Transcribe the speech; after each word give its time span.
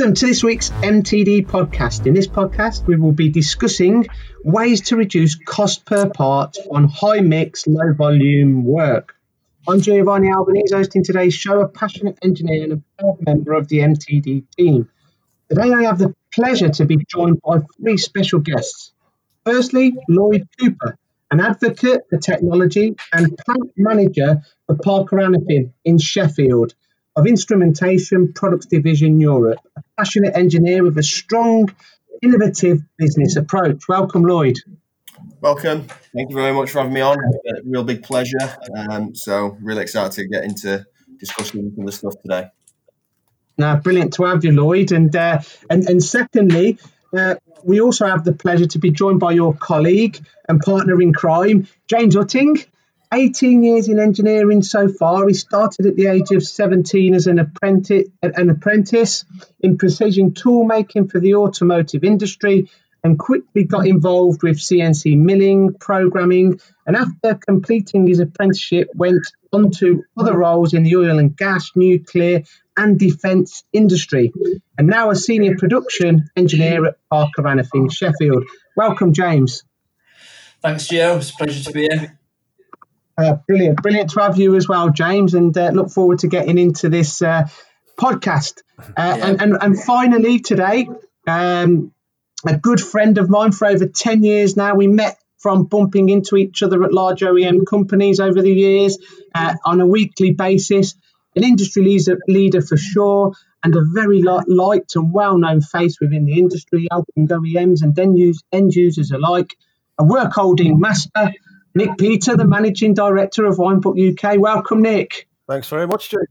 Welcome 0.00 0.14
to 0.14 0.26
this 0.28 0.42
week's 0.42 0.70
MTD 0.70 1.46
podcast. 1.46 2.06
In 2.06 2.14
this 2.14 2.26
podcast, 2.26 2.86
we 2.86 2.96
will 2.96 3.12
be 3.12 3.28
discussing 3.28 4.06
ways 4.42 4.80
to 4.88 4.96
reduce 4.96 5.34
cost 5.34 5.84
per 5.84 6.08
part 6.08 6.56
on 6.70 6.88
high 6.88 7.20
mix, 7.20 7.66
low 7.66 7.92
volume 7.92 8.64
work. 8.64 9.14
I'm 9.68 9.82
Giovanni 9.82 10.32
Albanese, 10.32 10.74
hosting 10.74 11.04
today's 11.04 11.34
show, 11.34 11.60
a 11.60 11.68
passionate 11.68 12.18
engineer 12.22 12.64
and 12.64 12.72
a 12.72 12.82
proud 12.98 13.18
member 13.26 13.52
of 13.52 13.68
the 13.68 13.80
MTD 13.80 14.44
team. 14.56 14.88
Today, 15.50 15.70
I 15.70 15.82
have 15.82 15.98
the 15.98 16.14
pleasure 16.34 16.70
to 16.70 16.86
be 16.86 17.04
joined 17.06 17.42
by 17.42 17.58
three 17.76 17.98
special 17.98 18.40
guests. 18.40 18.94
Firstly, 19.44 19.94
Lloyd 20.08 20.48
Cooper, 20.58 20.96
an 21.30 21.40
advocate 21.40 22.06
for 22.08 22.16
technology 22.16 22.96
and 23.12 23.36
plant 23.36 23.70
manager 23.76 24.40
for 24.66 24.76
Parker 24.76 25.16
Hannifin 25.16 25.72
in 25.84 25.98
Sheffield 25.98 26.72
of 27.16 27.26
Instrumentation 27.26 28.32
Products 28.32 28.66
Division 28.66 29.20
Europe, 29.20 29.58
a 29.76 29.82
passionate 29.96 30.36
engineer 30.36 30.82
with 30.82 30.96
a 30.98 31.02
strong, 31.02 31.74
innovative 32.22 32.80
business 32.98 33.36
approach. 33.36 33.88
Welcome, 33.88 34.22
Lloyd. 34.22 34.58
Welcome. 35.40 35.86
Thank 36.14 36.30
you 36.30 36.36
very 36.36 36.52
much 36.52 36.70
for 36.70 36.78
having 36.78 36.94
me 36.94 37.00
on. 37.00 37.18
A 37.18 37.62
real 37.64 37.84
big 37.84 38.02
pleasure. 38.02 38.38
Um, 38.76 39.14
so, 39.14 39.56
really 39.60 39.82
excited 39.82 40.12
to 40.12 40.28
get 40.28 40.44
into 40.44 40.86
discussing 41.18 41.72
some 41.74 41.80
of 41.80 41.86
the 41.86 41.92
stuff 41.92 42.14
today. 42.22 42.48
Now, 43.58 43.76
brilliant 43.76 44.14
to 44.14 44.24
have 44.24 44.44
you, 44.44 44.52
Lloyd. 44.52 44.92
And 44.92 45.14
uh, 45.14 45.40
and 45.68 45.88
and 45.88 46.02
secondly, 46.02 46.78
uh, 47.16 47.34
we 47.64 47.80
also 47.80 48.06
have 48.06 48.24
the 48.24 48.32
pleasure 48.32 48.66
to 48.66 48.78
be 48.78 48.90
joined 48.90 49.20
by 49.20 49.32
your 49.32 49.54
colleague 49.54 50.18
and 50.48 50.60
partner 50.60 51.00
in 51.00 51.12
crime, 51.12 51.68
James 51.88 52.16
Utting. 52.16 52.66
18 53.12 53.62
years 53.62 53.88
in 53.88 53.98
engineering 53.98 54.62
so 54.62 54.88
far. 54.88 55.26
He 55.26 55.34
started 55.34 55.86
at 55.86 55.96
the 55.96 56.06
age 56.06 56.30
of 56.30 56.44
17 56.44 57.14
as 57.14 57.26
an 57.26 57.38
apprentice, 57.38 58.08
an 58.22 58.50
apprentice 58.50 59.24
in 59.60 59.78
precision 59.78 60.32
tool 60.34 60.64
making 60.64 61.08
for 61.08 61.18
the 61.18 61.34
automotive 61.34 62.04
industry 62.04 62.70
and 63.02 63.18
quickly 63.18 63.64
got 63.64 63.86
involved 63.86 64.42
with 64.42 64.58
CNC 64.58 65.16
milling, 65.16 65.74
programming, 65.74 66.60
and 66.86 66.96
after 66.96 67.34
completing 67.34 68.06
his 68.06 68.20
apprenticeship 68.20 68.90
went 68.94 69.26
on 69.52 69.70
to 69.70 70.04
other 70.18 70.36
roles 70.36 70.74
in 70.74 70.82
the 70.82 70.96
oil 70.96 71.18
and 71.18 71.36
gas, 71.36 71.70
nuclear, 71.74 72.42
and 72.76 72.98
defence 72.98 73.64
industry. 73.72 74.32
And 74.78 74.86
now 74.86 75.10
a 75.10 75.16
senior 75.16 75.56
production 75.56 76.28
engineer 76.36 76.86
at 76.86 76.96
Parker 77.10 77.42
Hannifin, 77.42 77.92
Sheffield. 77.92 78.44
Welcome, 78.76 79.12
James. 79.12 79.64
Thanks, 80.62 80.88
Gio. 80.88 81.16
It's 81.16 81.30
a 81.30 81.34
pleasure 81.34 81.64
to 81.64 81.72
be 81.72 81.88
here. 81.90 82.19
Uh, 83.20 83.36
brilliant, 83.46 83.82
brilliant 83.82 84.10
to 84.10 84.20
have 84.20 84.38
you 84.38 84.56
as 84.56 84.66
well, 84.66 84.88
James, 84.90 85.34
and 85.34 85.56
uh, 85.58 85.70
look 85.70 85.90
forward 85.90 86.20
to 86.20 86.28
getting 86.28 86.56
into 86.56 86.88
this 86.88 87.20
uh, 87.20 87.46
podcast. 87.98 88.62
Uh, 88.78 88.84
yeah. 88.96 89.26
and, 89.26 89.42
and, 89.42 89.56
and 89.60 89.82
finally, 89.82 90.38
today, 90.40 90.88
um, 91.26 91.92
a 92.46 92.56
good 92.56 92.80
friend 92.80 93.18
of 93.18 93.28
mine 93.28 93.52
for 93.52 93.66
over 93.66 93.86
10 93.86 94.24
years 94.24 94.56
now. 94.56 94.74
We 94.74 94.86
met 94.86 95.18
from 95.38 95.64
bumping 95.64 96.08
into 96.08 96.36
each 96.36 96.62
other 96.62 96.82
at 96.82 96.94
large 96.94 97.20
OEM 97.20 97.66
companies 97.66 98.20
over 98.20 98.40
the 98.40 98.52
years 98.52 98.98
uh, 99.34 99.54
on 99.66 99.80
a 99.80 99.86
weekly 99.86 100.30
basis. 100.30 100.94
An 101.36 101.44
industry 101.44 101.84
leader, 101.84 102.18
leader 102.26 102.62
for 102.62 102.78
sure, 102.78 103.32
and 103.62 103.76
a 103.76 103.82
very 103.84 104.22
liked 104.22 104.96
and 104.96 105.12
well 105.12 105.36
known 105.36 105.60
face 105.60 106.00
within 106.00 106.24
the 106.24 106.38
industry, 106.38 106.88
helping 106.90 107.28
OEMs 107.28 107.82
and 107.82 107.98
end 108.52 108.74
users 108.74 109.10
alike. 109.10 109.56
A 109.98 110.04
work 110.04 110.32
holding 110.32 110.80
master 110.80 111.34
Nick 111.74 111.98
Peter, 111.98 112.36
the 112.36 112.44
managing 112.44 112.94
director 112.94 113.44
of 113.44 113.56
Hainbuch 113.56 114.12
UK. 114.12 114.38
Welcome, 114.38 114.82
Nick. 114.82 115.26
Thanks 115.48 115.68
very 115.68 115.86
much, 115.86 116.10
Jason. 116.10 116.26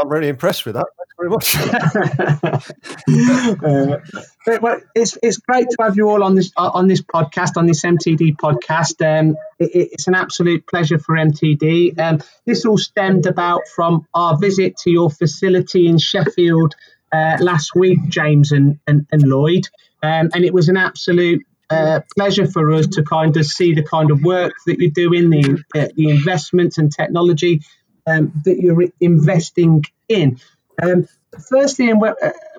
I'm 0.00 0.08
really 0.08 0.28
impressed 0.28 0.64
with 0.66 0.74
that. 0.74 0.86
Thanks 0.96 1.14
very 1.16 1.30
much. 1.30 1.56
uh, 4.46 4.58
well, 4.60 4.80
it's, 4.94 5.18
it's 5.22 5.38
great 5.38 5.70
to 5.70 5.76
have 5.80 5.96
you 5.96 6.08
all 6.08 6.22
on 6.22 6.34
this 6.34 6.52
on 6.56 6.88
this 6.88 7.02
podcast, 7.02 7.56
on 7.56 7.66
this 7.66 7.82
MTD 7.82 8.36
podcast. 8.36 9.04
Um, 9.04 9.36
it, 9.58 9.88
it's 9.92 10.08
an 10.08 10.14
absolute 10.14 10.66
pleasure 10.66 10.98
for 10.98 11.16
MTD. 11.16 11.98
Um, 11.98 12.22
this 12.46 12.64
all 12.64 12.78
stemmed 12.78 13.26
about 13.26 13.62
from 13.74 14.06
our 14.14 14.38
visit 14.38 14.76
to 14.78 14.90
your 14.90 15.10
facility 15.10 15.86
in 15.86 15.98
Sheffield 15.98 16.74
uh, 17.12 17.36
last 17.40 17.74
week, 17.74 17.98
James 18.08 18.52
and, 18.52 18.78
and, 18.86 19.06
and 19.10 19.22
Lloyd. 19.22 19.68
Um, 20.02 20.30
and 20.34 20.44
it 20.44 20.54
was 20.54 20.68
an 20.68 20.76
absolute 20.76 21.44
uh, 21.70 22.00
pleasure 22.16 22.46
for 22.46 22.72
us 22.72 22.86
to 22.86 23.02
kind 23.02 23.36
of 23.36 23.44
see 23.44 23.74
the 23.74 23.82
kind 23.82 24.10
of 24.10 24.22
work 24.22 24.54
that 24.66 24.78
you're 24.78 24.90
doing, 24.90 25.30
the 25.30 25.64
uh, 25.74 25.88
the 25.94 26.10
investments 26.10 26.78
and 26.78 26.92
technology 26.92 27.62
um, 28.06 28.32
that 28.44 28.58
you're 28.58 28.84
investing 29.00 29.84
in. 30.08 30.40
Um, 30.82 31.08
firstly, 31.48 31.90
and 31.90 32.02
uh, 32.02 32.14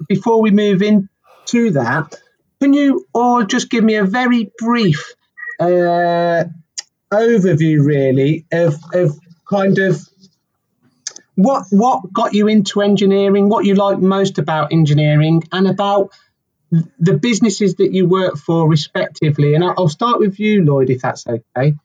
before 0.08 0.42
we 0.42 0.52
move 0.52 0.82
into 0.82 1.72
that, 1.72 2.16
can 2.62 2.74
you 2.74 3.08
all 3.14 3.44
just 3.46 3.70
give 3.70 3.84
me 3.84 3.96
a 3.96 4.04
very 4.04 4.52
brief 4.58 5.14
uh, 5.60 6.46
overview, 7.12 7.84
really, 7.84 8.46
of, 8.52 8.76
of 8.94 9.18
kind 9.50 9.80
of 9.80 10.08
what 11.36 11.66
what 11.70 12.12
got 12.12 12.34
you 12.34 12.48
into 12.48 12.82
engineering, 12.82 13.50
what 13.50 13.66
you 13.66 13.76
like 13.76 14.00
most 14.00 14.38
about 14.38 14.74
engineering, 14.74 15.42
and 15.52 15.68
about 15.68 16.12
the 16.72 17.18
businesses 17.18 17.76
that 17.76 17.94
you 17.94 18.08
work 18.08 18.38
for 18.38 18.68
respectively. 18.68 19.56
And 19.56 19.64
I'll 19.64 19.90
start 19.90 20.20
with 20.20 20.40
you, 20.40 20.64
Lloyd, 20.64 20.90
if 20.90 21.02
that's 21.02 21.26
okay. 21.28 21.76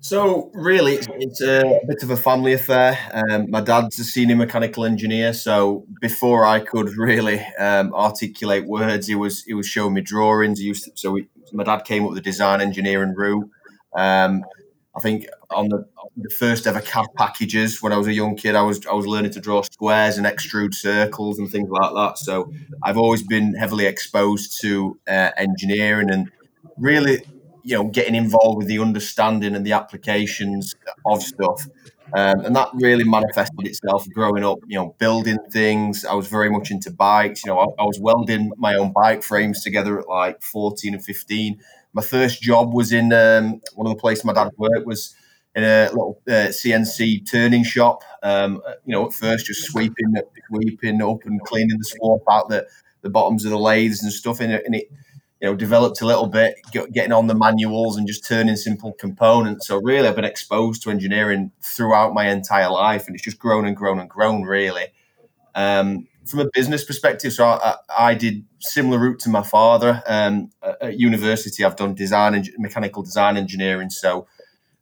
So 0.00 0.50
really, 0.54 0.94
it's, 0.94 1.40
a 1.40 1.80
bit 1.86 2.02
of 2.02 2.10
a 2.10 2.16
family 2.16 2.52
affair. 2.52 2.96
Um, 3.12 3.50
my 3.50 3.60
dad's 3.60 3.98
a 3.98 4.04
senior 4.04 4.36
mechanical 4.36 4.84
engineer, 4.84 5.32
so 5.32 5.84
before 6.00 6.46
I 6.46 6.60
could 6.60 6.96
really 6.96 7.40
um, 7.58 7.92
articulate 7.92 8.64
words, 8.66 9.08
he 9.08 9.16
was 9.16 9.42
he 9.42 9.54
was 9.54 9.66
showing 9.66 9.94
me 9.94 10.00
drawings. 10.00 10.60
He 10.60 10.66
used 10.66 10.84
to, 10.84 10.92
so 10.94 11.10
we, 11.10 11.28
my 11.52 11.64
dad 11.64 11.84
came 11.84 12.04
up 12.04 12.10
with 12.10 12.16
the 12.16 12.22
design 12.22 12.60
engineering 12.60 13.12
route. 13.14 13.50
Um, 13.96 14.44
I 14.98 15.00
think 15.00 15.26
on 15.50 15.68
the, 15.68 15.86
the 16.16 16.28
first 16.28 16.66
ever 16.66 16.80
CAD 16.80 17.06
packages 17.16 17.80
when 17.80 17.92
I 17.92 17.98
was 17.98 18.08
a 18.08 18.12
young 18.12 18.34
kid, 18.34 18.56
I 18.56 18.62
was 18.62 18.84
I 18.84 18.94
was 18.94 19.06
learning 19.06 19.30
to 19.32 19.40
draw 19.40 19.62
squares 19.62 20.18
and 20.18 20.26
extrude 20.26 20.74
circles 20.74 21.38
and 21.38 21.48
things 21.48 21.70
like 21.70 21.94
that. 21.94 22.18
So 22.18 22.52
I've 22.82 22.98
always 22.98 23.22
been 23.22 23.54
heavily 23.54 23.86
exposed 23.86 24.60
to 24.62 24.98
uh, 25.06 25.30
engineering 25.36 26.10
and 26.10 26.32
really, 26.76 27.22
you 27.62 27.76
know, 27.76 27.84
getting 27.84 28.16
involved 28.16 28.58
with 28.58 28.66
the 28.66 28.80
understanding 28.80 29.54
and 29.54 29.64
the 29.64 29.72
applications 29.72 30.74
of 31.06 31.22
stuff. 31.22 31.68
Um, 32.16 32.40
and 32.46 32.56
that 32.56 32.70
really 32.74 33.04
manifested 33.04 33.66
itself 33.66 34.08
growing 34.12 34.42
up, 34.42 34.58
you 34.66 34.78
know, 34.78 34.96
building 34.98 35.38
things. 35.52 36.04
I 36.04 36.14
was 36.14 36.26
very 36.26 36.50
much 36.50 36.72
into 36.72 36.90
bikes. 36.90 37.44
You 37.44 37.52
know, 37.52 37.58
I, 37.60 37.82
I 37.82 37.84
was 37.84 38.00
welding 38.00 38.50
my 38.56 38.74
own 38.74 38.92
bike 38.92 39.22
frames 39.22 39.62
together 39.62 40.00
at 40.00 40.08
like 40.08 40.42
14 40.42 40.94
and 40.94 41.04
15 41.04 41.60
my 41.92 42.02
first 42.02 42.42
job 42.42 42.72
was 42.74 42.92
in 42.92 43.12
um, 43.12 43.60
one 43.74 43.86
of 43.86 43.94
the 43.94 44.00
places 44.00 44.24
my 44.24 44.32
dad 44.32 44.50
worked 44.56 44.86
was 44.86 45.14
in 45.54 45.64
a 45.64 45.88
little 45.88 46.20
uh, 46.28 46.48
CNC 46.48 47.28
turning 47.30 47.64
shop. 47.64 48.02
Um, 48.22 48.62
you 48.84 48.92
know, 48.92 49.06
at 49.06 49.12
first 49.12 49.46
just 49.46 49.64
sweeping, 49.64 50.14
sweeping 50.48 51.02
up 51.02 51.24
and 51.24 51.40
cleaning 51.42 51.78
the 51.78 51.84
swap 51.84 52.22
out 52.30 52.48
the, 52.48 52.66
the 53.02 53.10
bottoms 53.10 53.44
of 53.44 53.50
the 53.50 53.58
lathes 53.58 54.02
and 54.02 54.12
stuff. 54.12 54.40
And 54.40 54.52
it, 54.52 54.62
and 54.66 54.74
it 54.74 54.88
you 55.40 55.48
know, 55.48 55.54
developed 55.54 56.00
a 56.00 56.06
little 56.06 56.26
bit, 56.26 56.54
getting 56.72 57.12
on 57.12 57.28
the 57.28 57.34
manuals 57.34 57.96
and 57.96 58.06
just 58.06 58.24
turning 58.24 58.56
simple 58.56 58.92
components. 58.94 59.68
So 59.68 59.80
really, 59.80 60.08
I've 60.08 60.16
been 60.16 60.24
exposed 60.24 60.82
to 60.82 60.90
engineering 60.90 61.52
throughout 61.62 62.12
my 62.12 62.28
entire 62.28 62.70
life, 62.70 63.06
and 63.06 63.14
it's 63.14 63.24
just 63.24 63.38
grown 63.38 63.64
and 63.64 63.76
grown 63.76 64.00
and 64.00 64.10
grown. 64.10 64.42
Really, 64.42 64.86
um, 65.54 66.08
from 66.28 66.40
a 66.40 66.48
business 66.52 66.84
perspective, 66.84 67.32
so 67.32 67.46
I, 67.46 67.76
I, 67.96 68.14
did 68.14 68.44
similar 68.58 68.98
route 68.98 69.18
to 69.20 69.30
my 69.30 69.42
father. 69.42 70.02
Um, 70.06 70.50
at 70.62 70.98
university, 70.98 71.64
I've 71.64 71.76
done 71.76 71.94
design 71.94 72.34
and 72.34 72.48
mechanical 72.58 73.02
design 73.02 73.36
engineering, 73.36 73.90
so 73.90 74.26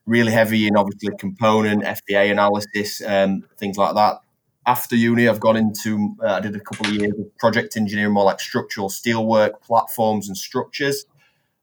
really 0.06 0.32
heavy 0.32 0.66
in 0.66 0.76
obviously 0.76 1.10
component 1.18 1.84
FEA 1.84 2.30
analysis, 2.30 3.02
um, 3.06 3.44
things 3.58 3.76
like 3.76 3.94
that. 3.94 4.18
After 4.66 4.96
uni, 4.96 5.28
I've 5.28 5.40
gone 5.40 5.56
into 5.56 6.16
uh, 6.22 6.34
I 6.34 6.40
did 6.40 6.56
a 6.56 6.60
couple 6.60 6.86
of 6.86 6.92
years 6.94 7.14
of 7.18 7.36
project 7.38 7.76
engineering, 7.76 8.12
more 8.12 8.24
like 8.24 8.40
structural 8.40 8.88
steelwork, 8.88 9.60
platforms, 9.62 10.28
and 10.28 10.36
structures. 10.36 11.06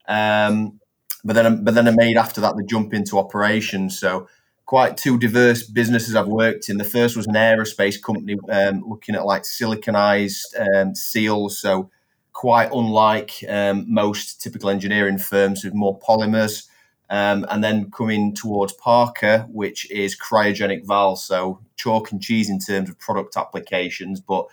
Um, 0.08 0.80
but 1.26 1.34
then, 1.34 1.64
but 1.64 1.74
then 1.74 1.88
I 1.88 1.92
made 1.92 2.18
after 2.18 2.42
that 2.42 2.56
the 2.56 2.64
jump 2.64 2.94
into 2.94 3.18
operations. 3.18 3.98
So 3.98 4.28
quite 4.74 4.98
two 4.98 5.20
diverse 5.20 5.62
businesses 5.62 6.16
I've 6.16 6.28
worked 6.28 6.68
in. 6.68 6.80
The 6.80 6.84
first 6.84 7.16
was 7.16 7.28
an 7.28 7.36
aerospace 7.36 8.02
company 8.02 8.40
um, 8.50 8.84
looking 8.90 9.14
at 9.14 9.24
like 9.24 9.44
siliconized 9.44 10.46
um, 10.60 10.96
seals, 10.96 11.60
so 11.60 11.92
quite 12.32 12.72
unlike 12.72 13.34
um, 13.48 13.86
most 13.88 14.42
typical 14.42 14.72
engineering 14.72 15.20
firms 15.20 15.64
with 15.64 15.76
more 15.76 16.00
polymers. 16.00 16.66
Um, 17.12 17.46
and 17.52 17.64
then 17.64 17.92
coming 17.92 18.34
towards 18.34 18.74
Parker, 18.74 19.46
which 19.52 19.92
is 19.92 20.18
cryogenic 20.18 20.88
valves, 20.88 21.22
so 21.22 21.60
chalk 21.76 22.12
and 22.12 22.20
cheese 22.20 22.50
in 22.50 22.58
terms 22.58 22.90
of 22.90 22.98
product 22.98 23.38
applications. 23.38 24.22
But 24.22 24.48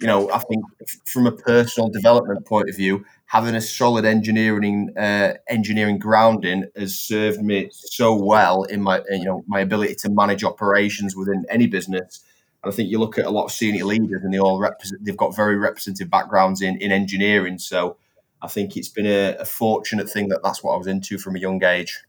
you 0.00 0.06
know, 0.06 0.30
I 0.30 0.38
think 0.38 0.64
from 1.06 1.26
a 1.26 1.32
personal 1.32 1.90
development 1.90 2.46
point 2.46 2.70
of 2.70 2.76
view, 2.76 3.04
having 3.26 3.54
a 3.54 3.60
solid 3.60 4.04
engineering 4.04 4.96
uh, 4.96 5.34
engineering 5.48 5.98
grounding 5.98 6.64
has 6.74 6.98
served 6.98 7.42
me 7.42 7.68
so 7.70 8.14
well 8.14 8.64
in 8.64 8.82
my 8.82 9.02
you 9.10 9.24
know 9.24 9.44
my 9.46 9.60
ability 9.60 9.94
to 9.96 10.10
manage 10.10 10.42
operations 10.42 11.14
within 11.14 11.44
any 11.50 11.66
business 11.66 12.24
And 12.62 12.72
I 12.72 12.74
think 12.74 12.90
you 12.90 12.98
look 12.98 13.18
at 13.18 13.26
a 13.26 13.30
lot 13.30 13.44
of 13.44 13.52
senior 13.52 13.84
leaders, 13.84 14.22
and 14.22 14.32
they 14.32 14.38
all. 14.38 14.66
They've 15.00 15.16
got 15.16 15.36
very 15.36 15.56
representative 15.56 16.10
backgrounds 16.10 16.62
in 16.62 16.78
in 16.78 16.92
engineering. 16.92 17.58
So 17.58 17.96
I 18.42 18.48
think 18.48 18.76
it's 18.76 18.88
been 18.88 19.06
a, 19.06 19.36
a 19.36 19.44
fortunate 19.44 20.08
thing 20.08 20.28
that 20.28 20.40
that's 20.42 20.62
what 20.62 20.74
I 20.74 20.76
was 20.78 20.86
into 20.86 21.18
from 21.18 21.36
a 21.36 21.38
young 21.38 21.62
age. 21.62 22.04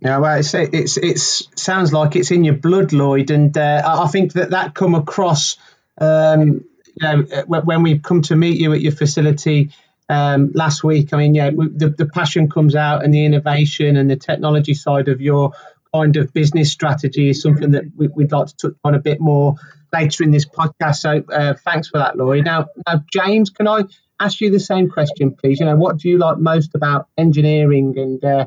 Yeah, 0.00 0.18
well, 0.18 0.38
it's 0.38 0.54
it's 0.54 0.96
it's 0.98 1.48
sounds 1.56 1.92
like 1.92 2.16
it's 2.16 2.30
in 2.30 2.44
your 2.44 2.54
blood, 2.54 2.92
Lloyd, 2.92 3.30
and 3.30 3.56
uh, 3.56 3.82
I 3.84 4.08
think 4.08 4.34
that 4.34 4.50
that 4.50 4.74
come 4.74 4.94
across. 4.94 5.56
Um, 6.00 6.64
know, 7.02 7.24
uh, 7.32 7.60
when 7.60 7.82
we 7.82 7.98
come 7.98 8.22
to 8.22 8.36
meet 8.36 8.58
you 8.60 8.72
at 8.72 8.80
your 8.80 8.92
facility 8.92 9.70
um, 10.08 10.52
last 10.54 10.82
week, 10.82 11.12
I 11.12 11.18
mean, 11.18 11.34
yeah, 11.34 11.50
the, 11.50 11.94
the 11.96 12.06
passion 12.06 12.48
comes 12.48 12.74
out, 12.74 13.04
and 13.04 13.12
the 13.12 13.24
innovation 13.24 13.96
and 13.96 14.10
the 14.10 14.16
technology 14.16 14.74
side 14.74 15.08
of 15.08 15.20
your 15.20 15.52
kind 15.94 16.16
of 16.16 16.32
business 16.32 16.70
strategy 16.70 17.30
is 17.30 17.40
something 17.40 17.70
that 17.72 17.84
we, 17.96 18.08
would 18.08 18.32
like 18.32 18.46
to 18.48 18.56
touch 18.56 18.76
on 18.84 18.94
a 18.94 18.98
bit 18.98 19.20
more 19.20 19.54
later 19.92 20.22
in 20.22 20.30
this 20.30 20.46
podcast. 20.46 20.96
So, 20.96 21.22
uh, 21.32 21.54
thanks 21.64 21.88
for 21.88 21.98
that, 21.98 22.16
Lloyd. 22.16 22.44
Now, 22.44 22.66
now, 22.86 23.04
James, 23.12 23.50
can 23.50 23.68
I 23.68 23.84
ask 24.20 24.40
you 24.40 24.50
the 24.50 24.60
same 24.60 24.90
question, 24.90 25.34
please? 25.34 25.60
You 25.60 25.66
know, 25.66 25.76
what 25.76 25.98
do 25.98 26.08
you 26.08 26.18
like 26.18 26.38
most 26.38 26.74
about 26.74 27.08
engineering 27.16 27.98
and 27.98 28.24
uh, 28.24 28.46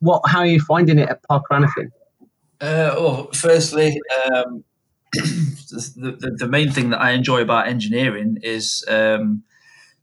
what 0.00 0.22
how 0.26 0.40
are 0.40 0.46
you 0.46 0.60
finding 0.60 0.98
it 0.98 1.08
at 1.08 1.22
Parker 1.22 1.54
Hannifin? 1.54 1.90
Uh, 2.60 2.94
well, 2.98 3.30
firstly, 3.32 3.98
um, 4.34 4.64
the, 5.12 6.36
the, 6.38 6.48
main 6.48 6.70
thing 6.70 6.90
that 6.90 7.00
I 7.00 7.10
enjoy 7.12 7.40
about 7.40 7.66
engineering 7.66 8.38
is 8.42 8.84
um, 8.88 9.42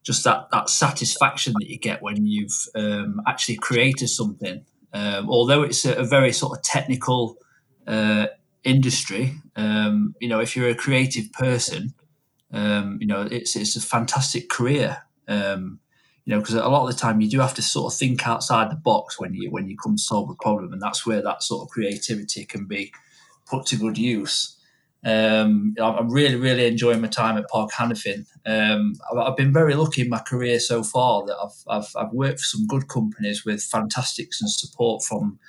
just 0.03 0.23
that, 0.25 0.49
that 0.51 0.69
satisfaction 0.69 1.53
that 1.59 1.69
you 1.69 1.79
get 1.79 2.01
when 2.01 2.25
you've 2.25 2.67
um, 2.75 3.21
actually 3.25 3.55
created 3.55 4.09
something. 4.09 4.65
Um, 4.93 5.29
although 5.29 5.63
it's 5.63 5.85
a, 5.85 5.93
a, 5.95 6.03
very 6.03 6.33
sort 6.33 6.57
of 6.57 6.63
technical 6.63 7.37
uh, 7.85 8.27
industry, 8.63 9.35
um, 9.55 10.15
you 10.19 10.27
know, 10.27 10.39
if 10.39 10.55
you're 10.55 10.69
a 10.69 10.75
creative 10.75 11.31
person, 11.33 11.93
um, 12.51 12.97
you 12.99 13.07
know, 13.07 13.21
it's 13.29 13.55
it's 13.55 13.75
a 13.75 13.81
fantastic 13.81 14.49
career. 14.49 15.03
Um, 15.27 15.79
you 16.25 16.33
know, 16.33 16.41
because 16.41 16.55
a 16.55 16.67
lot 16.67 16.87
of 16.87 16.93
the 16.93 16.99
time 16.99 17.21
you 17.21 17.29
do 17.29 17.39
have 17.39 17.53
to 17.53 17.61
sort 17.61 17.93
of 17.93 17.97
think 17.97 18.27
outside 18.27 18.69
the 18.69 18.75
box 18.75 19.17
when 19.17 19.33
you 19.33 19.49
when 19.49 19.69
you 19.69 19.77
come 19.77 19.97
solve 19.97 20.29
a 20.29 20.35
problem, 20.35 20.73
and 20.73 20.81
that's 20.81 21.05
where 21.05 21.21
that 21.21 21.43
sort 21.43 21.63
of 21.63 21.69
creativity 21.69 22.43
can 22.43 22.65
be 22.65 22.91
put 23.45 23.65
to 23.67 23.77
good 23.77 23.97
use. 23.97 24.56
Um, 25.05 25.75
I'm 25.81 26.09
really, 26.09 26.35
really 26.35 26.65
enjoying 26.65 27.01
my 27.01 27.07
time 27.07 27.37
at 27.37 27.47
Parker 27.49 27.73
Hannifin. 27.77 28.25
Um, 28.45 28.95
I've 29.17 29.37
been 29.37 29.53
very 29.53 29.75
lucky 29.75 30.01
in 30.01 30.09
my 30.09 30.19
career 30.19 30.59
so 30.59 30.83
far 30.83 31.25
that 31.25 31.37
I've, 31.37 31.63
I've, 31.67 31.91
I've 31.95 32.13
worked 32.13 32.39
for 32.39 32.45
some 32.45 32.67
good 32.67 32.87
companies 32.87 33.45
with 33.45 33.63
fantastics 33.63 34.41
and 34.41 34.49
support 34.49 35.03
from, 35.03 35.39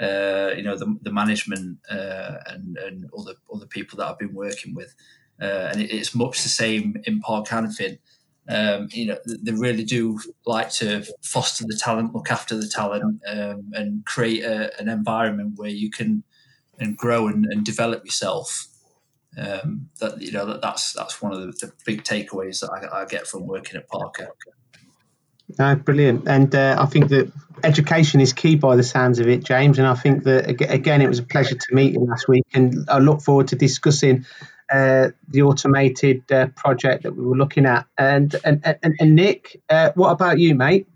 uh, 0.00 0.50
you 0.56 0.62
know, 0.62 0.76
the, 0.76 0.98
the 1.02 1.12
management 1.12 1.78
uh, 1.90 2.34
and, 2.48 2.76
and 2.78 3.06
other 3.18 3.34
other 3.54 3.66
people 3.66 3.96
that 3.98 4.08
I've 4.08 4.18
been 4.18 4.34
working 4.34 4.74
with. 4.74 4.94
Uh, 5.40 5.70
and 5.72 5.80
it, 5.80 5.90
it's 5.90 6.14
much 6.14 6.42
the 6.42 6.48
same 6.48 7.00
in 7.06 7.20
Parker 7.20 7.54
Hannifin. 7.54 7.98
um, 8.48 8.88
you 8.92 9.06
know, 9.06 9.18
they 9.26 9.52
really 9.52 9.84
do 9.84 10.20
like 10.44 10.70
to 10.70 11.04
foster 11.22 11.64
the 11.66 11.76
talent, 11.76 12.14
look 12.14 12.30
after 12.30 12.56
the 12.56 12.68
talent, 12.68 13.20
um, 13.26 13.70
and 13.72 14.04
create 14.04 14.44
a, 14.44 14.78
an 14.80 14.88
environment 14.88 15.54
where 15.56 15.70
you 15.70 15.90
can 15.90 16.22
and 16.78 16.96
grow 16.96 17.26
and, 17.26 17.46
and 17.46 17.64
develop 17.64 18.04
yourself. 18.04 18.66
Um, 19.38 19.90
that 20.00 20.20
you 20.22 20.32
know 20.32 20.46
that, 20.46 20.62
that's 20.62 20.92
that's 20.94 21.20
one 21.20 21.32
of 21.32 21.40
the, 21.40 21.66
the 21.66 21.72
big 21.84 22.04
takeaways 22.04 22.60
that 22.60 22.70
I, 22.70 23.02
I, 23.02 23.04
get 23.04 23.26
from 23.26 23.46
working 23.46 23.76
at 23.76 23.86
Parker. 23.86 24.28
No, 25.58 25.76
brilliant, 25.76 26.26
and 26.26 26.54
uh, 26.54 26.76
I 26.78 26.86
think 26.86 27.08
that 27.08 27.30
education 27.62 28.20
is 28.20 28.32
key 28.32 28.56
by 28.56 28.76
the 28.76 28.82
sounds 28.82 29.18
of 29.18 29.28
it, 29.28 29.44
James. 29.44 29.78
And 29.78 29.86
I 29.86 29.94
think 29.94 30.24
that 30.24 30.48
again, 30.48 31.02
it 31.02 31.08
was 31.08 31.18
a 31.18 31.22
pleasure 31.22 31.54
to 31.54 31.74
meet 31.74 31.92
you 31.92 32.00
last 32.00 32.28
week, 32.28 32.46
and 32.54 32.88
I 32.88 32.98
look 32.98 33.20
forward 33.20 33.48
to 33.48 33.56
discussing 33.56 34.24
uh, 34.72 35.10
the 35.28 35.42
automated 35.42 36.30
uh, 36.32 36.46
project 36.56 37.02
that 37.02 37.14
we 37.14 37.24
were 37.24 37.36
looking 37.36 37.66
at. 37.66 37.86
And 37.98 38.34
and, 38.42 38.62
and, 38.82 38.94
and 38.98 39.14
Nick, 39.14 39.60
uh, 39.68 39.90
what 39.94 40.10
about 40.10 40.38
you, 40.38 40.54
mate? 40.54 40.88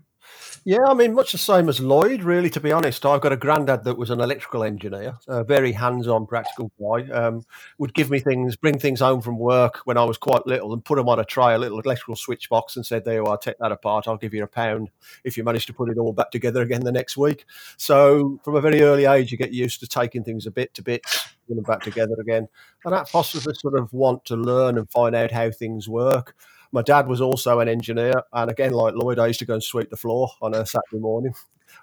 Yeah, 0.63 0.85
I 0.85 0.93
mean, 0.93 1.15
much 1.15 1.31
the 1.31 1.39
same 1.39 1.69
as 1.69 1.79
Lloyd, 1.79 2.21
really, 2.21 2.49
to 2.51 2.59
be 2.59 2.71
honest. 2.71 3.03
I've 3.03 3.21
got 3.21 3.31
a 3.31 3.37
granddad 3.37 3.83
that 3.83 3.97
was 3.97 4.11
an 4.11 4.21
electrical 4.21 4.63
engineer, 4.63 5.17
a 5.27 5.43
very 5.43 5.71
hands 5.71 6.07
on, 6.07 6.27
practical 6.27 6.71
guy. 6.79 7.11
Um, 7.11 7.41
would 7.79 7.95
give 7.95 8.11
me 8.11 8.19
things, 8.19 8.55
bring 8.55 8.77
things 8.77 8.99
home 8.99 9.21
from 9.21 9.39
work 9.39 9.79
when 9.85 9.97
I 9.97 10.03
was 10.03 10.19
quite 10.19 10.45
little 10.45 10.71
and 10.71 10.85
put 10.85 10.97
them 10.97 11.09
on 11.09 11.19
a 11.19 11.25
tray, 11.25 11.55
a 11.55 11.57
little 11.57 11.79
electrical 11.79 12.15
switch 12.15 12.47
box, 12.47 12.75
and 12.75 12.85
said, 12.85 13.05
There 13.05 13.15
you 13.15 13.25
are, 13.25 13.39
take 13.39 13.57
that 13.57 13.71
apart. 13.71 14.07
I'll 14.07 14.17
give 14.17 14.35
you 14.35 14.43
a 14.43 14.47
pound 14.47 14.91
if 15.23 15.35
you 15.35 15.43
manage 15.43 15.65
to 15.65 15.73
put 15.73 15.89
it 15.89 15.97
all 15.97 16.13
back 16.13 16.29
together 16.29 16.61
again 16.61 16.81
the 16.81 16.91
next 16.91 17.17
week. 17.17 17.45
So, 17.77 18.39
from 18.43 18.55
a 18.55 18.61
very 18.61 18.83
early 18.83 19.05
age, 19.05 19.31
you 19.31 19.39
get 19.39 19.53
used 19.53 19.79
to 19.79 19.87
taking 19.87 20.23
things 20.23 20.45
a 20.45 20.51
bit 20.51 20.75
to 20.75 20.83
bits, 20.83 21.27
putting 21.47 21.55
them 21.55 21.65
back 21.65 21.81
together 21.81 22.13
again. 22.21 22.47
And 22.85 22.93
that 22.93 23.09
fosters 23.09 23.47
a 23.47 23.55
sort 23.55 23.79
of 23.79 23.91
want 23.93 24.25
to 24.25 24.35
learn 24.35 24.77
and 24.77 24.87
find 24.91 25.15
out 25.15 25.31
how 25.31 25.49
things 25.49 25.89
work. 25.89 26.35
My 26.71 26.81
dad 26.81 27.07
was 27.07 27.21
also 27.21 27.59
an 27.59 27.67
engineer, 27.67 28.13
and 28.33 28.49
again, 28.49 28.71
like 28.71 28.93
Lloyd, 28.95 29.19
I 29.19 29.27
used 29.27 29.39
to 29.39 29.45
go 29.45 29.55
and 29.55 29.63
sweep 29.63 29.89
the 29.89 29.97
floor 29.97 30.31
on 30.41 30.53
a 30.53 30.65
Saturday 30.65 30.99
morning 30.99 31.33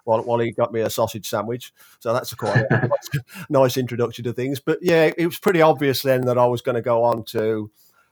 while, 0.04 0.22
while 0.22 0.38
he 0.38 0.52
got 0.52 0.72
me 0.72 0.80
a 0.80 0.90
sausage 0.90 1.28
sandwich. 1.28 1.72
So 2.00 2.12
that's 2.12 2.32
a 2.32 2.36
quite 2.36 2.64
a 2.70 2.90
nice 3.48 3.76
introduction 3.76 4.24
to 4.24 4.32
things. 4.32 4.60
But 4.60 4.78
yeah, 4.80 5.10
it 5.16 5.26
was 5.26 5.38
pretty 5.38 5.62
obvious 5.62 6.02
then 6.02 6.22
that 6.22 6.38
I 6.38 6.46
was 6.46 6.62
going 6.62 6.76
to 6.76 6.82
go 6.82 7.04
on 7.04 7.24
to 7.26 7.70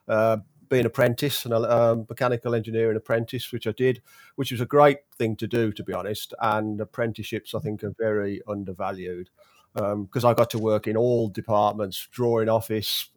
uh, 0.09 0.39
be 0.69 0.81
an 0.81 0.87
apprentice, 0.87 1.45
an 1.47 1.53
um, 1.53 2.07
mechanical 2.09 2.55
engineering 2.55 2.97
apprentice, 2.97 3.53
which 3.53 3.67
I 3.67 3.73
did, 3.73 4.03
which 4.35 4.53
was 4.53 4.61
a 4.61 4.67
great 4.67 4.99
thing 5.17 5.37
to 5.37 5.47
do, 5.47 5.73
to 5.73 5.83
be 5.83 5.93
honest. 5.93 6.35
And 6.41 6.81
apprenticeships, 6.81 7.55
I 7.55 7.61
think, 7.61 7.85
are 7.85 7.95
very 7.99 8.43
undervalued 8.49 9.31
because 9.75 10.25
um, 10.25 10.31
I 10.31 10.35
got 10.35 10.51
to 10.51 10.59
work 10.59 10.87
in 10.87 10.97
all 10.97 11.29
departments, 11.29 12.09
drawing 12.11 12.49
office, 12.49 13.11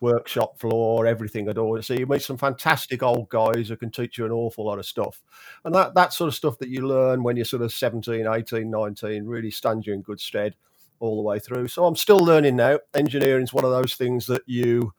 workshop 0.00 0.58
floor, 0.58 1.06
everything 1.06 1.48
at 1.48 1.58
all. 1.58 1.80
So 1.82 1.94
you 1.94 2.06
meet 2.06 2.22
some 2.22 2.36
fantastic 2.36 3.02
old 3.02 3.28
guys 3.28 3.68
who 3.68 3.76
can 3.76 3.90
teach 3.90 4.18
you 4.18 4.26
an 4.26 4.32
awful 4.32 4.66
lot 4.66 4.78
of 4.78 4.86
stuff. 4.86 5.22
And 5.64 5.74
that, 5.74 5.94
that 5.94 6.12
sort 6.12 6.28
of 6.28 6.34
stuff 6.34 6.58
that 6.58 6.68
you 6.68 6.86
learn 6.86 7.22
when 7.22 7.36
you're 7.36 7.44
sort 7.44 7.62
of 7.62 7.72
17, 7.72 8.26
18, 8.26 8.70
19 8.70 9.24
really 9.24 9.50
stands 9.50 9.86
you 9.86 9.94
in 9.94 10.02
good 10.02 10.20
stead 10.20 10.54
all 11.00 11.16
the 11.16 11.22
way 11.22 11.38
through. 11.38 11.68
So 11.68 11.84
I'm 11.84 11.96
still 11.96 12.18
learning 12.18 12.56
now. 12.56 12.78
Engineering 12.94 13.44
is 13.44 13.52
one 13.52 13.64
of 13.64 13.70
those 13.70 13.94
things 13.94 14.26
that 14.26 14.42
you 14.46 14.92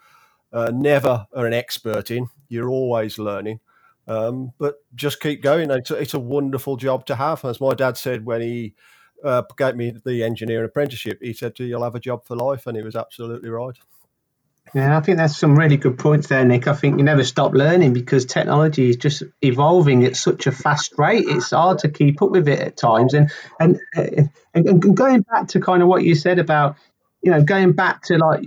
uh, 0.53 0.71
never 0.73 1.27
are 1.35 1.45
an 1.45 1.53
expert 1.53 2.11
in. 2.11 2.27
You're 2.47 2.69
always 2.69 3.19
learning. 3.19 3.59
Um, 4.07 4.53
but 4.57 4.75
just 4.95 5.19
keep 5.19 5.43
going. 5.43 5.69
It's 5.69 5.91
a, 5.91 5.95
it's 5.95 6.13
a 6.15 6.19
wonderful 6.19 6.77
job 6.77 7.05
to 7.07 7.15
have. 7.15 7.45
As 7.45 7.61
my 7.61 7.73
dad 7.73 7.95
said 7.95 8.25
when 8.25 8.41
he 8.41 8.73
uh, 9.23 9.43
gave 9.55 9.75
me 9.75 9.93
the 10.03 10.23
engineering 10.23 10.65
apprenticeship, 10.65 11.19
he 11.21 11.33
said, 11.33 11.53
You'll 11.59 11.83
have 11.83 11.95
a 11.95 11.99
job 11.99 12.25
for 12.25 12.35
life. 12.35 12.65
And 12.65 12.75
he 12.75 12.81
was 12.81 12.95
absolutely 12.95 13.49
right. 13.49 13.77
Yeah, 14.73 14.95
I 14.97 15.01
think 15.01 15.17
that's 15.17 15.37
some 15.37 15.57
really 15.57 15.77
good 15.77 15.97
points 15.97 16.27
there, 16.27 16.45
Nick. 16.45 16.67
I 16.67 16.73
think 16.75 16.97
you 16.99 17.03
never 17.03 17.23
stop 17.23 17.53
learning 17.53 17.93
because 17.93 18.25
technology 18.25 18.89
is 18.89 18.97
just 18.97 19.23
evolving 19.41 20.05
at 20.05 20.15
such 20.15 20.45
a 20.47 20.51
fast 20.51 20.93
rate. 20.97 21.25
It's 21.27 21.49
hard 21.49 21.79
to 21.79 21.89
keep 21.89 22.21
up 22.21 22.29
with 22.31 22.47
it 22.47 22.59
at 22.59 22.77
times. 22.77 23.13
And 23.13 23.31
and 23.59 23.79
and, 23.95 24.29
and 24.53 24.95
going 24.95 25.21
back 25.21 25.47
to 25.49 25.59
kind 25.59 25.81
of 25.81 25.87
what 25.89 26.03
you 26.03 26.13
said 26.13 26.37
about, 26.37 26.75
you 27.23 27.31
know, 27.31 27.41
going 27.43 27.73
back 27.73 28.03
to 28.03 28.17
like 28.17 28.43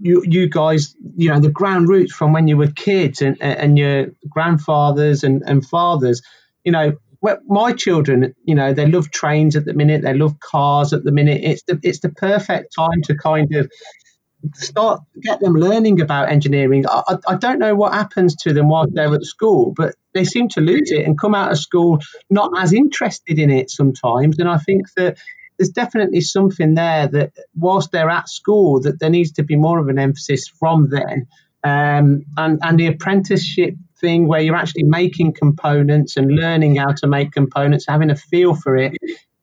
you 0.00 0.22
you 0.24 0.48
guys, 0.48 0.94
you 1.16 1.30
know, 1.30 1.40
the 1.40 1.50
ground 1.50 1.88
roots 1.88 2.12
from 2.14 2.32
when 2.32 2.46
you 2.46 2.56
were 2.56 2.68
kids 2.70 3.20
and 3.20 3.36
and 3.42 3.76
your 3.76 4.06
grandfathers 4.28 5.24
and 5.24 5.42
and 5.46 5.66
fathers, 5.66 6.22
you 6.64 6.70
know, 6.70 6.92
my 7.48 7.72
children, 7.72 8.34
you 8.44 8.54
know, 8.54 8.72
they 8.72 8.86
love 8.86 9.10
trains 9.10 9.56
at 9.56 9.64
the 9.64 9.74
minute. 9.74 10.02
They 10.02 10.14
love 10.14 10.38
cars 10.38 10.92
at 10.92 11.02
the 11.02 11.10
minute. 11.10 11.40
It's 11.42 11.62
the 11.64 11.80
it's 11.82 12.00
the 12.00 12.10
perfect 12.10 12.72
time 12.72 13.02
to 13.04 13.16
kind 13.16 13.52
of 13.54 13.68
start 14.54 15.00
get 15.22 15.40
them 15.40 15.54
learning 15.54 16.00
about 16.00 16.28
engineering. 16.30 16.84
I, 16.88 17.16
I 17.26 17.34
don't 17.36 17.58
know 17.58 17.74
what 17.74 17.94
happens 17.94 18.36
to 18.36 18.52
them 18.52 18.68
while 18.68 18.86
they're 18.88 19.14
at 19.14 19.24
school, 19.24 19.72
but 19.76 19.94
they 20.14 20.24
seem 20.24 20.48
to 20.50 20.60
lose 20.60 20.90
it 20.90 21.04
and 21.06 21.18
come 21.18 21.34
out 21.34 21.52
of 21.52 21.58
school 21.58 22.00
not 22.30 22.52
as 22.58 22.72
interested 22.72 23.38
in 23.38 23.50
it 23.50 23.70
sometimes. 23.70 24.38
And 24.38 24.48
I 24.48 24.58
think 24.58 24.92
that 24.96 25.18
there's 25.58 25.70
definitely 25.70 26.20
something 26.20 26.74
there 26.74 27.08
that 27.08 27.32
whilst 27.54 27.90
they're 27.90 28.10
at 28.10 28.28
school, 28.28 28.80
that 28.82 29.00
there 29.00 29.10
needs 29.10 29.32
to 29.32 29.42
be 29.42 29.56
more 29.56 29.78
of 29.78 29.88
an 29.88 29.98
emphasis 29.98 30.48
from 30.48 30.90
then. 30.90 31.26
Um, 31.64 32.24
and 32.36 32.60
and 32.62 32.78
the 32.78 32.86
apprenticeship 32.86 33.74
thing 34.00 34.28
where 34.28 34.40
you're 34.40 34.54
actually 34.54 34.84
making 34.84 35.32
components 35.32 36.16
and 36.16 36.30
learning 36.30 36.76
how 36.76 36.92
to 36.92 37.06
make 37.06 37.32
components, 37.32 37.86
having 37.88 38.10
a 38.10 38.16
feel 38.16 38.54
for 38.54 38.76
it 38.76 38.96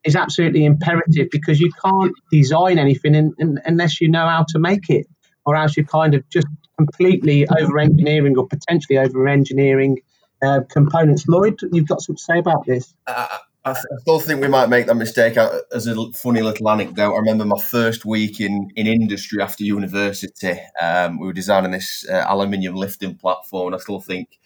is 0.04 0.16
absolutely 0.16 0.64
imperative 0.64 1.28
because 1.30 1.60
you 1.60 1.70
can't 1.82 2.12
design 2.30 2.78
anything 2.78 3.14
in, 3.14 3.34
in, 3.38 3.58
unless 3.64 4.00
you 4.00 4.08
know 4.08 4.26
how 4.26 4.44
to 4.48 4.58
make 4.58 4.90
it, 4.90 5.06
or 5.46 5.56
else 5.56 5.76
you're 5.76 5.86
kind 5.86 6.14
of 6.14 6.28
just 6.30 6.46
completely 6.76 7.46
over 7.48 7.78
engineering 7.78 8.36
or 8.36 8.46
potentially 8.46 8.98
over 8.98 9.28
engineering 9.28 9.98
uh, 10.42 10.60
components. 10.70 11.26
Lloyd, 11.28 11.58
you've 11.72 11.88
got 11.88 12.02
something 12.02 12.18
to 12.18 12.22
say 12.22 12.38
about 12.38 12.66
this? 12.66 12.94
Uh, 13.06 13.38
I, 13.64 13.74
still 14.00 14.20
think 14.20 14.42
we 14.42 14.48
might 14.48 14.68
make 14.68 14.86
that 14.86 14.94
mistake. 14.94 15.38
As 15.38 15.86
a 15.86 16.12
funny 16.12 16.42
little 16.42 16.68
anecdote, 16.68 17.14
I 17.14 17.18
remember 17.18 17.46
my 17.46 17.60
first 17.60 18.04
week 18.04 18.40
in, 18.40 18.70
in 18.76 18.86
industry 18.86 19.42
after 19.42 19.64
university. 19.64 20.60
Um, 20.82 21.18
we 21.18 21.26
were 21.26 21.32
designing 21.32 21.70
this 21.70 22.06
uh, 22.08 22.26
aluminium 22.28 22.74
lifting 22.74 23.14
platform, 23.14 23.68
and 23.68 23.76
I 23.76 23.78
still 23.78 24.00
think, 24.00 24.38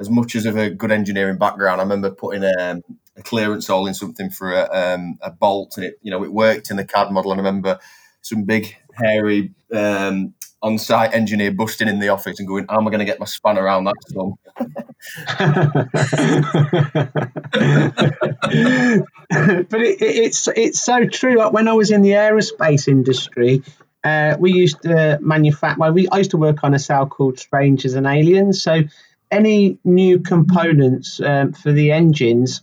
as 0.00 0.10
much 0.10 0.34
as 0.34 0.44
of 0.44 0.56
a 0.56 0.70
good 0.70 0.90
engineering 0.90 1.38
background, 1.38 1.80
I 1.80 1.84
remember 1.84 2.10
putting 2.10 2.44
um, 2.58 2.82
a 3.16 3.22
clearance 3.22 3.66
hole 3.66 3.86
in 3.86 3.94
something 3.94 4.30
for 4.30 4.52
a, 4.52 4.68
um, 4.72 5.18
a 5.22 5.30
bolt, 5.30 5.76
and 5.76 5.86
it 5.86 5.98
you 6.02 6.10
know 6.10 6.24
it 6.24 6.32
worked 6.32 6.70
in 6.70 6.76
the 6.76 6.84
CAD 6.84 7.12
model. 7.12 7.32
And 7.32 7.40
I 7.40 7.44
remember 7.44 7.78
some 8.22 8.44
big 8.44 8.76
hairy 8.94 9.52
um, 9.72 10.34
on-site 10.62 11.12
engineer 11.12 11.52
busting 11.52 11.88
in 11.88 12.00
the 12.00 12.08
office 12.08 12.38
and 12.38 12.48
going, 12.48 12.66
"How 12.68 12.78
am 12.78 12.86
I 12.86 12.90
going 12.90 13.00
to 13.00 13.04
get 13.04 13.20
my 13.20 13.26
span 13.26 13.58
around 13.58 13.84
that 13.84 13.94
son?" 14.08 14.34
but 19.68 19.80
it, 19.80 20.02
it, 20.02 20.16
it's 20.16 20.48
it's 20.48 20.82
so 20.82 21.06
true. 21.06 21.48
When 21.50 21.68
I 21.68 21.74
was 21.74 21.90
in 21.90 22.02
the 22.02 22.12
aerospace 22.12 22.88
industry, 22.88 23.62
uh, 24.02 24.36
we 24.38 24.52
used 24.52 24.82
to 24.82 25.18
manufacture. 25.20 25.80
Well, 25.80 25.92
we 25.92 26.08
I 26.08 26.18
used 26.18 26.32
to 26.32 26.38
work 26.38 26.64
on 26.64 26.74
a 26.74 26.78
cell 26.78 27.06
called 27.06 27.38
Strangers 27.38 27.94
and 27.94 28.06
Aliens. 28.06 28.62
So 28.62 28.82
any 29.30 29.78
new 29.84 30.20
components 30.20 31.20
um, 31.20 31.52
for 31.52 31.72
the 31.72 31.92
engines 31.92 32.62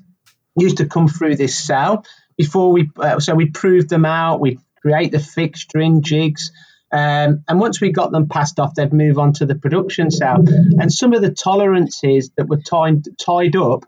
used 0.61 0.77
to 0.77 0.85
come 0.85 1.07
through 1.07 1.35
this 1.35 1.57
cell 1.57 2.05
before 2.37 2.71
we. 2.71 2.89
Uh, 2.97 3.19
so 3.19 3.35
we 3.35 3.49
proved 3.49 3.89
them 3.89 4.05
out. 4.05 4.39
We 4.39 4.59
create 4.81 5.11
the 5.11 5.17
fixturing 5.17 6.01
jigs. 6.01 6.51
Um, 6.91 7.43
and 7.47 7.59
once 7.59 7.79
we 7.79 7.91
got 7.91 8.11
them 8.11 8.27
passed 8.27 8.59
off, 8.59 8.75
they'd 8.75 8.91
move 8.91 9.17
on 9.17 9.33
to 9.33 9.45
the 9.45 9.55
production 9.55 10.11
cell. 10.11 10.43
And 10.47 10.91
some 10.91 11.13
of 11.13 11.21
the 11.21 11.31
tolerances 11.31 12.31
that 12.35 12.49
were 12.49 12.61
tied, 12.61 13.05
tied 13.17 13.55
up 13.55 13.85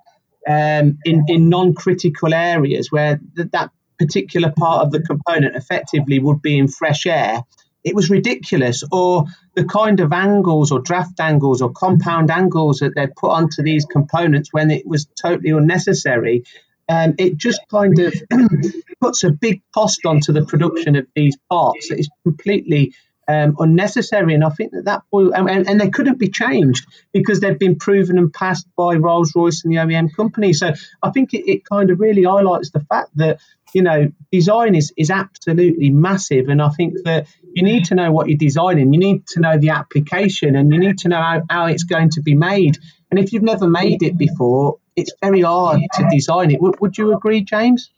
um, 0.48 0.98
in, 1.04 1.26
in 1.28 1.50
non 1.50 1.74
critical 1.74 2.34
areas 2.34 2.92
where 2.92 3.20
th- 3.36 3.50
that 3.52 3.72
particular 4.00 4.54
part 4.58 4.86
of 4.86 4.92
the 4.92 5.02
component 5.02 5.56
effectively 5.56 6.20
would 6.20 6.42
be 6.42 6.58
in 6.58 6.68
fresh 6.68 7.06
air, 7.06 7.44
it 7.84 7.96
was 7.96 8.10
ridiculous. 8.10 8.84
Or 8.92 9.26
the 9.56 9.66
kind 9.66 10.00
of 10.00 10.14
angles 10.14 10.72
or 10.72 10.80
draft 10.80 11.20
angles 11.20 11.62
or 11.62 11.72
compound 11.72 12.32
angles 12.32 12.80
that 12.80 12.96
they'd 12.96 13.16
put 13.16 13.32
onto 13.32 13.62
these 13.62 13.86
components 13.86 14.50
when 14.52 14.72
it 14.72 14.88
was 14.88 15.08
totally 15.22 15.52
unnecessary. 15.52 16.44
Um, 16.90 17.16
it 17.18 17.38
just 17.38 17.62
kind 17.70 17.98
of 18.00 18.14
puts 19.02 19.24
a 19.24 19.32
big 19.32 19.62
cost 19.74 20.06
onto 20.06 20.34
the 20.34 20.46
production 20.46 20.96
of 20.96 21.08
these 21.16 21.38
parts 21.50 21.90
that 21.90 22.00
is 22.00 22.10
completely 22.24 22.94
um, 23.28 23.56
unnecessary. 23.60 24.34
And 24.34 24.44
I 24.44 24.50
think 24.50 24.72
that 24.72 24.86
that 24.86 25.04
will, 25.12 25.34
and, 25.34 25.68
and, 25.68 25.80
they 25.80 25.90
couldn't 25.90 26.20
be 26.20 26.30
changed 26.30 26.86
because 27.14 27.40
they've 27.40 27.58
been 27.58 27.78
proven 27.78 28.18
and 28.18 28.34
passed 28.34 28.68
by 28.76 28.96
Rolls 28.96 29.34
Royce 29.36 29.64
and 29.64 29.72
the 29.72 29.78
OEM 29.78 30.14
company. 30.14 30.52
So 30.52 30.74
I 31.02 31.10
think 31.12 31.34
it, 31.34 31.50
it 31.50 31.66
kind 31.66 31.90
of 31.90 32.00
really 32.00 32.24
highlights 32.24 32.72
the 32.72 32.82
fact 32.82 33.12
that 33.16 33.40
you 33.74 33.82
know 33.82 34.12
design 34.32 34.76
is 34.76 34.94
is 34.98 35.10
absolutely 35.10 35.90
massive, 35.90 36.50
and 36.50 36.62
I 36.62 36.70
think 36.70 36.96
that 37.06 37.28
you 37.54 37.64
need 37.64 37.86
to 37.86 37.96
know 37.96 38.12
what 38.12 38.28
you're 38.28 38.38
designing. 38.38 38.94
You 38.94 39.00
need 39.00 39.28
to 39.28 39.40
know 39.40 39.58
the 39.58 39.70
application, 39.70 40.56
and 40.56 40.74
you 40.74 40.80
need 40.80 41.00
to 41.00 41.10
know 41.10 41.22
how, 41.22 41.42
how 41.50 41.66
it's 41.68 41.84
going 41.84 42.10
to 42.12 42.22
be 42.22 42.36
made. 42.36 42.78
And 43.12 43.20
if 43.20 43.32
you've 43.32 43.44
never 43.44 43.68
made 43.68 44.02
it 44.02 44.18
before, 44.18 44.78
it's 44.96 45.12
very 45.22 45.42
hard 45.42 45.82
to 45.94 46.10
design 46.12 46.52
it. 46.52 46.62
Would, 46.62 46.80
would 46.80 46.98
you 46.98 47.16
agree, 47.16 47.42
James? 47.42 47.92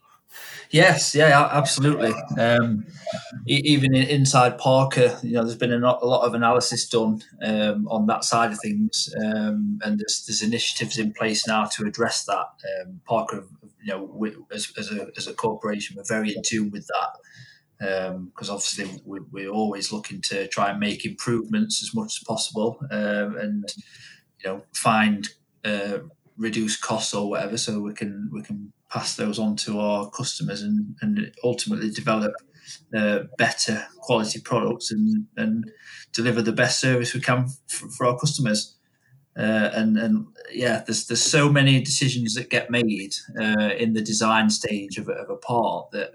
Yes, 0.72 1.16
yeah, 1.16 1.48
absolutely. 1.52 2.14
Um, 2.40 2.86
even 3.46 3.96
inside 3.96 4.58
Parker, 4.58 5.18
you 5.22 5.34
know, 5.34 5.44
there's 5.44 5.58
been 5.58 5.72
a, 5.72 5.78
lot 5.78 6.26
of 6.26 6.34
analysis 6.34 6.88
done 6.90 7.22
um, 7.44 7.88
on 7.88 8.08
that 8.08 8.24
side 8.24 8.52
of 8.52 8.60
things, 8.60 9.14
um, 9.24 9.80
and 9.84 10.00
there's, 10.00 10.26
there's 10.26 10.42
initiatives 10.42 10.98
in 10.98 11.14
place 11.14 11.48
now 11.48 11.66
to 11.66 11.86
address 11.86 12.26
that. 12.26 12.48
Um, 12.82 13.00
Parker, 13.06 13.48
you 13.84 13.94
know, 13.94 14.04
we, 14.04 14.36
as, 14.52 14.72
as, 14.78 14.92
a, 14.92 15.08
as 15.18 15.28
a 15.28 15.34
corporation, 15.34 15.96
we're 15.96 16.04
very 16.04 16.36
in 16.36 16.42
tune 16.44 16.72
with 16.72 16.88
that 16.88 17.20
because 17.78 18.50
um, 18.50 18.56
obviously 18.56 19.02
we, 19.06 19.46
are 19.46 19.52
always 19.52 19.92
looking 19.92 20.22
to 20.22 20.48
try 20.48 20.70
and 20.70 20.80
make 20.80 21.06
improvements 21.06 21.84
as 21.84 21.94
much 21.94 22.18
as 22.20 22.24
possible, 22.26 22.80
um, 22.92 23.38
and 23.38 23.74
you 24.44 24.50
know, 24.50 24.64
find 24.74 25.30
uh, 25.64 26.00
reduce 26.38 26.78
costs 26.78 27.14
or 27.14 27.30
whatever, 27.30 27.58
so 27.58 27.80
we 27.80 27.94
can 27.94 28.30
we 28.32 28.42
can 28.42 28.74
pass 28.90 29.16
those 29.16 29.40
on 29.40 29.56
to 29.56 29.80
our 29.80 30.10
customers 30.10 30.62
and, 30.62 30.96
and 31.02 31.32
ultimately 31.44 31.90
develop 31.90 32.34
uh, 32.96 33.20
better 33.38 33.86
quality 33.98 34.40
products 34.40 34.92
and, 34.92 35.26
and 35.38 35.72
deliver 36.14 36.42
the 36.42 36.52
best 36.52 36.80
service 36.80 37.14
we 37.14 37.20
can 37.20 37.48
for, 37.68 37.90
for 37.90 38.06
our 38.08 38.18
customers. 38.18 38.76
Uh, 39.38 39.70
and 39.74 39.98
and 39.98 40.28
yeah, 40.52 40.82
there's 40.86 41.08
there's 41.08 41.22
so 41.22 41.50
many 41.50 41.82
decisions 41.82 42.36
that 42.36 42.50
get 42.50 42.72
made 42.72 43.14
uh, 43.40 43.72
in 43.78 43.94
the 43.94 44.02
design 44.02 44.50
stage 44.50 44.98
of, 44.98 45.10
of 45.10 45.30
a 45.30 45.36
part 45.36 45.92
that 45.92 46.12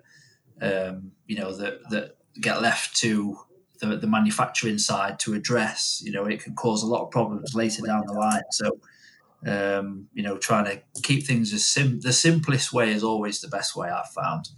um, 0.62 1.12
you 1.26 1.36
know 1.36 1.54
that 1.54 1.80
that 1.90 2.16
get 2.40 2.62
left 2.62 2.96
to 2.96 3.36
the, 3.80 3.96
the 3.96 4.06
manufacturing 4.06 4.78
side 4.78 5.18
to 5.18 5.34
address. 5.34 6.00
You 6.02 6.12
know, 6.12 6.24
it 6.24 6.42
can 6.42 6.54
cause 6.54 6.82
a 6.82 6.86
lot 6.86 7.02
of 7.02 7.10
problems 7.10 7.54
later 7.54 7.82
down 7.82 8.06
the 8.06 8.14
line. 8.14 8.42
So 8.52 8.78
um, 9.46 10.08
you 10.12 10.22
know, 10.22 10.36
trying 10.36 10.66
to 10.66 10.82
keep 11.02 11.26
things 11.26 11.52
as 11.52 11.64
sim- 11.64 12.00
the 12.00 12.12
simplest 12.12 12.72
way 12.72 12.92
is 12.92 13.02
always 13.02 13.40
the 13.40 13.48
best 13.48 13.74
way 13.74 13.88
I've 13.88 14.10
found. 14.10 14.48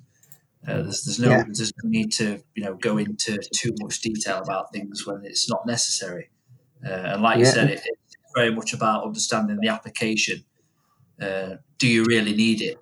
Uh, 0.67 0.83
there's, 0.83 1.05
there's 1.05 1.19
no 1.19 1.31
yeah. 1.31 1.45
there's 1.47 1.73
no 1.83 1.89
need 1.89 2.13
to 2.13 2.41
you 2.55 2.63
know 2.63 2.75
go 2.75 2.97
into 2.97 3.39
too 3.55 3.73
much 3.81 4.01
detail 4.01 4.39
about 4.39 4.73
things 4.73 5.07
when 5.07 5.25
it's 5.25 5.49
not 5.49 5.67
necessary. 5.67 6.31
Uh, 6.85 6.91
and 6.91 7.23
like 7.23 7.39
yeah. 7.39 7.41
you 7.41 7.47
said, 7.47 7.71
it, 7.71 7.81
it's 7.85 8.17
very 8.35 8.55
much 8.55 8.73
about 8.73 9.05
understanding 9.05 9.59
the 9.61 9.69
application. 9.69 10.45
Uh, 11.21 11.57
do 11.79 11.89
you 11.89 12.05
really 12.05 12.35
need 12.35 12.61
it? 12.63 12.79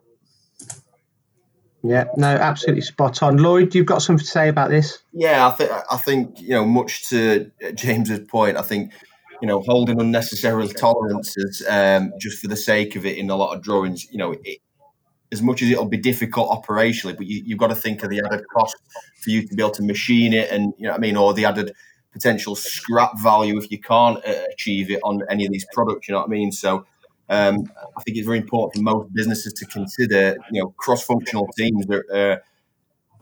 Yeah, 1.82 2.04
no, 2.16 2.28
absolutely 2.28 2.82
spot 2.82 3.22
on. 3.22 3.38
Lloyd, 3.38 3.74
you've 3.74 3.86
got 3.86 4.02
something 4.02 4.24
to 4.24 4.30
say 4.30 4.48
about 4.48 4.68
this? 4.68 5.02
Yeah, 5.12 5.46
I 5.46 5.50
think 5.50 5.70
I 5.90 5.96
think 5.96 6.40
you 6.40 6.50
know, 6.50 6.66
much 6.66 7.08
to 7.08 7.50
James's 7.74 8.20
point, 8.20 8.58
I 8.58 8.62
think 8.62 8.92
you 9.40 9.48
know, 9.48 9.62
holding 9.62 10.00
unnecessary 10.00 10.68
tolerances 10.68 11.62
um, 11.68 12.12
just 12.18 12.38
for 12.40 12.48
the 12.48 12.56
sake 12.56 12.96
of 12.96 13.06
it 13.06 13.16
in 13.16 13.30
a 13.30 13.36
lot 13.36 13.54
of 13.54 13.62
drawings, 13.62 14.10
you 14.10 14.18
know, 14.18 14.34
it, 14.44 14.58
as 15.32 15.42
much 15.42 15.62
as 15.62 15.70
it'll 15.70 15.86
be 15.86 15.96
difficult 15.96 16.50
operationally, 16.50 17.16
but 17.16 17.26
you, 17.26 17.44
have 17.50 17.58
got 17.58 17.68
to 17.68 17.74
think 17.74 18.02
of 18.02 18.10
the 18.10 18.20
added 18.24 18.44
cost 18.52 18.76
for 19.22 19.30
you 19.30 19.46
to 19.46 19.54
be 19.54 19.62
able 19.62 19.70
to 19.70 19.82
machine 19.82 20.32
it, 20.32 20.50
and 20.50 20.74
you 20.76 20.84
know, 20.84 20.90
what 20.90 20.98
I 20.98 21.00
mean, 21.00 21.16
or 21.16 21.32
the 21.32 21.44
added 21.44 21.72
potential 22.12 22.56
scrap 22.56 23.18
value 23.18 23.56
if 23.56 23.70
you 23.70 23.78
can't 23.78 24.18
uh, 24.26 24.42
achieve 24.52 24.90
it 24.90 25.00
on 25.04 25.22
any 25.30 25.46
of 25.46 25.52
these 25.52 25.66
products. 25.72 26.08
You 26.08 26.14
know 26.14 26.20
what 26.20 26.28
I 26.28 26.30
mean? 26.30 26.52
So. 26.52 26.86
Um, 27.32 27.70
I 27.96 28.02
think 28.02 28.16
it's 28.16 28.26
very 28.26 28.38
important 28.38 28.74
for 28.74 28.82
most 28.82 29.14
businesses 29.14 29.52
to 29.52 29.66
consider, 29.66 30.36
you 30.50 30.60
know, 30.60 30.74
cross-functional 30.78 31.46
teams 31.56 31.86
that 31.86 32.02
are 32.12 32.42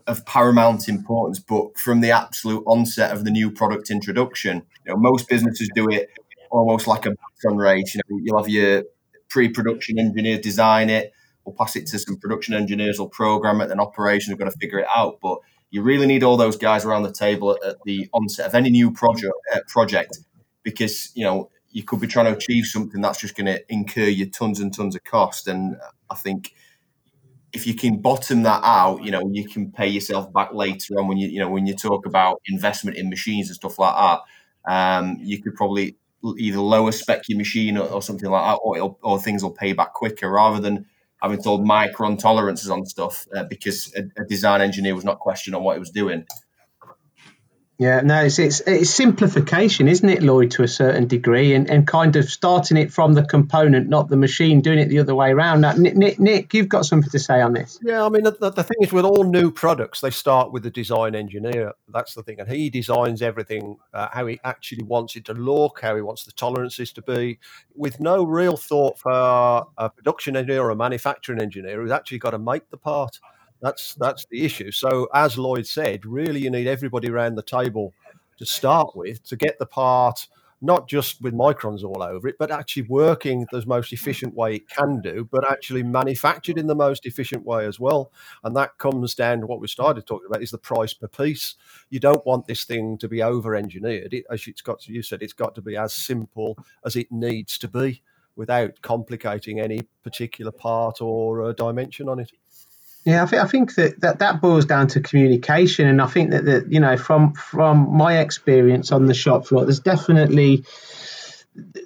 of 0.09 0.25
paramount 0.25 0.87
importance. 0.87 1.39
But 1.39 1.77
from 1.77 2.01
the 2.01 2.11
absolute 2.11 2.63
onset 2.65 3.11
of 3.11 3.23
the 3.23 3.31
new 3.31 3.51
product 3.51 3.89
introduction, 3.91 4.63
you 4.85 4.93
know, 4.93 4.97
most 4.97 5.29
businesses 5.29 5.69
do 5.75 5.89
it 5.89 6.09
almost 6.51 6.87
like 6.87 7.05
a 7.05 7.15
run 7.43 7.57
race. 7.57 7.95
You 7.95 8.01
know, 8.09 8.19
you'll 8.23 8.37
have 8.37 8.49
your 8.49 8.83
pre-production 9.29 9.99
engineers 9.99 10.39
design 10.39 10.89
it, 10.89 11.13
we'll 11.45 11.55
pass 11.55 11.75
it 11.75 11.87
to 11.87 11.99
some 11.99 12.17
production 12.17 12.53
engineers, 12.53 12.99
will 12.99 13.09
program 13.09 13.61
it, 13.61 13.71
and 13.71 13.79
operations 13.79 14.31
have 14.31 14.39
got 14.39 14.51
to 14.51 14.57
figure 14.59 14.79
it 14.79 14.87
out. 14.95 15.19
But 15.21 15.39
you 15.71 15.81
really 15.81 16.07
need 16.07 16.23
all 16.23 16.37
those 16.37 16.57
guys 16.57 16.85
around 16.85 17.03
the 17.03 17.11
table 17.11 17.51
at, 17.51 17.63
at 17.63 17.75
the 17.85 18.09
onset 18.13 18.47
of 18.47 18.55
any 18.55 18.69
new 18.69 18.91
project 18.91 19.33
uh, 19.53 19.59
project 19.67 20.19
because 20.63 21.11
you 21.15 21.23
know 21.23 21.49
you 21.71 21.83
could 21.83 21.99
be 21.99 22.07
trying 22.07 22.25
to 22.25 22.35
achieve 22.35 22.65
something 22.65 23.01
that's 23.01 23.19
just 23.19 23.35
going 23.35 23.45
to 23.45 23.61
incur 23.71 24.05
you 24.05 24.25
tons 24.29 24.59
and 24.59 24.73
tons 24.73 24.95
of 24.95 25.03
cost. 25.03 25.47
And 25.47 25.77
I 26.09 26.15
think 26.15 26.53
if 27.53 27.65
you 27.65 27.73
can 27.73 27.97
bottom 28.01 28.43
that 28.43 28.61
out, 28.63 29.03
you 29.03 29.11
know, 29.11 29.29
you 29.31 29.47
can 29.47 29.71
pay 29.71 29.87
yourself 29.87 30.31
back 30.33 30.53
later 30.53 30.99
on 30.99 31.07
when 31.07 31.17
you, 31.17 31.27
you 31.27 31.39
know, 31.39 31.49
when 31.49 31.65
you 31.65 31.75
talk 31.75 32.05
about 32.05 32.41
investment 32.47 32.97
in 32.97 33.09
machines 33.09 33.47
and 33.47 33.55
stuff 33.55 33.79
like 33.79 33.95
that. 33.95 34.19
Um, 34.71 35.17
you 35.21 35.41
could 35.41 35.55
probably 35.55 35.95
either 36.37 36.59
lower 36.59 36.91
spec 36.91 37.23
your 37.27 37.37
machine 37.37 37.77
or, 37.77 37.87
or 37.87 38.01
something 38.01 38.29
like 38.29 38.43
that, 38.43 38.59
or, 38.61 38.97
or 39.01 39.19
things 39.19 39.41
will 39.41 39.51
pay 39.51 39.73
back 39.73 39.93
quicker 39.93 40.29
rather 40.29 40.59
than 40.59 40.85
having 41.21 41.41
told 41.41 41.65
micron 41.65 42.17
tolerances 42.17 42.69
on 42.69 42.85
stuff 42.85 43.27
uh, 43.35 43.43
because 43.43 43.93
a, 43.95 44.21
a, 44.21 44.25
design 44.25 44.61
engineer 44.61 44.95
was 44.95 45.03
not 45.03 45.19
questioned 45.19 45.55
on 45.55 45.63
what 45.63 45.75
he 45.75 45.79
was 45.79 45.89
doing. 45.89 46.25
Yeah, 47.79 48.01
no, 48.01 48.25
it's, 48.25 48.39
it's, 48.39 48.59
it's 48.67 48.89
simplification, 48.89 49.87
isn't 49.87 50.09
it, 50.09 50.21
Lloyd, 50.21 50.51
to 50.51 50.63
a 50.63 50.67
certain 50.67 51.07
degree, 51.07 51.53
and, 51.53 51.69
and 51.69 51.87
kind 51.87 52.17
of 52.17 52.29
starting 52.29 52.75
it 52.75 52.91
from 52.91 53.13
the 53.13 53.23
component, 53.23 53.87
not 53.87 54.09
the 54.09 54.17
machine, 54.17 54.59
doing 54.59 54.79
it 54.79 54.89
the 54.89 54.99
other 54.99 55.15
way 55.15 55.31
around. 55.31 55.61
Now, 55.61 55.71
Nick, 55.71 56.19
Nick, 56.19 56.53
you've 56.53 56.67
got 56.67 56.85
something 56.85 57.09
to 57.09 57.19
say 57.19 57.39
on 57.39 57.53
this. 57.53 57.79
Yeah, 57.81 58.05
I 58.05 58.09
mean, 58.09 58.23
the, 58.23 58.31
the 58.31 58.63
thing 58.63 58.75
is, 58.81 58.91
with 58.91 59.05
all 59.05 59.23
new 59.23 59.49
products, 59.49 60.01
they 60.01 60.09
start 60.09 60.51
with 60.51 60.63
the 60.63 60.69
design 60.69 61.15
engineer. 61.15 61.71
That's 61.87 62.15
the 62.15 62.21
thing, 62.21 62.41
and 62.41 62.51
he 62.51 62.69
designs 62.69 63.21
everything 63.21 63.77
uh, 63.93 64.09
how 64.11 64.27
he 64.27 64.41
actually 64.43 64.83
wants 64.83 65.15
it 65.15 65.23
to 65.25 65.33
look, 65.33 65.79
how 65.81 65.95
he 65.95 66.01
wants 66.01 66.25
the 66.25 66.33
tolerances 66.33 66.91
to 66.91 67.01
be, 67.01 67.39
with 67.75 68.01
no 68.01 68.25
real 68.25 68.57
thought 68.57 68.99
for 68.99 69.67
a 69.77 69.89
production 69.89 70.35
engineer 70.35 70.63
or 70.63 70.71
a 70.71 70.75
manufacturing 70.75 71.41
engineer 71.41 71.81
who's 71.81 71.91
actually 71.91 72.19
got 72.19 72.31
to 72.31 72.39
make 72.39 72.69
the 72.71 72.77
part. 72.77 73.19
That's 73.61 73.95
that's 73.95 74.25
the 74.29 74.45
issue. 74.45 74.71
So 74.71 75.07
as 75.13 75.37
Lloyd 75.37 75.67
said, 75.67 76.05
really 76.05 76.41
you 76.41 76.49
need 76.49 76.67
everybody 76.67 77.09
around 77.09 77.35
the 77.35 77.43
table 77.43 77.93
to 78.37 78.45
start 78.45 78.95
with 78.95 79.23
to 79.25 79.35
get 79.35 79.59
the 79.59 79.65
part 79.65 80.27
not 80.61 80.89
just 80.89 81.21
with 81.21 81.33
microns 81.33 81.83
all 81.83 82.03
over 82.03 82.27
it, 82.27 82.35
but 82.37 82.51
actually 82.51 82.83
working 82.83 83.47
the 83.51 83.65
most 83.65 83.93
efficient 83.93 84.35
way 84.35 84.55
it 84.55 84.69
can 84.69 85.01
do, 85.01 85.27
but 85.31 85.49
actually 85.49 85.83
manufactured 85.83 86.57
in 86.57 86.67
the 86.67 86.75
most 86.75 87.05
efficient 87.05 87.45
way 87.45 87.65
as 87.65 87.79
well. 87.79 88.11
And 88.43 88.55
that 88.57 88.77
comes 88.77 89.15
down 89.15 89.41
to 89.41 89.47
what 89.47 89.61
we 89.61 89.67
started 89.67 90.05
talking 90.05 90.27
about 90.27 90.43
is 90.43 90.51
the 90.51 90.57
price 90.57 90.93
per 90.93 91.07
piece. 91.07 91.55
You 91.89 91.99
don't 91.99 92.25
want 92.25 92.47
this 92.47 92.65
thing 92.65 92.97
to 92.97 93.07
be 93.07 93.23
over 93.23 93.55
engineered. 93.55 94.13
It, 94.13 94.25
as 94.29 94.47
it's 94.47 94.61
got 94.61 94.85
you 94.87 95.01
said, 95.01 95.21
it's 95.21 95.33
got 95.33 95.55
to 95.55 95.61
be 95.61 95.77
as 95.77 95.93
simple 95.93 96.57
as 96.85 96.95
it 96.95 97.11
needs 97.11 97.57
to 97.59 97.67
be 97.67 98.01
without 98.35 98.81
complicating 98.81 99.59
any 99.59 99.81
particular 100.03 100.51
part 100.51 101.01
or 101.01 101.43
uh, 101.43 101.53
dimension 101.53 102.07
on 102.07 102.19
it. 102.19 102.31
Yeah, 103.09 103.23
I 103.23 103.25
think 103.25 103.41
I 103.41 103.47
think 103.47 103.73
that, 103.73 104.01
that 104.01 104.19
that 104.19 104.39
boils 104.39 104.65
down 104.65 104.85
to 104.89 104.99
communication, 104.99 105.87
and 105.87 105.99
I 105.99 106.05
think 106.05 106.29
that 106.29 106.45
that 106.45 106.71
you 106.71 106.79
know 106.79 106.95
from 106.95 107.33
from 107.33 107.91
my 107.91 108.19
experience 108.19 108.91
on 108.91 109.07
the 109.07 109.15
shop 109.15 109.47
floor, 109.47 109.65
there's 109.65 109.79
definitely 109.79 110.63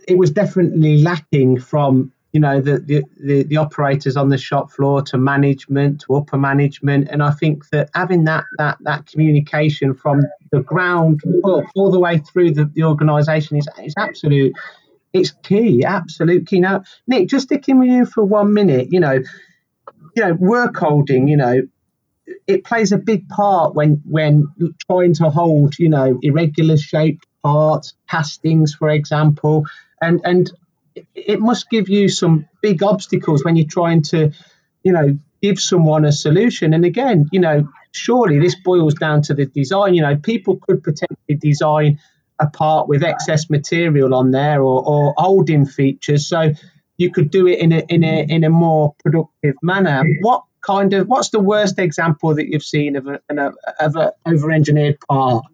it 0.06 0.18
was 0.18 0.32
definitely 0.32 1.02
lacking 1.02 1.62
from 1.62 2.12
you 2.34 2.42
know 2.42 2.60
the, 2.60 2.80
the, 2.80 3.04
the, 3.22 3.44
the, 3.44 3.56
operators 3.56 4.18
on 4.18 4.28
the 4.28 4.38
shop 4.38 4.70
floor 4.70 5.02
to 5.04 5.18
management 5.18 6.02
to 6.02 6.16
upper 6.16 6.38
management 6.38 7.08
and 7.10 7.24
i 7.24 7.32
think 7.32 7.70
that 7.70 7.90
having 7.94 8.26
that 8.26 8.44
that 8.58 8.78
that 8.82 9.06
communication 9.06 9.94
from 9.94 10.24
the 10.52 10.60
ground 10.62 11.22
up 11.46 11.64
all 11.76 11.92
the 11.92 12.00
way 12.00 12.18
through 12.18 12.52
the, 12.52 12.66
the 12.74 12.84
organization 12.84 13.56
is, 13.56 13.68
is 13.82 13.94
absolute 13.98 14.52
it's 15.14 15.32
key 15.44 15.86
absolute 15.86 16.48
key. 16.48 16.60
Now 16.60 16.84
nick 17.08 17.30
just 17.30 17.46
sticking 17.46 17.80
with 17.80 17.90
you 17.90 18.06
for 18.06 18.24
one 18.24 18.54
minute 18.54 18.90
you 18.92 19.00
know 19.00 19.20
you 20.16 20.24
know 20.24 20.34
work 20.34 20.76
holding 20.78 21.28
you 21.28 21.38
know 21.38 21.62
it 22.48 22.64
plays 22.64 22.92
a 22.92 22.98
big 22.98 23.28
part 23.28 23.76
when 23.76 24.02
when 24.06 24.48
trying 24.88 25.14
to 25.14 25.30
hold 25.30 25.78
you 25.78 25.90
know 25.90 26.20
irregular 26.22 26.78
shaped 26.78 27.26
parts 27.44 27.94
castings 28.10 28.74
for 28.74 28.90
example 28.90 29.66
and 30.02 30.22
and 30.24 30.52
it 31.16 31.40
must 31.40 31.70
give 31.70 31.90
you 31.90 32.10
some 32.10 32.48
big 32.62 32.84
obstacles 32.84 33.44
when 33.44 33.56
you're 33.56 33.68
trying 33.68 34.02
to, 34.04 34.32
you 34.84 34.92
know, 34.92 35.18
give 35.42 35.60
someone 35.60 36.06
a 36.06 36.12
solution. 36.12 36.74
And 36.74 36.86
again, 36.86 37.28
you 37.32 37.40
know, 37.40 37.68
surely 37.92 38.40
this 38.40 38.56
boils 38.56 38.94
down 38.96 39.22
to 39.24 39.34
the 39.34 39.46
design. 39.46 39.94
You 39.94 40.04
know, 40.04 40.16
people 40.16 40.58
could 40.58 40.84
potentially 40.84 41.38
design 41.40 42.00
a 42.40 42.48
part 42.48 42.88
with 42.88 43.04
excess 43.04 43.50
material 43.50 44.14
on 44.14 44.32
there 44.32 44.62
or, 44.62 44.84
or 44.86 45.14
holding 45.18 45.66
features. 45.66 46.28
So 46.28 46.54
you 46.98 47.12
could 47.12 47.32
do 47.32 47.48
it 47.48 47.60
in 47.60 47.72
a 47.72 47.84
in 47.90 48.04
a 48.04 48.26
in 48.30 48.44
a 48.44 48.50
more 48.50 48.94
productive 49.04 49.56
manner. 49.62 50.04
What 50.22 50.44
kind 50.62 50.94
of 50.94 51.08
what's 51.08 51.30
the 51.30 51.40
worst 51.40 51.80
example 51.80 52.34
that 52.36 52.48
you've 52.48 52.64
seen 52.64 52.96
of 52.96 53.08
a, 53.08 53.20
of 53.80 53.96
a 53.96 54.14
over 54.26 54.52
engineered 54.52 55.00
part? 55.08 55.46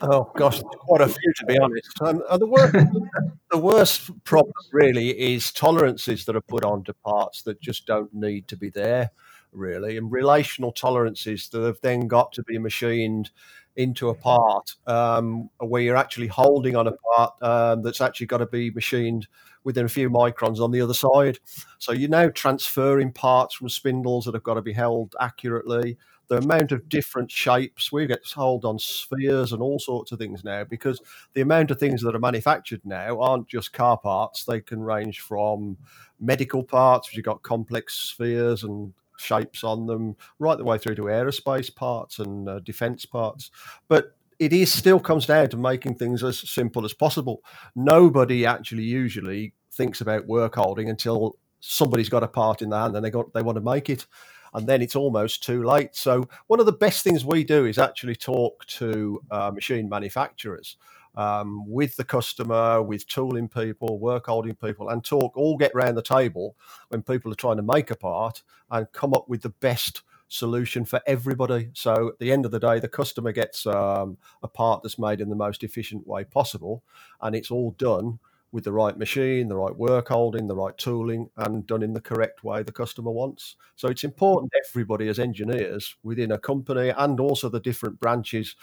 Oh 0.00 0.30
gosh, 0.36 0.60
quite 0.60 1.00
a 1.00 1.08
few 1.08 1.32
to 1.38 1.46
be 1.46 1.58
honest. 1.58 1.90
Um, 2.00 2.22
the 2.38 2.46
worst, 2.46 2.72
the 3.50 3.58
worst 3.58 4.24
problem 4.24 4.52
really 4.72 5.10
is 5.10 5.52
tolerances 5.52 6.24
that 6.24 6.36
are 6.36 6.40
put 6.40 6.64
onto 6.64 6.92
parts 7.04 7.42
that 7.42 7.60
just 7.60 7.86
don't 7.86 8.12
need 8.12 8.48
to 8.48 8.56
be 8.56 8.70
there, 8.70 9.10
really, 9.52 9.96
and 9.96 10.10
relational 10.10 10.72
tolerances 10.72 11.48
that 11.50 11.62
have 11.62 11.80
then 11.82 12.08
got 12.08 12.32
to 12.32 12.42
be 12.42 12.58
machined 12.58 13.30
into 13.76 14.08
a 14.08 14.14
part 14.14 14.74
um, 14.86 15.50
where 15.58 15.82
you're 15.82 15.96
actually 15.96 16.28
holding 16.28 16.76
on 16.76 16.86
a 16.86 16.92
part 16.92 17.42
um, 17.42 17.82
that's 17.82 18.00
actually 18.00 18.26
got 18.26 18.38
to 18.38 18.46
be 18.46 18.70
machined 18.70 19.26
within 19.64 19.86
a 19.86 19.88
few 19.88 20.10
microns 20.10 20.60
on 20.60 20.70
the 20.70 20.80
other 20.80 20.94
side. 20.94 21.38
So 21.78 21.92
you're 21.92 22.10
now 22.10 22.28
transferring 22.28 23.12
parts 23.12 23.54
from 23.54 23.68
spindles 23.68 24.26
that 24.26 24.34
have 24.34 24.42
got 24.42 24.54
to 24.54 24.62
be 24.62 24.72
held 24.72 25.14
accurately 25.20 25.96
the 26.28 26.38
amount 26.38 26.72
of 26.72 26.88
different 26.88 27.30
shapes. 27.30 27.92
We 27.92 28.06
get 28.06 28.24
hold 28.24 28.64
on 28.64 28.78
spheres 28.78 29.52
and 29.52 29.62
all 29.62 29.78
sorts 29.78 30.12
of 30.12 30.18
things 30.18 30.44
now 30.44 30.64
because 30.64 31.00
the 31.34 31.42
amount 31.42 31.70
of 31.70 31.78
things 31.78 32.02
that 32.02 32.14
are 32.14 32.20
manufactured 32.20 32.80
now 32.84 33.20
aren't 33.20 33.48
just 33.48 33.72
car 33.72 33.98
parts. 33.98 34.44
They 34.44 34.60
can 34.60 34.82
range 34.82 35.20
from 35.20 35.76
medical 36.20 36.62
parts, 36.62 37.08
which 37.08 37.16
you've 37.16 37.26
got 37.26 37.42
complex 37.42 37.94
spheres 37.94 38.64
and 38.64 38.92
shapes 39.18 39.64
on 39.64 39.86
them, 39.86 40.16
right 40.38 40.58
the 40.58 40.64
way 40.64 40.78
through 40.78 40.96
to 40.96 41.02
aerospace 41.02 41.74
parts 41.74 42.18
and 42.18 42.48
uh, 42.48 42.60
defense 42.60 43.06
parts. 43.06 43.50
But 43.88 44.16
it 44.38 44.52
is 44.52 44.72
still 44.72 45.00
comes 45.00 45.26
down 45.26 45.48
to 45.50 45.56
making 45.56 45.94
things 45.94 46.22
as 46.24 46.38
simple 46.38 46.84
as 46.84 46.92
possible. 46.92 47.42
Nobody 47.76 48.44
actually 48.44 48.82
usually 48.82 49.54
thinks 49.72 50.00
about 50.00 50.26
work 50.26 50.56
holding 50.56 50.88
until 50.88 51.36
somebody's 51.60 52.08
got 52.08 52.22
a 52.22 52.28
part 52.28 52.62
in 52.62 52.70
their 52.70 52.80
hand 52.80 52.96
and 52.96 53.04
they 53.04 53.10
got 53.10 53.32
they 53.32 53.42
want 53.42 53.56
to 53.56 53.62
make 53.62 53.88
it 53.88 54.06
and 54.54 54.66
then 54.68 54.80
it's 54.80 54.96
almost 54.96 55.42
too 55.42 55.64
late. 55.64 55.94
So 55.94 56.28
one 56.46 56.60
of 56.60 56.66
the 56.66 56.72
best 56.72 57.02
things 57.02 57.24
we 57.24 57.44
do 57.44 57.66
is 57.66 57.76
actually 57.76 58.16
talk 58.16 58.64
to 58.66 59.20
uh, 59.30 59.50
machine 59.50 59.88
manufacturers. 59.88 60.76
Um, 61.16 61.70
with 61.70 61.94
the 61.96 62.04
customer, 62.04 62.82
with 62.82 63.06
tooling 63.06 63.48
people, 63.48 63.98
work 63.98 64.26
holding 64.26 64.56
people, 64.56 64.88
and 64.88 65.04
talk 65.04 65.36
all 65.36 65.56
get 65.56 65.74
round 65.74 65.96
the 65.96 66.02
table 66.02 66.56
when 66.88 67.02
people 67.02 67.30
are 67.30 67.36
trying 67.36 67.58
to 67.58 67.62
make 67.62 67.90
a 67.90 67.96
part 67.96 68.42
and 68.70 68.90
come 68.92 69.14
up 69.14 69.28
with 69.28 69.42
the 69.42 69.50
best 69.50 70.02
solution 70.28 70.84
for 70.84 71.00
everybody. 71.06 71.70
So 71.74 72.08
at 72.08 72.18
the 72.18 72.32
end 72.32 72.44
of 72.44 72.50
the 72.50 72.58
day, 72.58 72.80
the 72.80 72.88
customer 72.88 73.32
gets 73.32 73.66
um, 73.66 74.16
a 74.42 74.48
part 74.48 74.82
that's 74.82 74.98
made 74.98 75.20
in 75.20 75.28
the 75.28 75.36
most 75.36 75.62
efficient 75.62 76.06
way 76.06 76.24
possible, 76.24 76.82
and 77.20 77.36
it's 77.36 77.50
all 77.50 77.70
done 77.78 78.18
with 78.54 78.62
the 78.62 78.72
right 78.72 78.96
machine, 78.96 79.48
the 79.48 79.56
right 79.56 79.74
work 79.74 80.08
holding, 80.08 80.46
the 80.46 80.54
right 80.54 80.78
tooling, 80.78 81.28
and 81.36 81.66
done 81.66 81.82
in 81.82 81.92
the 81.92 82.00
correct 82.00 82.44
way 82.44 82.62
the 82.62 82.70
customer 82.70 83.10
wants. 83.10 83.56
So 83.74 83.88
it's 83.88 84.04
important 84.04 84.52
everybody 84.64 85.08
as 85.08 85.18
engineers 85.18 85.96
within 86.04 86.30
a 86.30 86.38
company 86.38 86.90
and 86.90 87.18
also 87.18 87.48
the 87.48 87.58
different 87.58 87.98
branches 87.98 88.54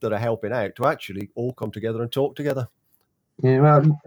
that 0.00 0.12
are 0.12 0.18
helping 0.18 0.52
out 0.52 0.76
to 0.76 0.86
actually 0.86 1.30
all 1.34 1.52
come 1.52 1.70
together 1.70 2.02
and 2.02 2.10
talk 2.10 2.36
together. 2.36 2.68
Yeah, 3.42 3.60
well, 3.60 4.00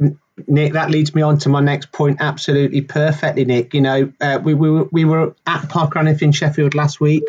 Nick, 0.47 0.73
that 0.73 0.91
leads 0.91 1.15
me 1.15 1.21
on 1.21 1.37
to 1.39 1.49
my 1.49 1.61
next 1.61 1.91
point 1.91 2.17
absolutely 2.19 2.81
perfectly, 2.81 3.45
Nick. 3.45 3.73
You 3.73 3.81
know, 3.81 4.13
uh, 4.19 4.39
we, 4.43 4.53
we, 4.53 4.69
were, 4.69 4.83
we 4.91 5.05
were 5.05 5.35
at 5.47 5.69
Parker 5.69 5.99
Hannifin 5.99 6.21
in 6.23 6.31
Sheffield 6.31 6.75
last 6.75 6.99
week, 6.99 7.23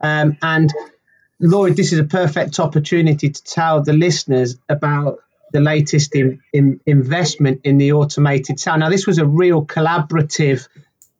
um, 0.00 0.36
and 0.40 0.72
Lloyd, 1.40 1.76
this 1.76 1.92
is 1.92 1.98
a 1.98 2.04
perfect 2.04 2.58
opportunity 2.58 3.30
to 3.30 3.44
tell 3.44 3.82
the 3.82 3.92
listeners 3.92 4.56
about 4.68 5.18
the 5.52 5.60
latest 5.60 6.14
in, 6.14 6.40
in 6.52 6.80
investment 6.84 7.60
in 7.64 7.78
the 7.78 7.92
automated 7.92 8.60
cell. 8.60 8.78
Now, 8.78 8.90
this 8.90 9.06
was 9.06 9.18
a 9.18 9.26
real 9.26 9.64
collaborative 9.64 10.68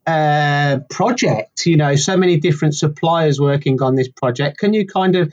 uh, 0.07 0.81
project. 0.91 1.67
You 1.67 1.77
know, 1.77 1.97
so 1.97 2.17
many 2.17 2.37
different 2.39 2.75
suppliers 2.75 3.41
working 3.41 3.81
on 3.83 3.95
this 3.95 4.09
project. 4.09 4.59
Can 4.59 4.75
you 4.75 4.87
kind 4.87 5.17
of 5.17 5.33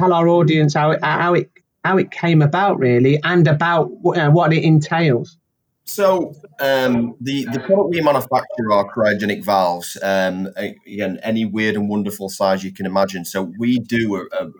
tell 0.00 0.12
our 0.12 0.28
audience 0.28 0.74
how 0.74 0.92
it, 0.92 1.04
how 1.04 1.34
it 1.34 1.50
how 1.84 1.98
it 1.98 2.10
came 2.10 2.42
about, 2.42 2.78
really, 2.78 3.20
and 3.22 3.46
about 3.46 3.90
uh, 4.16 4.30
what 4.30 4.52
it 4.52 4.64
entails? 4.64 5.36
So 5.84 6.34
um, 6.60 7.16
the 7.20 7.46
the 7.52 7.60
product 7.60 7.90
we 7.90 8.00
manufacture 8.00 8.70
are 8.72 8.92
cryogenic 8.92 9.44
valves. 9.44 9.96
Um, 10.02 10.48
again, 10.86 11.18
any 11.22 11.44
weird 11.44 11.74
and 11.74 11.88
wonderful 11.88 12.28
size 12.28 12.62
you 12.62 12.72
can 12.72 12.86
imagine. 12.86 13.24
So 13.24 13.52
we 13.58 13.78
do 13.78 14.16
a, 14.16 14.44
a 14.44 14.50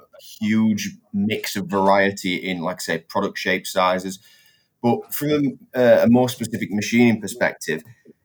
huge 0.40 0.96
mix 1.12 1.56
of 1.56 1.66
variety 1.66 2.34
in, 2.36 2.62
like 2.62 2.80
say, 2.80 2.98
product 2.98 3.38
shape 3.38 3.66
sizes. 3.66 4.18
But 4.82 5.12
from 5.14 5.58
a, 5.74 6.04
a 6.04 6.06
more 6.08 6.28
specific 6.28 6.70
machining 6.72 7.20
perspective, 7.20 7.82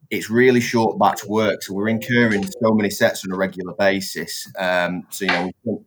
it's 0.10 0.30
really 0.30 0.62
short 0.62 0.97
batch 0.97 1.25
work. 1.25 1.62
So 1.63 1.73
we're 1.73 1.89
incurring 1.89 2.45
so 2.47 2.73
many 2.73 2.89
sets 2.89 3.25
on 3.25 3.32
a 3.32 3.38
regular 3.38 3.73
basis. 3.73 4.47
Um, 4.58 5.06
so, 5.10 5.25
you 5.25 5.51
know, 5.65 5.86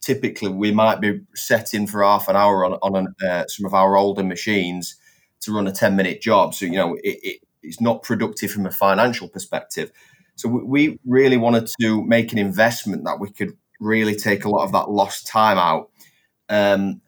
typically 0.00 0.48
we 0.48 0.72
might 0.72 1.00
be 1.00 1.20
setting 1.34 1.86
for 1.86 2.02
half 2.02 2.28
an 2.28 2.36
hour 2.36 2.64
on, 2.64 2.72
on 2.82 2.96
an, 2.96 3.14
uh, 3.26 3.44
some 3.46 3.66
of 3.66 3.74
our 3.74 3.96
older 3.96 4.24
machines 4.24 4.96
to 5.40 5.54
run 5.54 5.66
a 5.66 5.72
10 5.72 5.96
minute 5.96 6.20
job. 6.20 6.54
So, 6.54 6.66
you 6.66 6.72
know, 6.72 6.94
it, 7.02 7.18
it, 7.22 7.40
it's 7.62 7.80
not 7.80 8.02
productive 8.02 8.50
from 8.50 8.66
a 8.66 8.70
financial 8.70 9.28
perspective. 9.28 9.92
So 10.36 10.48
we, 10.48 10.98
really 11.04 11.36
wanted 11.36 11.70
to 11.80 12.02
make 12.04 12.32
an 12.32 12.38
investment 12.38 13.04
that 13.04 13.20
we 13.20 13.30
could 13.30 13.56
really 13.78 14.14
take 14.14 14.44
a 14.44 14.48
lot 14.48 14.64
of 14.64 14.72
that 14.72 14.90
lost 14.90 15.26
time 15.26 15.58
out. 15.58 15.90
Um, 16.48 17.02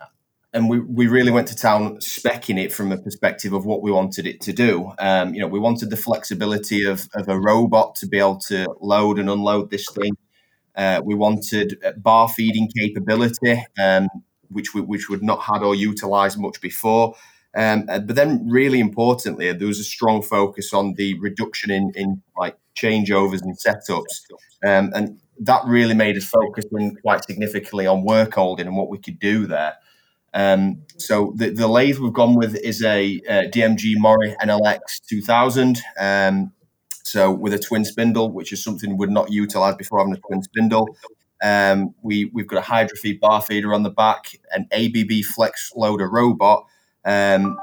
and 0.53 0.69
we, 0.69 0.81
we 0.81 1.07
really 1.07 1.31
went 1.31 1.49
to 1.49 1.57
town 1.57 1.97
specking 1.97 2.63
it 2.63 2.73
from 2.73 2.93
a 2.93 2.99
perspective 2.99 3.55
of 3.55 3.65
what 3.65 3.81
we 3.81 3.91
wanted 3.91 4.27
it 4.27 4.43
to 4.43 4.53
do. 4.53 4.93
Um, 4.99 5.35
you 5.35 5.41
know, 5.41 5.47
we 5.47 5.59
wanted 5.59 5.89
the 5.89 5.97
flexibility 5.97 6.85
of, 6.85 7.09
of 7.15 7.29
a 7.29 7.39
robot 7.39 7.95
to 7.97 8.07
be 8.07 8.19
able 8.19 8.39
to 8.49 8.67
load 8.81 9.19
and 9.19 9.31
unload 9.31 9.71
this 9.71 9.87
thing. 9.91 10.13
Uh, 10.75 11.03
we 11.05 11.15
wanted 11.15 11.79
bar 11.99 12.29
feeding 12.29 12.69
capability, 12.77 13.65
um, 13.83 14.09
which 14.49 14.75
we, 14.75 14.81
which 14.81 15.09
we'd 15.09 15.23
not 15.23 15.43
had 15.43 15.63
or 15.63 15.75
utilised 15.75 16.39
much 16.39 16.61
before. 16.61 17.15
Um, 17.55 17.85
uh, 17.89 17.99
but 17.99 18.17
then, 18.17 18.49
really 18.49 18.81
importantly, 18.81 19.53
there 19.53 19.69
was 19.69 19.79
a 19.79 19.85
strong 19.85 20.23
focus 20.23 20.73
on 20.73 20.95
the 20.95 21.19
reduction 21.21 21.71
in, 21.71 21.93
in 21.95 22.23
like 22.37 22.57
changeovers 22.75 23.43
and 23.43 23.57
setups, 23.59 24.23
um, 24.67 24.91
and 24.95 25.21
that 25.41 25.63
really 25.67 25.95
made 25.95 26.17
us 26.17 26.25
focus 26.25 26.65
in 26.73 26.97
quite 26.97 27.25
significantly 27.25 27.87
on 27.87 28.05
work 28.05 28.35
holding 28.35 28.67
and 28.67 28.77
what 28.77 28.89
we 28.89 28.99
could 28.99 29.19
do 29.19 29.47
there. 29.47 29.75
Um, 30.35 30.83
so 30.97 31.35
the, 31.37 31.51
the 31.51 31.69
lathe 31.69 31.99
we've 31.99 32.13
gone 32.13 32.35
with 32.35 32.57
is 32.57 32.83
a, 32.83 33.21
a 33.29 33.51
DMG 33.51 33.95
Mori 33.97 34.35
NLX 34.43 35.01
2000. 35.09 35.81
Um, 35.99 36.53
so 37.03 37.33
with 37.33 37.53
a 37.53 37.59
twin 37.59 37.85
spindle, 37.85 38.31
which 38.31 38.53
is 38.53 38.63
something 38.63 38.97
we'd 38.97 39.11
not 39.11 39.31
utilised 39.31 39.79
before 39.79 39.99
having 39.99 40.15
a 40.15 40.19
twin 40.19 40.43
spindle. 40.43 40.97
Um, 41.43 41.95
we 42.03 42.27
we've 42.27 42.47
got 42.47 42.59
a 42.59 42.63
Hydra-Feed 42.63 43.21
bar 43.21 43.43
feeder 43.43 43.75
on 43.75 43.83
the 43.83 43.91
back, 43.91 44.39
an 44.53 44.69
ABB 44.73 45.25
flex 45.25 45.73
loader 45.75 46.09
robot, 46.09 46.65
um, 47.05 47.59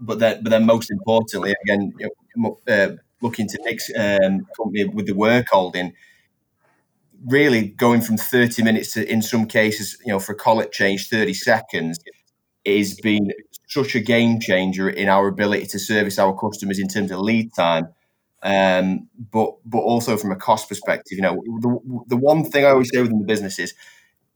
but 0.00 0.18
then 0.18 0.42
but 0.42 0.50
then 0.50 0.66
most 0.66 0.90
importantly, 0.90 1.54
again, 1.64 1.92
uh, 2.68 2.88
looking 3.20 3.46
to 3.48 3.58
Nick's 3.62 3.90
um, 3.96 4.46
company 4.56 4.84
with 4.86 5.06
the 5.06 5.14
work 5.14 5.46
holding, 5.50 5.92
really 7.26 7.68
going 7.68 8.00
from 8.00 8.16
30 8.16 8.64
minutes 8.64 8.92
to, 8.94 9.10
in 9.10 9.22
some 9.22 9.46
cases, 9.46 9.96
you 10.04 10.12
know, 10.12 10.18
for 10.18 10.32
a 10.32 10.36
collet 10.36 10.72
change, 10.72 11.08
30 11.08 11.34
seconds 11.34 12.00
is 12.64 13.00
been 13.00 13.32
such 13.68 13.94
a 13.94 14.00
game 14.00 14.40
changer 14.40 14.88
in 14.90 15.08
our 15.08 15.28
ability 15.28 15.66
to 15.66 15.78
service 15.78 16.18
our 16.18 16.36
customers 16.36 16.78
in 16.80 16.88
terms 16.88 17.10
of 17.12 17.20
lead 17.20 17.54
time 17.54 17.88
Um, 18.42 19.08
but 19.32 19.54
but 19.64 19.78
also 19.78 20.16
from 20.16 20.30
a 20.30 20.36
cost 20.36 20.68
perspective, 20.68 21.16
you 21.16 21.22
know, 21.22 21.42
the, 21.60 22.04
the 22.08 22.16
one 22.16 22.44
thing 22.44 22.64
I 22.64 22.70
always 22.70 22.90
say 22.92 23.02
within 23.02 23.18
the 23.18 23.24
business 23.26 23.58
is 23.58 23.74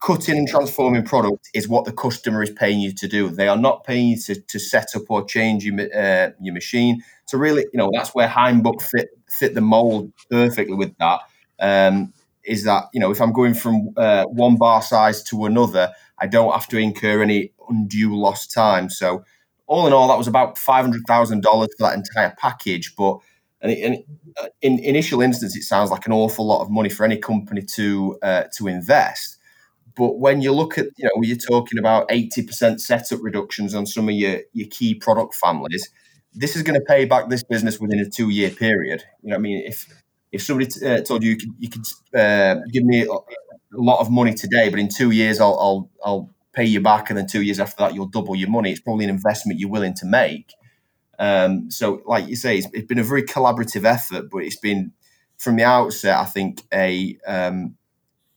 cutting 0.01 0.37
and 0.37 0.49
transforming 0.49 1.05
product 1.05 1.49
is 1.55 1.69
what 1.69 1.85
the 1.85 1.93
customer 1.93 2.43
is 2.43 2.51
paying 2.51 2.81
you 2.81 2.93
to 2.93 3.07
do. 3.07 3.29
They 3.31 3.47
are 3.49 3.57
not 3.57 3.85
paying 3.85 4.09
you 4.09 4.17
to, 4.23 4.41
to 4.41 4.59
set 4.59 4.89
up 4.97 5.03
or 5.09 5.25
change 5.25 5.65
your 5.65 5.79
uh, 5.81 6.31
your 6.41 6.55
machine. 6.55 7.03
So 7.27 7.39
really, 7.39 7.63
you 7.73 7.79
know, 7.79 7.91
that's 7.95 8.15
where 8.15 8.29
Hainbuch 8.29 8.83
fit 8.83 9.11
fit 9.29 9.55
the 9.55 9.61
mold 9.61 10.13
perfectly 10.31 10.75
with 10.75 10.97
that. 10.99 11.21
Um, 11.61 12.13
is 12.45 12.65
that 12.65 12.87
you 12.93 12.99
know 12.99 13.13
if 13.13 13.21
I'm 13.21 13.33
going 13.33 13.55
from 13.55 13.91
uh, 13.97 14.25
one 14.25 14.57
bar 14.57 14.83
size 14.83 15.23
to 15.25 15.45
another, 15.45 15.93
I 16.19 16.27
don't 16.27 16.53
have 16.53 16.67
to 16.69 16.79
incur 16.79 17.23
any 17.23 17.53
undue 17.69 18.17
lost 18.17 18.53
time. 18.53 18.91
So 18.91 19.25
all 19.69 19.87
in 19.87 19.93
all, 19.93 20.09
that 20.09 20.19
was 20.19 20.27
about 20.27 20.59
five 20.59 20.85
hundred 20.85 21.03
thousand 21.07 21.43
dollars 21.43 21.69
for 21.79 21.87
that 21.89 21.97
entire 21.97 22.35
package. 22.39 22.95
But 22.97 23.19
and, 23.71 24.05
in 24.61 24.79
initial 24.81 25.21
instance, 25.21 25.57
it 25.57 25.63
sounds 25.63 25.91
like 25.91 26.07
an 26.07 26.13
awful 26.13 26.47
lot 26.47 26.63
of 26.63 26.71
money 26.71 26.89
for 26.89 27.05
any 27.05 27.17
company 27.17 27.63
to 27.63 28.19
uh, 28.23 28.45
to 28.57 28.67
invest. 28.67 29.39
But 29.97 30.19
when 30.19 30.41
you 30.41 30.53
look 30.53 30.79
at, 30.79 30.87
you 30.97 31.05
know, 31.05 31.23
you're 31.23 31.37
talking 31.37 31.79
about 31.79 32.09
80% 32.09 32.81
setup 32.81 33.23
reductions 33.23 33.75
on 33.75 33.85
some 33.85 34.09
of 34.09 34.15
your, 34.15 34.41
your 34.55 34.67
key 34.71 34.95
product 34.95 35.35
families, 35.35 35.91
this 36.35 36.57
is 36.57 36.63
going 36.63 36.79
to 36.79 36.85
pay 36.87 37.05
back 37.05 37.29
this 37.29 37.43
business 37.43 37.79
within 37.79 38.01
a 38.01 38.09
two 38.09 38.31
year 38.31 38.51
period. 38.51 39.05
You 39.23 39.31
know, 39.31 39.37
I 39.37 39.39
mean, 39.39 39.63
if 39.67 39.87
if 40.33 40.43
somebody 40.43 40.71
t- 40.71 40.87
uh, 40.87 41.03
told 41.03 41.23
you 41.23 41.33
you 41.33 41.37
could, 41.37 41.51
you 41.59 41.69
could 41.69 42.19
uh, 42.19 42.57
give 42.73 42.85
me 42.85 43.07
a, 43.07 43.17
lot 43.75 44.01
of 44.01 44.11
money 44.11 44.35
today, 44.35 44.69
but 44.69 44.79
in 44.79 44.89
two 44.89 45.13
years 45.13 45.41
I'll, 45.41 45.59
I'll 45.59 45.91
I'll 46.05 46.31
pay 46.53 46.65
you 46.65 46.81
back, 46.81 47.09
and 47.09 47.19
then 47.19 47.27
two 47.27 47.43
years 47.43 47.59
after 47.59 47.77
that 47.79 47.95
you'll 47.95 48.07
double 48.07 48.37
your 48.37 48.51
money. 48.51 48.71
It's 48.71 48.81
probably 48.81 49.05
an 49.05 49.11
investment 49.11 49.61
you're 49.61 49.71
willing 49.71 49.95
to 49.95 50.07
make. 50.07 50.53
Um, 51.19 51.71
so, 51.71 52.03
like 52.07 52.29
you 52.29 52.37
say, 52.37 52.59
it's, 52.59 52.67
it's 52.73 52.87
been 52.87 52.99
a 52.99 53.05
very 53.05 53.23
collaborative 53.23 53.85
effort, 53.85 54.31
but 54.31 54.39
it's 54.39 54.57
been 54.57 54.93
from 55.39 55.57
the 55.57 55.65
outset, 55.65 56.17
I 56.17 56.25
think, 56.25 56.63
a 56.73 57.19
um, 57.27 57.77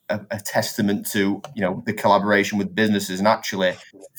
a, 0.09 0.21
a, 0.31 0.39
testament 0.39 1.09
to 1.11 1.41
you 1.55 1.61
know 1.61 1.83
the 1.85 1.93
collaboration 1.93 2.57
with 2.57 2.75
businesses 2.75 3.19
and 3.19 3.27
actually 3.27 3.73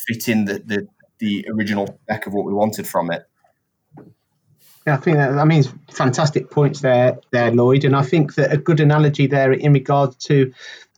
fitting 0.09 0.45
the, 0.45 0.59
the 0.59 0.89
the 1.19 1.47
original 1.53 1.99
spec 2.03 2.27
of 2.27 2.33
what 2.33 2.45
we 2.45 2.53
wanted 2.53 2.87
from 2.87 3.11
it. 3.11 3.25
Yeah, 4.87 4.95
I 4.95 4.97
think 4.99 5.17
that 5.17 5.33
I 5.33 5.45
mean 5.45 5.65
fantastic 5.91 6.51
points 6.51 6.81
there, 6.81 7.19
there, 7.31 7.51
Lloyd, 7.51 7.85
and 7.85 7.97
I 7.97 8.03
think 8.03 8.35
that 8.37 8.53
a 8.53 8.57
good 8.57 8.81
analogy 8.81 9.27
there 9.27 9.53
in 9.53 9.73
regards 9.73 10.17
to 10.27 10.53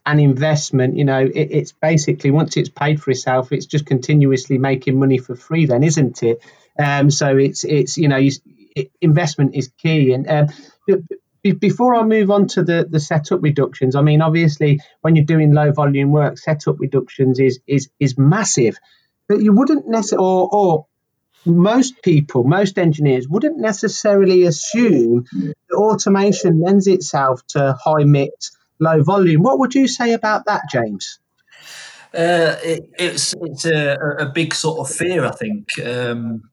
an 0.04 0.18
investment. 0.18 0.96
You 0.96 1.04
know, 1.04 1.20
it, 1.20 1.48
it's 1.50 1.72
basically 1.72 2.30
once 2.30 2.56
it's 2.56 2.68
paid 2.68 3.02
for 3.02 3.10
itself, 3.10 3.52
it's 3.52 3.66
just 3.66 3.86
continuously 3.86 4.58
making 4.58 4.98
money 4.98 5.18
for 5.18 5.36
free. 5.36 5.66
Then, 5.66 5.82
isn't 5.82 6.22
it? 6.22 6.42
Um, 6.78 7.10
so 7.10 7.36
it's 7.36 7.64
it's 7.64 7.96
you 7.96 8.08
know, 8.08 8.16
you, 8.16 8.32
it, 8.76 8.90
investment 9.00 9.54
is 9.54 9.70
key, 9.78 10.12
and 10.12 10.28
um, 10.28 10.48
before 11.42 11.94
I 11.94 12.02
move 12.02 12.30
on 12.30 12.46
to 12.48 12.62
the, 12.62 12.86
the 12.88 13.00
setup 13.00 13.42
reductions, 13.42 13.94
I 13.94 14.02
mean, 14.02 14.22
obviously, 14.22 14.80
when 15.00 15.16
you're 15.16 15.24
doing 15.24 15.52
low 15.52 15.72
volume 15.72 16.10
work, 16.10 16.38
setup 16.38 16.78
reductions 16.78 17.40
is 17.40 17.60
is 17.66 17.88
is 17.98 18.18
massive. 18.18 18.78
But 19.28 19.42
you 19.42 19.52
wouldn't 19.52 19.86
necessarily, 19.86 20.26
or, 20.26 20.48
or 20.50 20.86
most 21.44 22.02
people, 22.02 22.44
most 22.44 22.78
engineers 22.78 23.28
wouldn't 23.28 23.58
necessarily 23.58 24.44
assume 24.44 25.24
that 25.32 25.74
automation 25.74 26.60
lends 26.60 26.86
itself 26.86 27.42
to 27.48 27.76
high 27.78 28.04
mix, 28.04 28.52
low 28.78 29.02
volume. 29.02 29.42
What 29.42 29.58
would 29.58 29.74
you 29.74 29.86
say 29.86 30.12
about 30.14 30.46
that, 30.46 30.62
James? 30.72 31.18
Uh, 32.14 32.56
it, 32.64 32.88
it's 32.98 33.34
it's 33.42 33.66
a, 33.66 33.96
a, 34.18 34.26
big 34.30 34.54
sort 34.54 34.78
of 34.78 34.94
fear, 34.94 35.26
I 35.26 35.30
think. 35.30 35.68
Um, 35.84 36.48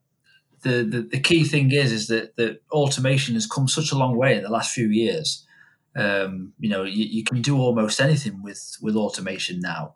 the, 0.66 0.82
the, 0.82 1.02
the 1.02 1.20
key 1.20 1.44
thing 1.44 1.70
is 1.70 1.92
is 1.92 2.08
that, 2.08 2.36
that 2.36 2.60
automation 2.72 3.34
has 3.34 3.46
come 3.46 3.68
such 3.68 3.92
a 3.92 3.96
long 3.96 4.16
way 4.16 4.36
in 4.36 4.42
the 4.42 4.50
last 4.50 4.72
few 4.72 4.88
years. 4.88 5.46
Um, 5.94 6.52
you 6.58 6.68
know, 6.68 6.82
you, 6.82 7.04
you, 7.04 7.24
can 7.24 7.40
do 7.40 7.58
almost 7.58 8.00
anything 8.00 8.42
with 8.42 8.76
with 8.82 8.96
automation 8.96 9.60
now. 9.60 9.94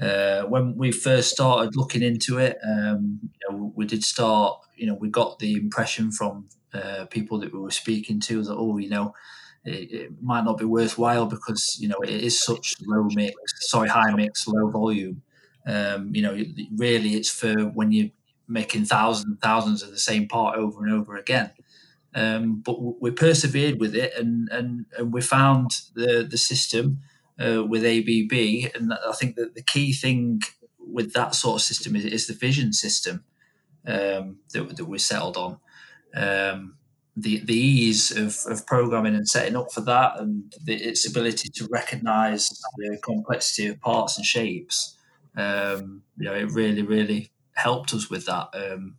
Uh, 0.00 0.42
when 0.42 0.76
we 0.76 0.90
first 0.90 1.30
started 1.30 1.76
looking 1.76 2.02
into 2.02 2.38
it, 2.38 2.58
um, 2.66 3.20
you 3.22 3.38
know, 3.48 3.72
we 3.76 3.86
did 3.86 4.02
start. 4.02 4.58
You 4.74 4.86
know, 4.86 4.94
we 4.94 5.08
got 5.08 5.38
the 5.38 5.54
impression 5.54 6.10
from 6.10 6.48
uh, 6.74 7.04
people 7.10 7.38
that 7.40 7.52
we 7.52 7.60
were 7.60 7.70
speaking 7.70 8.18
to 8.20 8.42
that 8.42 8.56
oh, 8.56 8.78
you 8.78 8.88
know, 8.88 9.14
it, 9.64 9.92
it, 9.92 10.22
might 10.22 10.44
not 10.44 10.58
be 10.58 10.64
worthwhile 10.64 11.26
because 11.26 11.76
you 11.78 11.88
know 11.88 11.98
it 12.02 12.10
is 12.10 12.42
such 12.42 12.74
low 12.86 13.08
mix, 13.14 13.34
sorry, 13.70 13.88
high 13.88 14.12
mix, 14.12 14.48
low 14.48 14.70
volume. 14.70 15.22
Um, 15.66 16.14
you 16.14 16.22
know, 16.22 16.36
really, 16.76 17.14
it's 17.14 17.30
for 17.30 17.54
when 17.66 17.92
you 17.92 18.10
making 18.48 18.84
thousands 18.84 19.26
and 19.26 19.40
thousands 19.40 19.82
of 19.82 19.90
the 19.90 19.98
same 19.98 20.28
part 20.28 20.56
over 20.56 20.84
and 20.84 20.92
over 20.92 21.16
again. 21.16 21.50
Um, 22.14 22.62
but 22.64 23.00
we 23.00 23.10
persevered 23.10 23.78
with 23.78 23.94
it, 23.94 24.12
and, 24.16 24.48
and, 24.50 24.86
and 24.96 25.12
we 25.12 25.20
found 25.20 25.82
the 25.94 26.26
the 26.28 26.38
system 26.38 27.00
uh, 27.38 27.64
with 27.64 27.84
ABB. 27.84 28.72
And 28.74 28.92
I 28.94 29.12
think 29.12 29.36
that 29.36 29.54
the 29.54 29.62
key 29.62 29.92
thing 29.92 30.42
with 30.78 31.12
that 31.12 31.34
sort 31.34 31.56
of 31.56 31.62
system 31.62 31.96
is, 31.96 32.04
is 32.04 32.26
the 32.26 32.34
vision 32.34 32.72
system 32.72 33.24
um, 33.86 34.38
that, 34.52 34.76
that 34.76 34.86
we 34.86 34.98
settled 34.98 35.36
on. 35.36 35.58
Um, 36.14 36.76
the, 37.16 37.38
the 37.44 37.56
ease 37.56 38.10
of, 38.10 38.38
of 38.46 38.66
programming 38.66 39.14
and 39.14 39.28
setting 39.28 39.56
up 39.56 39.72
for 39.72 39.80
that, 39.82 40.18
and 40.18 40.52
the, 40.64 40.74
its 40.74 41.08
ability 41.08 41.48
to 41.54 41.68
recognise 41.70 42.50
the 42.76 42.98
complexity 43.02 43.68
of 43.68 43.80
parts 43.80 44.16
and 44.16 44.26
shapes. 44.26 44.96
Um, 45.36 46.02
you 46.18 46.26
know, 46.26 46.34
it 46.34 46.50
really, 46.50 46.82
really 46.82 47.30
helped 47.56 47.92
us 47.94 48.08
with 48.08 48.26
that. 48.26 48.48
Um, 48.54 48.96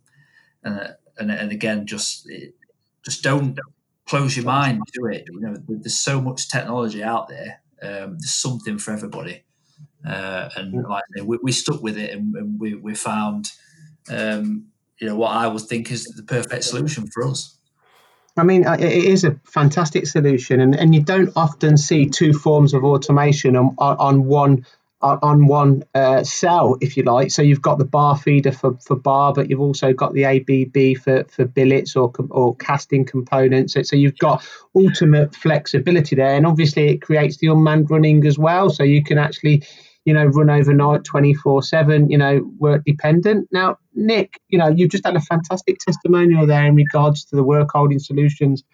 and, 0.62 0.94
and, 1.18 1.30
and 1.30 1.52
again, 1.52 1.86
just 1.86 2.28
just 3.04 3.22
don't 3.22 3.58
close 4.06 4.36
your 4.36 4.46
mind 4.46 4.82
to 4.94 5.06
it. 5.06 5.24
You 5.30 5.40
know, 5.40 5.56
there's 5.68 5.98
so 5.98 6.20
much 6.20 6.48
technology 6.48 7.02
out 7.02 7.28
there. 7.28 7.62
Um, 7.80 8.18
there's 8.18 8.34
something 8.34 8.78
for 8.78 8.92
everybody, 8.92 9.44
uh, 10.06 10.48
and 10.56 10.84
like 10.84 11.04
we, 11.24 11.38
we, 11.42 11.52
stuck 11.52 11.80
with 11.80 11.96
it, 11.96 12.10
and, 12.10 12.34
and 12.34 12.58
we, 12.58 12.74
we 12.74 12.94
found, 12.94 13.52
um, 14.10 14.66
you 15.00 15.06
know, 15.06 15.14
what 15.14 15.30
I 15.30 15.46
would 15.46 15.62
think 15.62 15.92
is 15.92 16.04
the 16.04 16.24
perfect 16.24 16.64
solution 16.64 17.06
for 17.06 17.24
us. 17.28 17.56
I 18.36 18.42
mean, 18.42 18.64
it 18.66 18.82
is 18.82 19.22
a 19.22 19.38
fantastic 19.44 20.06
solution, 20.06 20.60
and, 20.60 20.74
and 20.74 20.92
you 20.92 21.02
don't 21.02 21.30
often 21.36 21.76
see 21.76 22.06
two 22.06 22.32
forms 22.32 22.74
of 22.74 22.82
automation 22.82 23.54
on, 23.54 23.76
on 23.78 24.24
one 24.24 24.66
on 25.00 25.46
one 25.46 25.84
uh, 25.94 26.24
cell, 26.24 26.76
if 26.80 26.96
you 26.96 27.04
like. 27.04 27.30
So 27.30 27.42
you've 27.42 27.62
got 27.62 27.78
the 27.78 27.84
bar 27.84 28.16
feeder 28.16 28.50
for, 28.50 28.76
for 28.78 28.96
bar, 28.96 29.32
but 29.32 29.48
you've 29.48 29.60
also 29.60 29.92
got 29.92 30.12
the 30.12 30.24
ABB 30.24 31.00
for, 31.02 31.24
for 31.24 31.44
billets 31.44 31.94
or 31.94 32.12
or 32.30 32.56
casting 32.56 33.04
components. 33.04 33.74
So, 33.74 33.96
you've 33.96 34.18
got 34.18 34.46
ultimate 34.74 35.34
flexibility 35.34 36.16
there, 36.16 36.34
and 36.34 36.46
obviously 36.46 36.88
it 36.88 37.02
creates 37.02 37.38
the 37.38 37.48
unmanned 37.48 37.90
running 37.90 38.26
as 38.26 38.38
well. 38.38 38.70
So 38.70 38.82
you 38.82 39.04
can 39.04 39.18
actually, 39.18 39.62
you 40.04 40.14
know, 40.14 40.26
run 40.26 40.50
overnight, 40.50 41.04
twenty 41.04 41.34
four 41.34 41.62
seven. 41.62 42.10
You 42.10 42.18
know, 42.18 42.50
work 42.58 42.82
dependent. 42.84 43.48
Now, 43.52 43.78
Nick, 43.94 44.40
you 44.48 44.58
know, 44.58 44.68
you've 44.68 44.90
just 44.90 45.06
had 45.06 45.16
a 45.16 45.20
fantastic 45.20 45.78
testimonial 45.78 46.46
there 46.46 46.66
in 46.66 46.74
regards 46.74 47.24
to 47.26 47.36
the 47.36 47.44
work 47.44 47.70
holding 47.72 48.00
solutions 48.00 48.64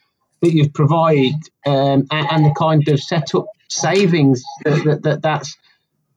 that 0.40 0.52
you've 0.52 0.74
provided 0.74 1.34
um, 1.66 2.06
and, 2.10 2.26
and, 2.30 2.44
the 2.44 2.54
kind 2.58 2.86
of 2.88 3.00
setup 3.00 3.46
savings 3.70 4.42
that, 4.64 4.84
that, 4.84 5.02
that 5.02 5.22
that's 5.22 5.56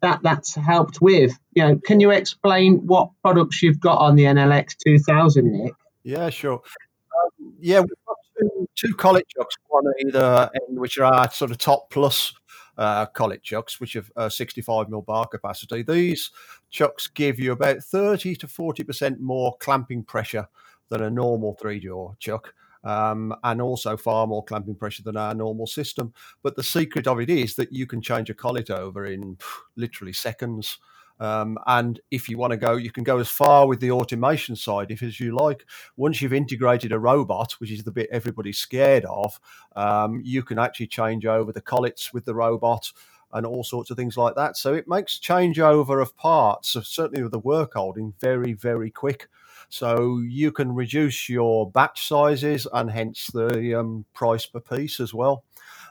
that 0.02 0.22
that's 0.24 0.56
helped 0.56 1.02
with. 1.02 1.38
You 1.54 1.64
know, 1.64 1.80
can 1.84 2.00
you 2.00 2.12
explain 2.12 2.86
what 2.86 3.10
products 3.22 3.62
you've 3.64 3.80
got 3.80 4.00
on 4.00 4.16
the 4.16 4.24
NLX 4.24 4.76
2000, 4.78 5.52
Nick? 5.52 5.74
Yeah, 6.04 6.30
sure. 6.30 6.54
Um, 6.56 7.54
yeah, 7.60 7.80
we've 7.80 7.90
got 8.08 8.18
two, 8.40 8.70
two 8.76 8.94
collet 8.96 9.28
chucks, 9.30 9.56
one 9.68 9.86
either 10.06 10.50
end, 10.54 10.80
which 10.80 10.98
are 10.98 11.06
our 11.06 11.32
sort 11.32 11.52
of 11.52 11.58
TOPlus 11.58 12.34
uh, 12.78 13.08
collet 13.08 13.42
chucks, 13.42 13.80
which 13.80 13.94
have 13.94 14.12
uh, 14.16 14.30
65 14.30 14.90
mil 14.90 15.02
bar 15.02 15.28
capacity. 15.28 15.82
These 15.82 16.32
chucks 16.70 17.08
give 17.08 17.40
you 17.40 17.52
about 17.52 17.80
30 17.80 18.36
to 18.38 18.48
40% 18.48 19.20
more 19.20 19.58
clamping 19.60 20.04
pressure 20.04 20.48
than 20.90 21.02
a 21.02 21.10
normal 21.10 21.56
three 21.56 21.80
jaw 21.80 22.14
chuck 22.20 22.54
um, 22.84 23.36
and 23.44 23.62
also 23.62 23.98
far 23.98 24.28
more 24.28 24.44
clamping 24.44 24.76
pressure 24.76 25.04
than 25.04 25.18
our 25.18 25.34
normal 25.34 25.68
system. 25.68 26.14
But 26.44 26.56
the 26.56 26.64
secret 26.64 27.08
of 27.08 27.20
it 27.20 27.30
is 27.30 27.56
that 27.56 27.74
you 27.74 27.86
can 27.86 28.02
change 28.02 28.30
a 28.30 28.34
collet 28.34 28.70
over 28.70 29.06
in 29.06 29.38
literally 29.76 30.14
seconds. 30.14 30.80
Um, 31.20 31.58
and 31.66 32.00
if 32.12 32.30
you 32.30 32.38
want 32.38 32.52
to 32.52 32.58
go, 32.58 32.76
you 32.76 32.92
can 32.92 33.04
go 33.04 33.18
as 33.18 33.28
far 33.28 33.68
with 33.68 33.80
the 33.80 33.92
automation 33.92 34.56
side 34.56 34.92
if 34.92 35.02
as 35.02 35.20
you 35.20 35.36
like. 35.36 35.66
Once 35.96 36.22
you've 36.22 36.34
integrated 36.34 36.92
a 36.92 37.00
robot, 37.00 37.54
which 37.54 37.72
is 37.72 37.84
the 37.84 37.92
bit 37.92 38.10
everybody's 38.12 38.60
scared 38.60 39.06
of, 39.06 39.40
um, 39.76 40.22
you 40.24 40.44
can 40.44 40.60
actually 40.60 40.88
change 40.88 41.26
over 41.26 41.52
the 41.52 41.62
collets 41.62 42.14
with 42.14 42.26
the 42.26 42.36
robot 42.36 42.92
and 43.34 43.46
all 43.46 43.64
sorts 43.64 43.90
of 43.90 43.98
things 43.98 44.16
like 44.16 44.36
that. 44.36 44.58
So 44.58 44.74
it 44.74 44.88
makes 44.88 45.20
changeover 45.20 46.02
of 46.02 46.16
parts, 46.16 46.78
certainly 46.84 47.24
with 47.24 47.32
the 47.32 47.40
work 47.40 47.74
holding, 47.74 48.14
very, 48.20 48.54
very 48.54 48.90
quick. 48.90 49.28
So 49.70 50.20
you 50.20 50.52
can 50.52 50.74
reduce 50.74 51.28
your 51.30 51.70
batch 51.72 52.08
sizes 52.08 52.68
and 52.74 52.90
hence 52.90 53.28
the 53.34 53.80
um, 53.80 54.06
price 54.14 54.46
per 54.46 54.60
piece 54.60 55.00
as 55.00 55.14
well. 55.14 55.44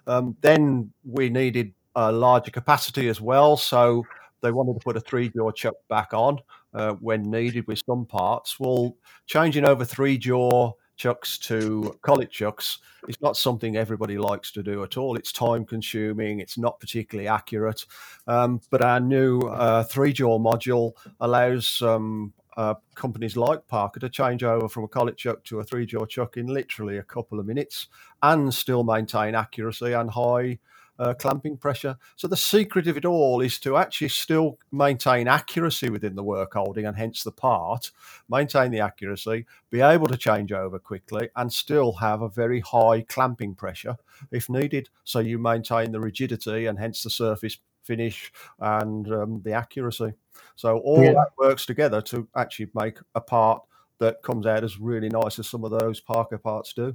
Um, 0.06 0.36
then 0.40 0.92
we 1.04 1.28
needed 1.28 1.74
a 1.94 2.12
larger 2.12 2.50
capacity 2.50 3.08
as 3.08 3.20
well. 3.20 3.56
So 3.56 4.04
they 4.40 4.52
wanted 4.52 4.74
to 4.74 4.84
put 4.84 4.96
a 4.96 5.00
three 5.00 5.28
jaw 5.28 5.50
chuck 5.50 5.74
back 5.88 6.14
on 6.14 6.38
uh, 6.74 6.92
when 6.94 7.30
needed 7.30 7.66
with 7.66 7.82
some 7.86 8.06
parts. 8.06 8.60
Well, 8.60 8.96
changing 9.26 9.64
over 9.64 9.84
three 9.84 10.18
jaw 10.18 10.72
chucks 10.96 11.36
to 11.36 11.98
collet 12.02 12.30
chucks 12.30 12.78
is 13.08 13.20
not 13.20 13.36
something 13.36 13.76
everybody 13.76 14.18
likes 14.18 14.50
to 14.52 14.62
do 14.62 14.82
at 14.82 14.96
all. 14.96 15.16
It's 15.16 15.32
time 15.32 15.64
consuming, 15.64 16.40
it's 16.40 16.58
not 16.58 16.80
particularly 16.80 17.28
accurate. 17.28 17.84
Um, 18.26 18.60
but 18.70 18.82
our 18.82 19.00
new 19.00 19.40
uh, 19.40 19.84
three 19.84 20.12
jaw 20.12 20.38
module 20.38 20.92
allows 21.20 21.82
um, 21.82 22.32
uh, 22.56 22.74
companies 22.94 23.36
like 23.36 23.66
Parker 23.68 24.00
to 24.00 24.08
change 24.08 24.42
over 24.42 24.68
from 24.68 24.84
a 24.84 24.88
collet 24.88 25.16
chuck 25.16 25.44
to 25.44 25.60
a 25.60 25.64
three 25.64 25.86
jaw 25.86 26.06
chuck 26.06 26.36
in 26.36 26.46
literally 26.46 26.98
a 26.98 27.02
couple 27.02 27.38
of 27.38 27.46
minutes 27.46 27.88
and 28.22 28.52
still 28.52 28.82
maintain 28.82 29.34
accuracy 29.34 29.92
and 29.92 30.10
high 30.10 30.58
uh, 30.98 31.14
clamping 31.14 31.56
pressure. 31.56 31.96
So 32.16 32.26
the 32.28 32.36
secret 32.36 32.86
of 32.86 32.96
it 32.96 33.04
all 33.04 33.40
is 33.40 33.58
to 33.60 33.76
actually 33.76 34.08
still 34.08 34.58
maintain 34.72 35.28
accuracy 35.28 35.90
within 35.90 36.14
the 36.14 36.22
work 36.22 36.54
holding 36.54 36.86
and 36.86 36.96
hence 36.96 37.22
the 37.22 37.32
part, 37.32 37.90
maintain 38.28 38.70
the 38.70 38.80
accuracy, 38.80 39.46
be 39.70 39.80
able 39.80 40.06
to 40.06 40.16
change 40.16 40.52
over 40.52 40.78
quickly, 40.78 41.28
and 41.36 41.52
still 41.52 41.92
have 41.92 42.22
a 42.22 42.28
very 42.28 42.60
high 42.60 43.02
clamping 43.02 43.54
pressure 43.54 43.96
if 44.30 44.48
needed. 44.48 44.88
So 45.04 45.18
you 45.18 45.38
maintain 45.38 45.92
the 45.92 46.00
rigidity 46.00 46.66
and 46.66 46.78
hence 46.78 47.02
the 47.02 47.10
surface 47.10 47.58
finish 47.86 48.32
and 48.58 49.10
um, 49.12 49.42
the 49.44 49.52
accuracy. 49.52 50.12
So 50.56 50.78
all 50.78 51.02
yeah. 51.02 51.12
that 51.12 51.28
works 51.38 51.66
together 51.66 52.00
to 52.02 52.28
actually 52.36 52.68
make 52.74 52.98
a 53.14 53.20
part 53.20 53.62
that 53.98 54.22
comes 54.22 54.46
out 54.46 54.64
as 54.64 54.78
really 54.78 55.08
nice 55.08 55.38
as 55.38 55.48
some 55.48 55.64
of 55.64 55.70
those 55.70 56.00
Parker 56.00 56.38
parts 56.38 56.72
do. 56.72 56.94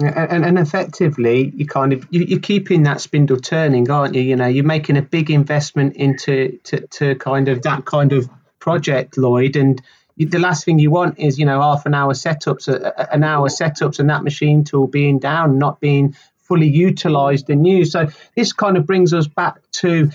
And, 0.00 0.44
and 0.44 0.58
effectively, 0.60 1.52
you 1.56 1.66
kind 1.66 1.92
of 1.92 2.06
you, 2.10 2.36
are 2.36 2.40
keeping 2.40 2.84
that 2.84 3.00
spindle 3.00 3.36
turning, 3.36 3.90
aren't 3.90 4.14
you? 4.14 4.22
You 4.22 4.36
know, 4.36 4.46
you're 4.46 4.64
making 4.64 4.96
a 4.96 5.02
big 5.02 5.28
investment 5.28 5.96
into 5.96 6.56
to, 6.64 6.86
to 6.86 7.14
kind 7.16 7.48
of 7.48 7.62
that 7.62 7.84
kind 7.84 8.12
of 8.12 8.30
project, 8.60 9.18
Lloyd. 9.18 9.56
And 9.56 9.82
the 10.16 10.38
last 10.38 10.64
thing 10.64 10.78
you 10.78 10.92
want 10.92 11.18
is 11.18 11.36
you 11.36 11.44
know 11.44 11.60
half 11.60 11.84
an 11.84 11.94
hour 11.94 12.12
setups, 12.12 12.68
an 13.12 13.24
hour 13.24 13.48
setups, 13.48 13.98
and 13.98 14.08
that 14.08 14.22
machine 14.22 14.62
tool 14.62 14.86
being 14.86 15.18
down, 15.18 15.58
not 15.58 15.80
being 15.80 16.14
fully 16.48 16.68
utilised 16.68 17.50
and 17.50 17.66
used. 17.66 17.92
So 17.92 18.08
this 18.34 18.52
kind 18.52 18.76
of 18.76 18.86
brings 18.86 19.12
us 19.12 19.28
back 19.28 19.60
to 19.72 20.10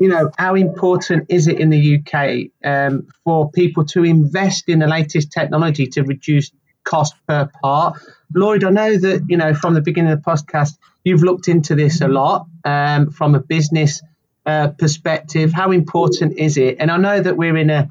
you 0.00 0.08
know, 0.08 0.30
how 0.38 0.54
important 0.54 1.26
is 1.28 1.46
it 1.46 1.60
in 1.60 1.70
the 1.70 1.98
UK 1.98 2.50
um, 2.64 3.06
for 3.22 3.50
people 3.50 3.84
to 3.84 4.04
invest 4.04 4.68
in 4.68 4.80
the 4.80 4.86
latest 4.86 5.30
technology 5.30 5.86
to 5.86 6.02
reduce 6.02 6.50
cost 6.84 7.14
per 7.28 7.48
part? 7.62 8.00
Lloyd, 8.34 8.64
I 8.64 8.70
know 8.70 8.96
that, 8.96 9.24
you 9.28 9.36
know, 9.36 9.54
from 9.54 9.74
the 9.74 9.80
beginning 9.80 10.12
of 10.12 10.22
the 10.22 10.30
podcast, 10.30 10.76
you've 11.04 11.22
looked 11.22 11.48
into 11.48 11.74
this 11.74 12.00
a 12.00 12.08
lot 12.08 12.46
um, 12.64 13.10
from 13.10 13.34
a 13.34 13.40
business 13.40 14.02
uh, 14.46 14.68
perspective. 14.68 15.52
How 15.52 15.70
important 15.70 16.38
is 16.38 16.56
it? 16.56 16.76
And 16.80 16.90
I 16.90 16.96
know 16.96 17.20
that 17.20 17.36
we're 17.36 17.56
in 17.56 17.70
a 17.70 17.90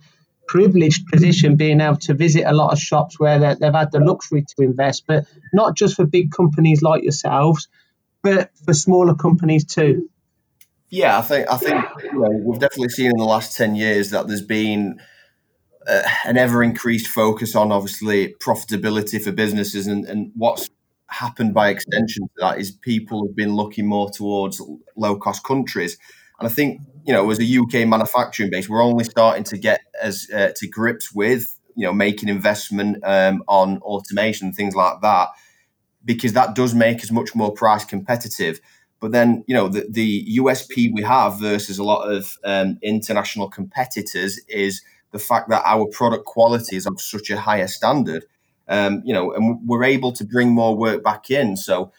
privileged 0.54 1.08
position 1.08 1.56
being 1.56 1.82
able 1.82 1.96
to 1.96 2.14
visit 2.14 2.44
a 2.46 2.54
lot 2.54 2.72
of 2.72 2.78
shops 2.78 3.20
where 3.20 3.40
they've 3.40 3.74
had 3.74 3.92
the 3.92 4.00
luxury 4.00 4.46
to 4.48 4.64
invest, 4.64 5.06
but 5.08 5.26
not 5.52 5.76
just 5.76 5.96
for 5.96 6.06
big 6.06 6.32
companies 6.32 6.84
like 6.84 7.02
yourselves, 7.02 7.68
but 8.22 8.52
for 8.64 8.76
smaller 8.76 9.16
companies 9.16 9.66
too. 9.66 10.08
Yeah, 10.92 11.18
I 11.18 11.22
think 11.22 11.52
I 11.52 11.58
think 11.58 11.84
you 12.04 12.20
know, 12.20 12.30
we've 12.46 12.60
definitely 12.60 12.90
seen 12.90 13.08
in 13.08 13.18
the 13.18 13.24
last 13.24 13.58
ten 13.58 13.76
years 13.76 14.12
that 14.12 14.28
there's 14.28 14.44
been 14.46 15.02
uh, 15.88 16.04
an 16.26 16.38
ever 16.38 16.62
increased 16.62 17.08
focus 17.08 17.56
on 17.56 17.72
obviously 17.72 18.36
profitability 18.36 19.20
for 19.20 19.32
businesses, 19.32 19.88
and, 19.88 20.06
and 20.06 20.32
what's 20.36 20.70
happened 21.08 21.56
by 21.56 21.70
extension 21.70 22.26
to 22.26 22.34
that 22.42 22.60
is 22.60 22.70
people 22.70 23.26
have 23.26 23.36
been 23.36 23.56
looking 23.56 23.88
more 23.88 24.12
towards 24.12 24.62
low 24.96 25.16
cost 25.18 25.44
countries, 25.44 25.98
and 26.40 26.48
I 26.48 26.52
think 26.52 26.80
you 27.06 27.14
know 27.14 27.30
as 27.30 27.40
a 27.40 27.60
UK 27.60 27.88
manufacturing 27.88 28.50
base, 28.50 28.70
we're 28.70 28.84
only 28.84 29.04
starting 29.04 29.44
to 29.46 29.58
get 29.58 29.82
as 30.02 30.28
uh, 30.34 30.52
to 30.56 30.68
grips 30.68 31.14
with 31.14 31.60
you 31.76 31.86
know 31.86 31.94
making 31.94 32.30
investment 32.30 33.04
um, 33.04 33.44
on 33.48 33.78
automation 33.80 34.54
things 34.54 34.76
like 34.76 35.02
that 35.02 35.30
because 36.06 36.34
that 36.34 36.56
does 36.56 36.74
make 36.74 37.04
us 37.04 37.12
much 37.12 37.36
more 37.36 37.52
price 37.52 37.86
competitive. 37.86 38.60
But 39.00 39.12
then, 39.12 39.44
you 39.48 39.56
know, 39.56 39.68
the, 39.68 39.86
the 39.90 40.38
USP 40.38 40.94
we 40.94 41.02
have 41.04 41.40
versus 41.40 41.78
a 41.78 41.84
lot 41.84 42.10
of 42.10 42.38
um, 42.44 42.78
international 42.82 43.50
competitors 43.50 44.40
is 44.48 44.82
the 45.12 45.20
fact 45.20 45.50
that 45.50 45.62
our 45.66 45.86
product 45.88 46.26
quality 46.26 46.76
is 46.76 46.86
of 46.86 47.00
such 47.02 47.30
a 47.30 47.40
higher 47.40 47.68
standard. 47.68 48.26
Um, 48.68 49.02
you 49.04 49.14
know, 49.14 49.34
and 49.34 49.60
we're 49.68 49.84
able 49.84 50.14
to 50.14 50.24
bring 50.24 50.52
more 50.52 50.76
work 50.76 51.04
back 51.04 51.30
in. 51.30 51.58
So, 51.58 51.92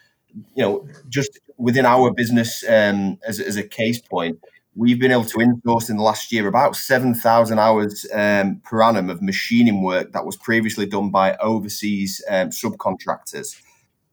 you 0.55 0.63
know, 0.63 0.89
just 1.11 1.39
within 1.59 1.85
our 1.85 2.11
business, 2.11 2.65
um, 2.67 3.19
as, 3.27 3.39
as 3.39 3.57
a 3.57 3.63
case 3.63 4.01
point, 4.01 4.39
we've 4.77 4.99
been 4.99 5.13
able 5.13 5.25
to 5.25 5.39
insource 5.39 5.89
in 5.89 5.97
the 5.97 6.03
last 6.03 6.33
year 6.33 6.49
about 6.49 6.77
7,000 6.77 7.59
hours 7.59 8.07
um, 8.13 8.61
per 8.65 8.83
annum 8.83 9.09
of 9.09 9.23
machining 9.23 9.83
work 9.83 10.13
that 10.13 10.27
was 10.27 10.37
previously 10.37 10.87
done 10.87 11.11
by 11.11 11.37
overseas 11.37 12.23
um, 12.29 12.49
subcontractors. 12.51 13.61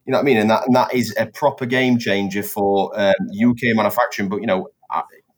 You 0.06 0.12
know 0.12 0.17
what 0.17 0.24
I 0.24 0.26
mean? 0.26 0.38
And 0.38 0.50
that 0.50 0.65
and 0.65 0.76
that 0.76 0.93
is 0.93 1.15
a 1.17 1.28
proper 1.28 1.65
game 1.65 2.00
changer 2.00 2.43
for 2.43 2.91
um, 3.00 3.13
UK 3.39 3.76
manufacturing. 3.76 4.30
But 4.30 4.41
you 4.41 4.47
know, 4.47 4.69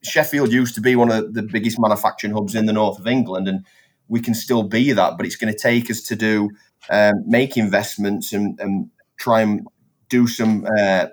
Sheffield 0.03 0.51
used 0.51 0.75
to 0.75 0.81
be 0.81 0.95
one 0.95 1.11
of 1.11 1.33
the 1.33 1.43
biggest 1.43 1.77
manufacturing 1.79 2.33
hubs 2.33 2.55
in 2.55 2.65
the 2.65 2.73
north 2.73 2.99
of 2.99 3.07
England, 3.07 3.47
and 3.47 3.65
we 4.07 4.21
can 4.21 4.33
still 4.33 4.63
be 4.63 4.91
that. 4.93 5.17
But 5.17 5.25
it's 5.25 5.35
going 5.35 5.53
to 5.53 5.59
take 5.59 5.91
us 5.91 6.01
to 6.03 6.15
do 6.15 6.49
um, 6.89 7.13
make 7.25 7.57
investments 7.57 8.33
and, 8.33 8.59
and, 8.59 8.89
try 9.19 9.41
and 9.41 9.65
do 10.09 10.27
some 10.27 10.65
uh, 10.77 11.05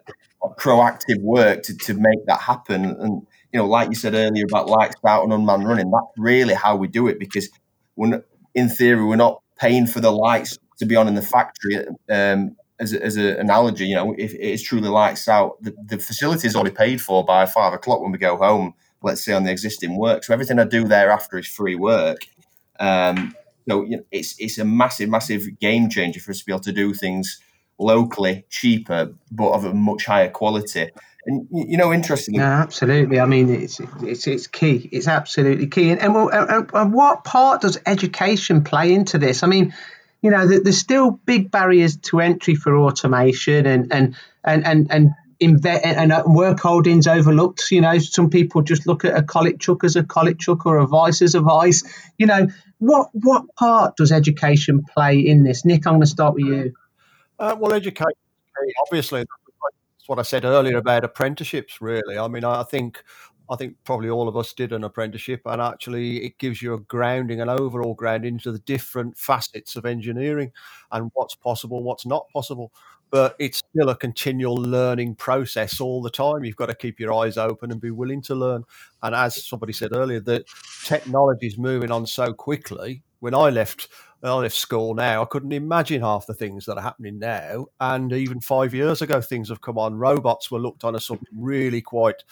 proactive 0.58 1.20
work 1.20 1.62
to, 1.62 1.76
to 1.76 1.94
make 1.94 2.26
that 2.26 2.40
happen. 2.40 2.84
And 2.84 3.26
you 3.52 3.58
know, 3.58 3.66
like 3.66 3.88
you 3.88 3.94
said 3.94 4.14
earlier 4.14 4.44
about 4.44 4.68
lights 4.68 4.96
out 5.06 5.24
and 5.24 5.32
unmanned 5.32 5.66
running, 5.66 5.90
that's 5.90 6.06
really 6.16 6.54
how 6.54 6.76
we 6.76 6.88
do 6.88 7.08
it 7.08 7.18
because 7.18 7.48
when 7.94 8.22
in 8.54 8.68
theory 8.68 9.04
we're 9.04 9.16
not 9.16 9.42
paying 9.58 9.86
for 9.86 10.00
the 10.00 10.10
lights 10.12 10.58
to 10.78 10.86
be 10.86 10.96
on 10.96 11.08
in 11.08 11.14
the 11.14 11.22
factory 11.22 11.76
um, 12.10 12.56
as, 12.78 12.94
as 12.94 13.16
an 13.16 13.36
analogy, 13.36 13.86
you 13.86 13.94
know, 13.94 14.14
if 14.16 14.32
it 14.34 14.40
is 14.40 14.62
truly 14.62 14.88
lights 14.88 15.28
out, 15.28 15.62
the, 15.62 15.74
the 15.86 15.98
facility 15.98 16.46
is 16.46 16.56
already 16.56 16.74
paid 16.74 17.00
for 17.00 17.24
by 17.24 17.44
five 17.44 17.72
o'clock 17.72 18.00
when 18.00 18.12
we 18.12 18.18
go 18.18 18.36
home, 18.36 18.74
let's 19.02 19.22
say 19.22 19.32
on 19.32 19.44
the 19.44 19.50
existing 19.50 19.96
work. 19.98 20.24
So 20.24 20.32
everything 20.32 20.58
I 20.58 20.64
do 20.64 20.84
thereafter 20.84 21.38
is 21.38 21.46
free 21.46 21.74
work. 21.74 22.26
Um, 22.78 23.34
so 23.68 23.84
you 23.84 23.98
know, 23.98 24.04
it's 24.10 24.34
it's 24.38 24.58
a 24.58 24.64
massive, 24.64 25.10
massive 25.10 25.58
game 25.60 25.90
changer 25.90 26.20
for 26.20 26.30
us 26.30 26.38
to 26.40 26.44
be 26.46 26.52
able 26.52 26.60
to 26.60 26.72
do 26.72 26.94
things 26.94 27.40
locally, 27.78 28.44
cheaper, 28.48 29.12
but 29.30 29.50
of 29.50 29.64
a 29.64 29.74
much 29.74 30.06
higher 30.06 30.30
quality. 30.30 30.90
And 31.26 31.46
you 31.50 31.76
know, 31.76 31.92
interestingly, 31.92 32.38
no, 32.38 32.46
absolutely. 32.46 33.20
I 33.20 33.26
mean, 33.26 33.50
it's 33.50 33.80
it's 34.02 34.26
it's 34.26 34.46
key. 34.46 34.88
It's 34.90 35.08
absolutely 35.08 35.66
key. 35.66 35.90
And 35.90 36.00
and, 36.00 36.16
and, 36.32 36.70
and 36.72 36.92
what 36.92 37.24
part 37.24 37.60
does 37.60 37.78
education 37.86 38.64
play 38.64 38.94
into 38.94 39.18
this? 39.18 39.42
I 39.42 39.46
mean 39.46 39.74
you 40.22 40.30
know, 40.30 40.46
there's 40.46 40.78
still 40.78 41.12
big 41.12 41.50
barriers 41.50 41.96
to 41.96 42.20
entry 42.20 42.54
for 42.54 42.76
automation 42.76 43.64
and 43.66 43.90
and 43.92 44.16
and 44.44 44.66
and 44.66 44.90
and 44.90 45.10
Inve- 45.40 45.80
and 45.82 46.12
work 46.34 46.60
holdings 46.60 47.06
overlooked. 47.06 47.70
You 47.70 47.80
know, 47.80 47.98
some 47.98 48.28
people 48.28 48.60
just 48.60 48.86
look 48.86 49.06
at 49.06 49.16
a 49.16 49.22
collet 49.22 49.58
chuck 49.58 49.84
as 49.84 49.96
a 49.96 50.04
collet 50.04 50.38
chuck 50.38 50.66
or 50.66 50.76
a 50.76 50.86
vice 50.86 51.22
as 51.22 51.34
a 51.34 51.40
vice. 51.40 51.82
You 52.18 52.26
know, 52.26 52.48
what 52.76 53.08
what 53.14 53.54
part 53.54 53.96
does 53.96 54.12
education 54.12 54.84
play 54.84 55.18
in 55.18 55.42
this? 55.42 55.64
Nick, 55.64 55.86
I'm 55.86 55.94
going 55.94 56.02
to 56.02 56.06
start 56.06 56.34
with 56.34 56.44
you. 56.44 56.74
Uh, 57.38 57.56
well, 57.58 57.72
education, 57.72 58.12
obviously, 58.86 59.24
that's 60.00 60.08
what 60.08 60.18
I 60.18 60.22
said 60.22 60.44
earlier 60.44 60.78
about 60.78 61.04
apprenticeships. 61.04 61.80
Really, 61.80 62.18
I 62.18 62.26
mean, 62.28 62.44
I 62.44 62.62
think 62.62 63.02
I 63.50 63.56
think 63.56 63.76
probably 63.84 64.08
all 64.08 64.28
of 64.28 64.36
us 64.36 64.52
did 64.54 64.72
an 64.72 64.84
apprenticeship, 64.84 65.42
and 65.44 65.60
actually, 65.60 66.24
it 66.24 66.38
gives 66.38 66.62
you 66.62 66.74
a 66.74 66.80
grounding, 66.80 67.40
an 67.40 67.48
overall 67.48 67.94
grounding 67.94 68.34
into 68.34 68.52
the 68.52 68.60
different 68.60 69.18
facets 69.18 69.76
of 69.76 69.84
engineering 69.84 70.52
and 70.92 71.10
what's 71.14 71.34
possible, 71.34 71.82
what's 71.82 72.06
not 72.06 72.28
possible. 72.32 72.72
But 73.10 73.34
it's 73.40 73.58
still 73.58 73.88
a 73.88 73.96
continual 73.96 74.54
learning 74.54 75.16
process 75.16 75.80
all 75.80 76.00
the 76.00 76.10
time. 76.10 76.44
You've 76.44 76.54
got 76.54 76.66
to 76.66 76.76
keep 76.76 77.00
your 77.00 77.12
eyes 77.12 77.36
open 77.36 77.72
and 77.72 77.80
be 77.80 77.90
willing 77.90 78.22
to 78.22 78.36
learn. 78.36 78.62
And 79.02 79.16
as 79.16 79.44
somebody 79.44 79.72
said 79.72 79.92
earlier, 79.92 80.20
that 80.20 80.44
technology 80.84 81.48
is 81.48 81.58
moving 81.58 81.90
on 81.90 82.06
so 82.06 82.32
quickly. 82.32 83.02
When 83.18 83.34
I 83.34 83.50
left, 83.50 83.88
I 84.22 84.34
left 84.34 84.56
school 84.56 84.94
now, 84.94 85.22
I 85.22 85.24
couldn't 85.24 85.52
imagine 85.52 86.02
half 86.02 86.26
the 86.26 86.34
things 86.34 86.66
that 86.66 86.76
are 86.76 86.82
happening 86.82 87.18
now. 87.18 87.66
And 87.80 88.12
even 88.12 88.40
five 88.40 88.74
years 88.74 89.00
ago, 89.00 89.20
things 89.20 89.48
have 89.48 89.62
come 89.62 89.78
on. 89.78 89.96
Robots 89.96 90.50
were 90.50 90.58
looked 90.58 90.84
on 90.84 90.94
as 90.94 91.06
something 91.06 91.26
really 91.34 91.80
quite 91.80 92.22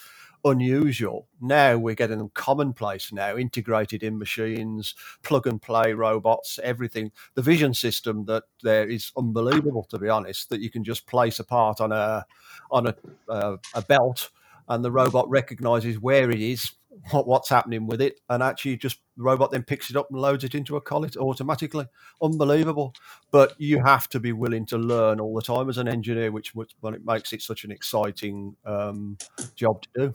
unusual. 0.45 1.27
Now 1.41 1.77
we're 1.77 1.95
getting 1.95 2.19
them 2.19 2.31
commonplace 2.33 3.11
now, 3.11 3.35
integrated 3.35 4.03
in 4.03 4.19
machines, 4.19 4.95
plug 5.23 5.47
and 5.47 5.61
play 5.61 5.93
robots, 5.93 6.59
everything. 6.63 7.11
The 7.33 7.41
vision 7.41 7.73
system 7.73 8.25
that 8.25 8.43
there 8.61 8.87
is 8.87 9.11
unbelievable, 9.17 9.83
to 9.85 9.97
be 9.97 10.09
honest, 10.09 10.49
that 10.49 10.61
you 10.61 10.69
can 10.69 10.83
just 10.83 11.07
place 11.07 11.39
a 11.39 11.43
part 11.43 11.81
on 11.81 11.91
a 11.91 12.25
on 12.71 12.87
a, 12.87 12.95
uh, 13.27 13.57
a 13.73 13.81
belt 13.81 14.29
and 14.69 14.85
the 14.85 14.91
robot 14.91 15.27
recognizes 15.29 15.99
where 15.99 16.29
it 16.29 16.39
is, 16.39 16.71
what, 17.11 17.27
what's 17.27 17.49
happening 17.49 17.87
with 17.87 18.01
it, 18.01 18.19
and 18.29 18.43
actually 18.43 18.77
just 18.77 18.99
the 19.17 19.23
robot 19.23 19.51
then 19.51 19.63
picks 19.63 19.89
it 19.89 19.95
up 19.95 20.07
and 20.09 20.19
loads 20.19 20.43
it 20.43 20.55
into 20.55 20.75
a 20.75 20.81
collet 20.81 21.17
automatically. 21.17 21.85
Unbelievable. 22.21 22.93
But 23.31 23.53
you 23.59 23.83
have 23.83 24.07
to 24.09 24.19
be 24.19 24.31
willing 24.31 24.65
to 24.67 24.77
learn 24.77 25.19
all 25.19 25.33
the 25.35 25.41
time 25.41 25.69
as 25.69 25.77
an 25.77 25.87
engineer, 25.87 26.31
which, 26.31 26.55
which 26.55 26.71
it 26.83 27.05
makes 27.05 27.33
it 27.33 27.41
such 27.41 27.63
an 27.63 27.71
exciting 27.71 28.55
um, 28.65 29.17
job 29.55 29.81
to 29.81 29.89
do. 29.95 30.13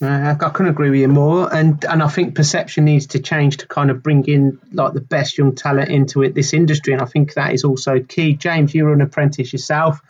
Uh, 0.00 0.34
I 0.40 0.50
couldn't 0.50 0.70
agree 0.70 0.90
with 0.90 1.00
you 1.00 1.08
more, 1.08 1.52
and 1.52 1.84
and 1.84 2.02
I 2.02 2.08
think 2.08 2.34
perception 2.34 2.84
needs 2.84 3.06
to 3.08 3.20
change 3.20 3.56
to 3.58 3.66
kind 3.66 3.90
of 3.90 4.02
bring 4.02 4.24
in 4.26 4.60
like 4.72 4.92
the 4.92 5.00
best 5.00 5.38
young 5.38 5.54
talent 5.54 5.90
into 5.90 6.22
it, 6.22 6.34
this 6.34 6.52
industry, 6.52 6.92
and 6.92 7.02
I 7.02 7.06
think 7.06 7.34
that 7.34 7.52
is 7.52 7.64
also 7.64 8.00
key. 8.00 8.34
James, 8.34 8.74
you're 8.74 8.92
an 8.92 9.00
apprentice 9.00 9.52
yourself. 9.52 10.00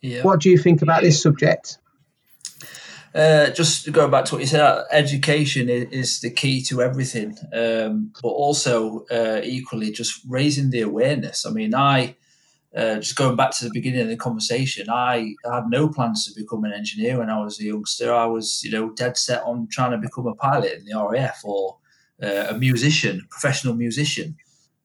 Yeah. 0.00 0.22
What 0.22 0.40
do 0.40 0.50
you 0.50 0.58
think 0.58 0.82
about 0.82 1.02
this 1.02 1.22
subject? 1.22 1.78
Uh, 3.14 3.50
just 3.50 3.92
going 3.92 4.10
back 4.10 4.24
to 4.24 4.34
what 4.34 4.40
you 4.40 4.46
said, 4.46 4.84
education 4.90 5.68
is, 5.68 5.84
is 5.90 6.20
the 6.20 6.30
key 6.30 6.62
to 6.62 6.80
everything, 6.80 7.36
um, 7.52 8.10
but 8.22 8.28
also 8.28 9.04
uh, 9.10 9.40
equally 9.44 9.90
just 9.90 10.22
raising 10.26 10.70
the 10.70 10.80
awareness. 10.80 11.44
I 11.44 11.50
mean, 11.50 11.74
I 11.74 12.16
uh, 12.74 12.96
just 12.96 13.16
going 13.16 13.36
back 13.36 13.50
to 13.50 13.64
the 13.64 13.70
beginning 13.70 14.00
of 14.00 14.08
the 14.08 14.16
conversation, 14.16 14.88
I 14.88 15.34
had 15.44 15.68
no 15.68 15.88
plans 15.88 16.26
to 16.26 16.40
become 16.40 16.64
an 16.64 16.72
engineer 16.72 17.18
when 17.18 17.28
I 17.28 17.38
was 17.42 17.60
a 17.60 17.64
youngster. 17.64 18.14
I 18.14 18.24
was, 18.24 18.62
you 18.64 18.70
know, 18.70 18.90
dead 18.90 19.18
set 19.18 19.42
on 19.42 19.68
trying 19.70 19.90
to 19.90 19.98
become 19.98 20.26
a 20.26 20.34
pilot 20.34 20.78
in 20.78 20.84
the 20.86 20.98
RAF 20.98 21.42
or 21.44 21.76
uh, 22.22 22.46
a 22.48 22.54
musician, 22.54 23.26
professional 23.28 23.74
musician. 23.74 24.36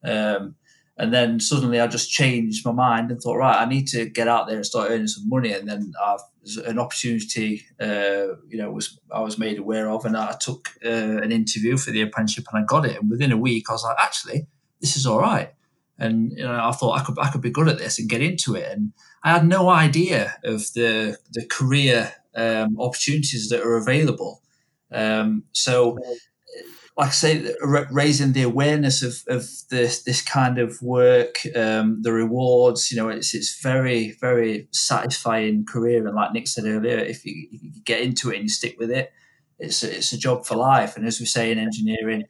Um, 0.03 0.55
and 0.97 1.13
then 1.13 1.39
suddenly 1.39 1.79
I 1.79 1.87
just 1.87 2.11
changed 2.11 2.65
my 2.65 2.71
mind 2.71 3.11
and 3.11 3.21
thought, 3.21 3.37
right, 3.37 3.61
I 3.61 3.65
need 3.65 3.87
to 3.89 4.09
get 4.09 4.27
out 4.27 4.47
there 4.47 4.57
and 4.57 4.65
start 4.65 4.91
earning 4.91 5.07
some 5.07 5.29
money. 5.29 5.51
And 5.51 5.67
then 5.67 5.93
I've, 6.03 6.21
an 6.65 6.79
opportunity, 6.79 7.65
uh, 7.79 8.35
you 8.47 8.57
know, 8.57 8.71
was 8.71 8.99
I 9.11 9.19
was 9.19 9.37
made 9.37 9.59
aware 9.59 9.89
of, 9.89 10.05
and 10.05 10.15
I 10.15 10.33
took 10.39 10.69
uh, 10.85 11.21
an 11.21 11.31
interview 11.31 11.75
for 11.75 11.91
the 11.91 12.01
apprenticeship, 12.01 12.45
and 12.51 12.63
I 12.63 12.65
got 12.65 12.85
it. 12.85 13.01
And 13.01 13.09
within 13.09 13.33
a 13.33 13.37
week, 13.37 13.65
I 13.69 13.73
was 13.73 13.83
like, 13.83 13.97
actually, 13.99 14.47
this 14.79 14.95
is 14.95 15.05
all 15.05 15.19
right 15.19 15.53
and 15.99 16.31
you 16.31 16.43
know, 16.43 16.59
I 16.63 16.71
thought 16.71 16.99
I 16.99 17.03
could 17.03 17.17
I 17.19 17.29
could 17.29 17.41
be 17.41 17.49
good 17.49 17.67
at 17.67 17.77
this 17.77 17.99
and 17.99 18.09
get 18.09 18.21
into 18.21 18.55
it. 18.55 18.71
And 18.71 18.93
I 19.23 19.31
had 19.31 19.47
no 19.47 19.69
idea 19.69 20.35
of 20.43 20.71
the 20.73 21.17
the 21.31 21.45
career 21.45 22.13
um, 22.35 22.79
opportunities 22.79 23.49
that 23.49 23.61
are 23.61 23.77
available. 23.77 24.41
Um, 24.91 25.43
so, 25.51 25.97
like 26.97 27.09
I 27.09 27.11
say, 27.11 27.53
raising 27.91 28.31
the 28.33 28.41
awareness 28.41 29.03
of, 29.03 29.21
of 29.27 29.47
this 29.69 30.01
this 30.01 30.21
kind 30.23 30.57
of 30.57 30.81
work, 30.81 31.37
um, 31.55 32.01
the 32.01 32.11
rewards. 32.11 32.91
You 32.91 32.97
know, 32.97 33.09
it's 33.09 33.35
it's 33.35 33.61
very 33.61 34.17
very 34.19 34.67
satisfying 34.71 35.65
career. 35.65 36.07
And 36.07 36.15
like 36.15 36.33
Nick 36.33 36.47
said 36.47 36.65
earlier, 36.65 36.97
if 36.97 37.23
you, 37.23 37.47
you 37.51 37.83
get 37.83 38.01
into 38.01 38.31
it 38.31 38.37
and 38.37 38.43
you 38.43 38.49
stick 38.49 38.77
with 38.79 38.89
it, 38.89 39.11
it's 39.59 39.83
a, 39.83 39.95
it's 39.95 40.11
a 40.11 40.17
job 40.17 40.45
for 40.45 40.55
life. 40.55 40.97
And 40.97 41.05
as 41.05 41.19
we 41.19 41.27
say 41.27 41.51
in 41.51 41.59
engineering, 41.59 42.23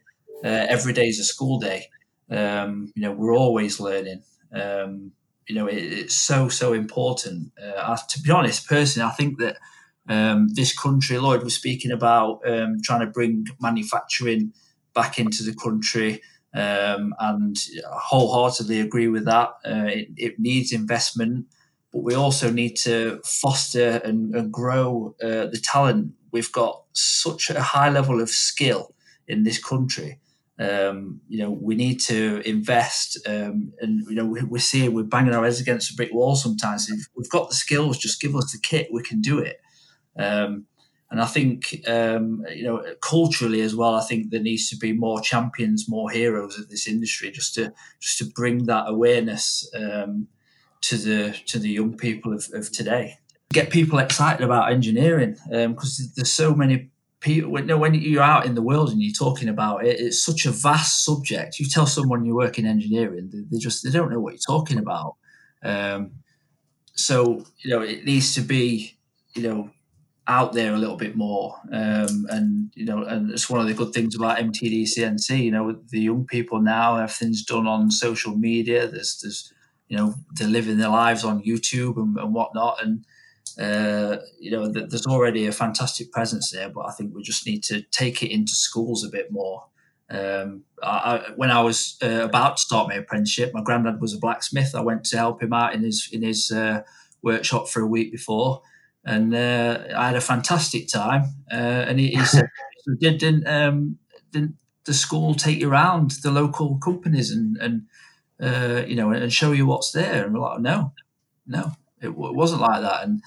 uh, 0.44 0.66
every 0.68 0.92
day 0.92 1.08
is 1.08 1.18
a 1.18 1.24
school 1.24 1.58
day. 1.58 1.86
Um, 2.30 2.92
you 2.94 3.00
know, 3.00 3.12
we're 3.12 3.34
always 3.34 3.80
learning. 3.80 4.22
Um, 4.52 5.12
you 5.48 5.54
know, 5.54 5.66
it, 5.66 5.78
it's 5.78 6.16
so 6.16 6.50
so 6.50 6.74
important. 6.74 7.52
Uh, 7.58 7.94
I, 7.94 7.98
to 8.10 8.20
be 8.20 8.30
honest, 8.30 8.68
personally, 8.68 9.08
I 9.10 9.14
think 9.14 9.38
that 9.38 9.56
um, 10.08 10.48
this 10.54 10.76
country, 10.76 11.18
Lloyd 11.18 11.42
was 11.42 11.54
speaking 11.54 11.90
about 11.90 12.40
um, 12.46 12.78
trying 12.82 13.00
to 13.00 13.06
bring 13.06 13.46
manufacturing 13.60 14.52
back 14.94 15.18
into 15.18 15.42
the 15.42 15.54
country, 15.54 16.22
um, 16.54 17.14
and 17.18 17.56
wholeheartedly 17.90 18.80
agree 18.80 19.08
with 19.08 19.24
that. 19.26 19.50
Uh, 19.64 19.86
it, 19.86 20.08
it, 20.16 20.38
needs 20.38 20.72
investment, 20.72 21.46
but 21.92 22.02
we 22.02 22.14
also 22.14 22.50
need 22.50 22.76
to 22.76 23.20
foster 23.24 24.00
and, 24.04 24.34
and 24.34 24.52
grow 24.52 25.14
uh, 25.22 25.46
the 25.46 25.60
talent. 25.62 26.12
We've 26.32 26.52
got 26.52 26.84
such 26.92 27.50
a 27.50 27.60
high 27.60 27.90
level 27.90 28.20
of 28.20 28.30
skill 28.30 28.94
in 29.26 29.44
this 29.44 29.62
country 29.62 30.18
um, 30.58 31.20
you 31.28 31.38
know, 31.38 31.50
we 31.50 31.76
need 31.76 32.00
to 32.00 32.42
invest, 32.44 33.18
um, 33.26 33.72
and 33.80 34.04
you 34.08 34.16
know, 34.16 34.26
we, 34.26 34.42
we 34.42 34.58
see 34.58 34.84
it. 34.84 34.92
We're 34.92 35.04
banging 35.04 35.32
our 35.32 35.44
heads 35.44 35.60
against 35.60 35.92
a 35.92 35.94
brick 35.94 36.12
wall 36.12 36.34
sometimes. 36.34 36.90
If 36.90 37.06
we've 37.14 37.30
got 37.30 37.48
the 37.48 37.54
skills, 37.54 37.96
just 37.96 38.20
give 38.20 38.34
us 38.34 38.50
the 38.52 38.58
kit. 38.60 38.88
We 38.92 39.02
can 39.02 39.20
do 39.20 39.38
it. 39.38 39.60
Um, 40.18 40.66
and 41.10 41.22
I 41.22 41.26
think, 41.26 41.82
um, 41.88 42.44
you 42.54 42.64
know, 42.64 42.84
culturally 43.00 43.62
as 43.62 43.74
well, 43.74 43.94
I 43.94 44.02
think 44.02 44.30
there 44.30 44.42
needs 44.42 44.68
to 44.70 44.76
be 44.76 44.92
more 44.92 45.20
champions, 45.20 45.88
more 45.88 46.10
heroes 46.10 46.58
of 46.58 46.68
this 46.68 46.86
industry, 46.86 47.30
just 47.30 47.54
to 47.54 47.72
just 47.98 48.18
to 48.18 48.26
bring 48.26 48.64
that 48.64 48.84
awareness 48.88 49.70
um, 49.74 50.28
to 50.82 50.96
the 50.96 51.34
to 51.46 51.58
the 51.58 51.70
young 51.70 51.96
people 51.96 52.34
of, 52.34 52.48
of 52.52 52.70
today. 52.70 53.18
Get 53.54 53.70
people 53.70 53.98
excited 53.98 54.44
about 54.44 54.70
engineering 54.70 55.38
because 55.48 56.00
um, 56.00 56.12
there's 56.14 56.32
so 56.32 56.54
many 56.54 56.90
people 57.20 57.50
when, 57.50 57.78
when 57.80 57.94
you're 57.94 58.22
out 58.22 58.44
in 58.44 58.54
the 58.54 58.62
world 58.62 58.90
and 58.90 59.02
you're 59.02 59.12
talking 59.12 59.48
about 59.48 59.84
it 59.84 59.98
it's 59.98 60.22
such 60.22 60.46
a 60.46 60.52
vast 60.52 61.04
subject 61.04 61.58
you 61.58 61.66
tell 61.66 61.86
someone 61.86 62.24
you 62.24 62.32
work 62.32 62.60
in 62.60 62.66
engineering 62.66 63.28
they, 63.32 63.40
they 63.50 63.58
just 63.58 63.82
they 63.82 63.90
don't 63.90 64.12
know 64.12 64.20
what 64.20 64.34
you're 64.34 64.56
talking 64.56 64.78
about 64.78 65.16
um, 65.64 66.12
so 66.94 67.44
you 67.58 67.70
know 67.70 67.82
it 67.82 68.04
needs 68.04 68.34
to 68.34 68.40
be 68.40 68.96
you 69.34 69.42
know 69.42 69.68
out 70.28 70.52
there 70.52 70.74
a 70.74 70.78
little 70.78 70.96
bit 70.96 71.16
more 71.16 71.56
um, 71.72 72.26
and 72.28 72.70
you 72.74 72.84
know 72.84 73.02
and 73.02 73.30
it's 73.30 73.48
one 73.48 73.60
of 73.60 73.66
the 73.66 73.74
good 73.74 73.92
things 73.92 74.14
about 74.14 74.38
mtd 74.38 74.82
cnc 74.82 75.42
you 75.42 75.50
know 75.50 75.78
the 75.88 76.00
young 76.00 76.26
people 76.26 76.60
now 76.60 76.96
everything's 76.96 77.42
done 77.42 77.66
on 77.66 77.90
social 77.90 78.36
media 78.36 78.86
there's 78.86 79.18
there's 79.22 79.52
you 79.88 79.96
know 79.96 80.14
they're 80.34 80.46
living 80.46 80.76
their 80.76 80.90
lives 80.90 81.24
on 81.24 81.42
youtube 81.42 81.96
and, 81.96 82.16
and 82.18 82.34
whatnot 82.34 82.82
and 82.82 83.04
uh, 83.58 84.18
you 84.38 84.52
know, 84.52 84.72
th- 84.72 84.88
there's 84.88 85.06
already 85.06 85.46
a 85.46 85.52
fantastic 85.52 86.12
presence 86.12 86.52
there, 86.52 86.68
but 86.68 86.86
I 86.86 86.92
think 86.92 87.14
we 87.14 87.22
just 87.22 87.44
need 87.44 87.64
to 87.64 87.82
take 87.82 88.22
it 88.22 88.30
into 88.30 88.54
schools 88.54 89.04
a 89.04 89.08
bit 89.08 89.32
more. 89.32 89.64
Um, 90.10 90.62
I, 90.82 90.88
I, 90.88 91.30
when 91.34 91.50
I 91.50 91.60
was 91.60 91.98
uh, 92.02 92.22
about 92.22 92.56
to 92.56 92.62
start 92.62 92.88
my 92.88 92.94
apprenticeship, 92.94 93.52
my 93.52 93.62
granddad 93.62 94.00
was 94.00 94.14
a 94.14 94.18
blacksmith. 94.18 94.74
I 94.74 94.80
went 94.80 95.04
to 95.06 95.16
help 95.16 95.42
him 95.42 95.52
out 95.52 95.74
in 95.74 95.82
his 95.82 96.08
in 96.12 96.22
his 96.22 96.52
uh, 96.52 96.82
workshop 97.22 97.68
for 97.68 97.82
a 97.82 97.86
week 97.86 98.12
before, 98.12 98.62
and 99.08 99.34
uh, 99.34 99.78
I 99.96 100.08
had 100.08 100.16
a 100.16 100.20
fantastic 100.20 100.86
time. 100.86 101.24
Uh, 101.50 101.86
and 101.88 101.98
he, 101.98 102.08
he 102.08 102.24
said, 102.24 102.48
"Didn't 103.00 103.46
um, 103.48 103.98
didn't 104.32 104.56
the 104.84 104.92
school 104.92 105.34
take 105.34 105.58
you 105.60 105.70
around 105.70 106.10
the 106.22 106.30
local 106.30 106.78
companies 106.78 107.30
and 107.30 107.56
and 107.56 107.82
uh, 108.40 108.84
you 108.86 108.94
know 108.94 109.10
and 109.10 109.32
show 109.32 109.52
you 109.52 109.66
what's 109.66 109.92
there?" 109.92 110.24
And 110.24 110.34
we're 110.34 110.40
like, 110.40 110.60
"No, 110.60 110.92
no, 111.46 111.72
it, 112.02 112.08
it 112.08 112.14
wasn't 112.14 112.60
like 112.60 112.82
that." 112.82 113.04
And 113.04 113.22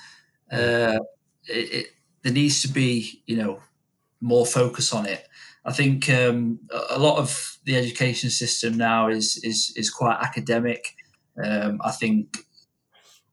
uh, 0.51 0.99
it, 1.47 1.73
it, 1.73 1.87
there 2.21 2.33
needs 2.33 2.61
to 2.61 2.67
be, 2.67 3.23
you 3.25 3.37
know, 3.37 3.59
more 4.19 4.45
focus 4.45 4.93
on 4.93 5.07
it. 5.07 5.27
I 5.65 5.73
think 5.73 6.09
um, 6.11 6.59
a 6.91 6.99
lot 6.99 7.17
of 7.17 7.57
the 7.65 7.75
education 7.75 8.29
system 8.29 8.77
now 8.77 9.09
is 9.09 9.39
is 9.43 9.73
is 9.75 9.89
quite 9.89 10.19
academic. 10.21 10.95
Um, 11.43 11.79
I 11.83 11.91
think 11.91 12.37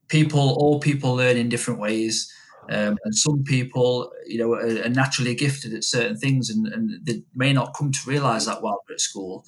people, 0.08 0.56
all 0.58 0.80
people, 0.80 1.16
learn 1.16 1.36
in 1.36 1.50
different 1.50 1.80
ways, 1.80 2.32
um, 2.70 2.98
and 3.04 3.14
some 3.14 3.42
people, 3.44 4.12
you 4.26 4.38
know, 4.38 4.52
are, 4.52 4.84
are, 4.84 4.90
naturally 4.90 5.34
gifted 5.34 5.72
at 5.72 5.84
certain 5.84 6.16
things, 6.16 6.50
and, 6.50 6.66
and 6.66 7.04
they 7.04 7.22
may 7.34 7.52
not 7.52 7.74
come 7.74 7.90
to 7.90 7.98
realise 8.06 8.46
that 8.46 8.62
while 8.62 8.82
they're 8.86 8.94
at 8.94 9.00
school. 9.00 9.44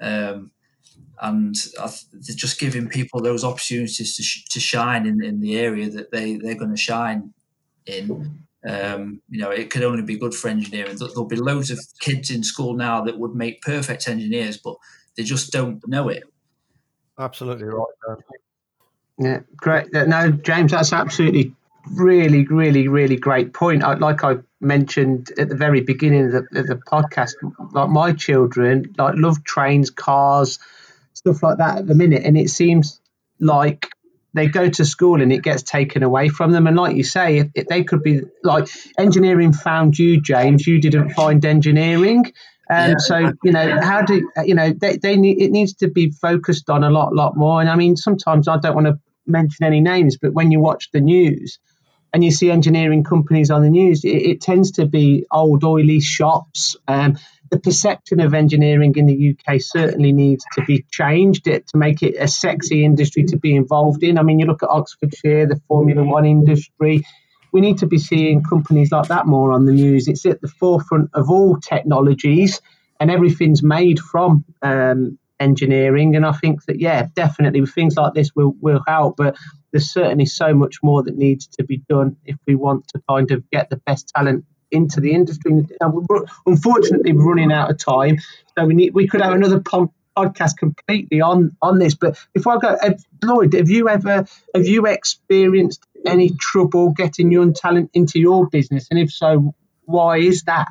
Um, 0.00 0.50
and 1.20 1.54
they're 2.12 2.36
just 2.36 2.58
giving 2.58 2.88
people 2.88 3.22
those 3.22 3.44
opportunities 3.44 4.16
to, 4.16 4.22
sh- 4.22 4.44
to 4.46 4.58
shine 4.58 5.06
in, 5.06 5.22
in 5.22 5.40
the 5.40 5.56
area 5.58 5.88
that 5.88 6.10
they, 6.10 6.36
they're 6.36 6.56
going 6.56 6.72
to 6.72 6.76
shine 6.76 7.32
in. 7.86 8.40
Um, 8.66 9.20
you 9.28 9.40
know, 9.40 9.50
it 9.50 9.70
could 9.70 9.84
only 9.84 10.02
be 10.02 10.18
good 10.18 10.34
for 10.34 10.48
engineering. 10.48 10.96
There'll 10.96 11.26
be 11.26 11.36
loads 11.36 11.70
of 11.70 11.78
kids 12.00 12.30
in 12.30 12.42
school 12.42 12.74
now 12.74 13.02
that 13.02 13.18
would 13.18 13.34
make 13.34 13.62
perfect 13.62 14.08
engineers, 14.08 14.56
but 14.56 14.76
they 15.16 15.22
just 15.22 15.52
don't 15.52 15.86
know 15.86 16.08
it. 16.08 16.24
Absolutely 17.18 17.66
right. 17.66 18.18
Yeah, 19.18 19.40
great. 19.56 19.92
No, 19.92 20.32
James, 20.32 20.72
that's 20.72 20.92
absolutely 20.92 21.54
really, 21.92 22.46
really, 22.46 22.88
really 22.88 23.16
great 23.16 23.52
point. 23.52 23.82
I, 23.82 23.94
like 23.94 24.24
I 24.24 24.36
mentioned 24.60 25.30
at 25.38 25.48
the 25.48 25.56
very 25.56 25.80
beginning 25.80 26.26
of 26.26 26.32
the, 26.32 26.60
of 26.60 26.66
the 26.66 26.76
podcast, 26.76 27.34
like 27.72 27.88
my 27.88 28.12
children, 28.12 28.94
like 28.98 29.14
love 29.16 29.44
trains, 29.44 29.90
cars, 29.90 30.58
stuff 31.12 31.42
like 31.42 31.58
that 31.58 31.78
at 31.78 31.86
the 31.86 31.94
minute, 31.94 32.22
and 32.24 32.36
it 32.36 32.50
seems 32.50 33.00
like 33.40 33.88
they 34.34 34.48
go 34.48 34.68
to 34.68 34.84
school 34.84 35.22
and 35.22 35.32
it 35.32 35.42
gets 35.42 35.62
taken 35.62 36.02
away 36.02 36.28
from 36.28 36.50
them. 36.50 36.66
And 36.66 36.76
like 36.76 36.96
you 36.96 37.04
say, 37.04 37.38
if, 37.38 37.48
if 37.54 37.66
they 37.68 37.84
could 37.84 38.02
be 38.02 38.22
like 38.42 38.68
engineering 38.98 39.52
found 39.52 39.98
you, 39.98 40.20
James. 40.20 40.66
You 40.66 40.80
didn't 40.80 41.10
find 41.10 41.44
engineering. 41.44 42.32
And 42.68 42.92
yeah. 42.92 42.98
so, 42.98 43.32
you 43.44 43.52
know, 43.52 43.80
how 43.80 44.02
do 44.02 44.28
you 44.44 44.54
know 44.54 44.72
they, 44.72 44.96
they 44.96 45.16
need 45.16 45.40
it 45.40 45.50
needs 45.50 45.74
to 45.74 45.88
be 45.88 46.10
focused 46.10 46.68
on 46.68 46.82
a 46.82 46.90
lot, 46.90 47.14
lot 47.14 47.36
more. 47.36 47.60
And 47.60 47.70
I 47.70 47.76
mean, 47.76 47.96
sometimes 47.96 48.48
I 48.48 48.58
don't 48.58 48.74
want 48.74 48.86
to 48.86 48.98
mention 49.26 49.64
any 49.64 49.80
names, 49.80 50.16
but 50.20 50.32
when 50.32 50.50
you 50.50 50.60
watch 50.60 50.90
the 50.92 51.00
news 51.00 51.58
and 52.14 52.22
you 52.22 52.30
see 52.30 52.48
engineering 52.48 53.02
companies 53.02 53.50
on 53.50 53.62
the 53.62 53.68
news, 53.68 54.04
it, 54.04 54.08
it 54.08 54.40
tends 54.40 54.70
to 54.72 54.86
be 54.86 55.26
old 55.32 55.64
oily 55.64 55.98
shops. 55.98 56.76
Um, 56.86 57.18
the 57.50 57.58
perception 57.58 58.20
of 58.20 58.34
engineering 58.34 58.94
in 58.96 59.06
the 59.06 59.36
UK 59.36 59.60
certainly 59.60 60.12
needs 60.12 60.44
to 60.54 60.64
be 60.64 60.86
changed 60.92 61.44
to 61.44 61.62
make 61.74 62.04
it 62.04 62.14
a 62.16 62.28
sexy 62.28 62.84
industry 62.84 63.24
to 63.24 63.36
be 63.36 63.56
involved 63.56 64.04
in. 64.04 64.16
I 64.16 64.22
mean, 64.22 64.38
you 64.38 64.46
look 64.46 64.62
at 64.62 64.68
Oxfordshire, 64.68 65.46
the 65.48 65.60
Formula 65.66 66.04
One 66.04 66.24
industry. 66.24 67.04
We 67.52 67.60
need 67.60 67.78
to 67.78 67.86
be 67.86 67.98
seeing 67.98 68.44
companies 68.44 68.92
like 68.92 69.08
that 69.08 69.26
more 69.26 69.50
on 69.50 69.66
the 69.66 69.72
news. 69.72 70.06
It's 70.06 70.24
at 70.24 70.40
the 70.40 70.48
forefront 70.48 71.10
of 71.14 71.30
all 71.30 71.58
technologies, 71.58 72.60
and 73.00 73.10
everything's 73.10 73.62
made 73.62 73.98
from 73.98 74.44
um, 74.62 75.18
engineering. 75.40 76.14
And 76.14 76.24
I 76.24 76.32
think 76.32 76.64
that, 76.66 76.78
yeah, 76.78 77.08
definitely 77.14 77.66
things 77.66 77.96
like 77.96 78.14
this 78.14 78.30
will, 78.36 78.54
will 78.60 78.82
help. 78.86 79.16
But 79.16 79.36
there's 79.74 79.90
certainly 79.90 80.24
so 80.24 80.54
much 80.54 80.76
more 80.84 81.02
that 81.02 81.16
needs 81.18 81.48
to 81.48 81.64
be 81.64 81.78
done 81.88 82.16
if 82.24 82.36
we 82.46 82.54
want 82.54 82.86
to 82.86 83.02
kind 83.10 83.32
of 83.32 83.42
get 83.50 83.70
the 83.70 83.76
best 83.76 84.12
talent 84.14 84.44
into 84.70 85.00
the 85.00 85.10
industry. 85.10 85.66
Unfortunately, 86.46 87.12
we're 87.12 87.28
running 87.28 87.50
out 87.50 87.72
of 87.72 87.78
time, 87.78 88.18
so 88.56 88.66
we 88.66 88.74
need 88.74 88.94
we 88.94 89.08
could 89.08 89.20
have 89.20 89.32
another 89.32 89.58
podcast 89.58 90.56
completely 90.58 91.20
on 91.20 91.56
on 91.60 91.80
this. 91.80 91.96
But 91.96 92.24
before 92.32 92.54
I 92.54 92.58
go, 92.58 92.94
Lloyd, 93.24 93.54
have 93.54 93.68
you 93.68 93.88
ever 93.88 94.24
have 94.54 94.64
you 94.64 94.86
experienced 94.86 95.84
any 96.06 96.30
trouble 96.30 96.92
getting 96.92 97.32
young 97.32 97.52
talent 97.52 97.90
into 97.94 98.20
your 98.20 98.46
business, 98.46 98.86
and 98.92 99.00
if 99.00 99.10
so, 99.10 99.56
why 99.86 100.18
is 100.18 100.44
that? 100.44 100.68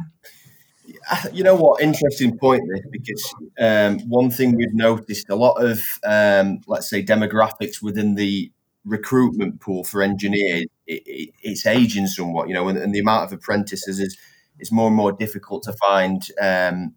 You 1.34 1.44
know 1.44 1.56
what? 1.56 1.82
Interesting 1.82 2.38
point 2.38 2.64
because 2.90 3.34
um, 3.60 4.00
one 4.08 4.32
thing 4.32 4.56
we've 4.56 4.74
noticed 4.74 5.30
a 5.30 5.36
lot 5.36 5.62
of, 5.62 5.82
um, 6.06 6.62
let's 6.68 6.90
say, 6.90 7.04
demographics 7.04 7.82
within 7.82 8.16
the 8.16 8.53
recruitment 8.86 9.62
pool 9.62 9.84
for 9.84 10.02
engineers, 10.02 10.66
it, 10.88 11.04
it, 11.06 11.30
it's 11.42 11.66
aging 11.66 12.08
somewhat. 12.08 12.48
You 12.48 12.54
know, 12.54 12.68
and, 12.68 12.78
and, 12.78 12.94
the 12.94 13.00
amount 13.00 13.26
of 13.26 13.34
apprentices 13.34 14.00
is 14.00 14.18
is 14.60 14.72
more 14.72 14.88
and 14.88 14.96
more 14.96 15.12
difficult 15.12 15.64
to 15.64 15.74
find 15.74 16.28
um, 16.42 16.94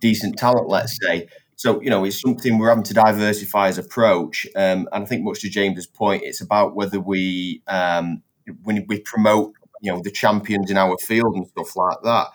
decent 0.00 0.38
talent. 0.38 0.68
Let's 0.68 0.98
say. 1.02 1.28
So, 1.60 1.78
you 1.82 1.90
know, 1.90 2.06
it's 2.06 2.18
something 2.18 2.56
we're 2.56 2.70
having 2.70 2.84
to 2.84 2.94
diversify 2.94 3.68
as 3.68 3.76
approach. 3.76 4.46
Um, 4.56 4.88
and 4.92 5.04
I 5.04 5.04
think, 5.04 5.24
much 5.24 5.40
to 5.40 5.50
James's 5.50 5.86
point, 5.86 6.22
it's 6.24 6.40
about 6.40 6.74
whether 6.74 6.98
we, 6.98 7.60
um, 7.66 8.22
when 8.62 8.86
we 8.88 9.00
promote, 9.00 9.52
you 9.82 9.92
know, 9.92 10.00
the 10.00 10.10
champions 10.10 10.70
in 10.70 10.78
our 10.78 10.96
field 10.96 11.34
and 11.34 11.46
stuff 11.46 11.76
like 11.76 11.98
that. 12.02 12.28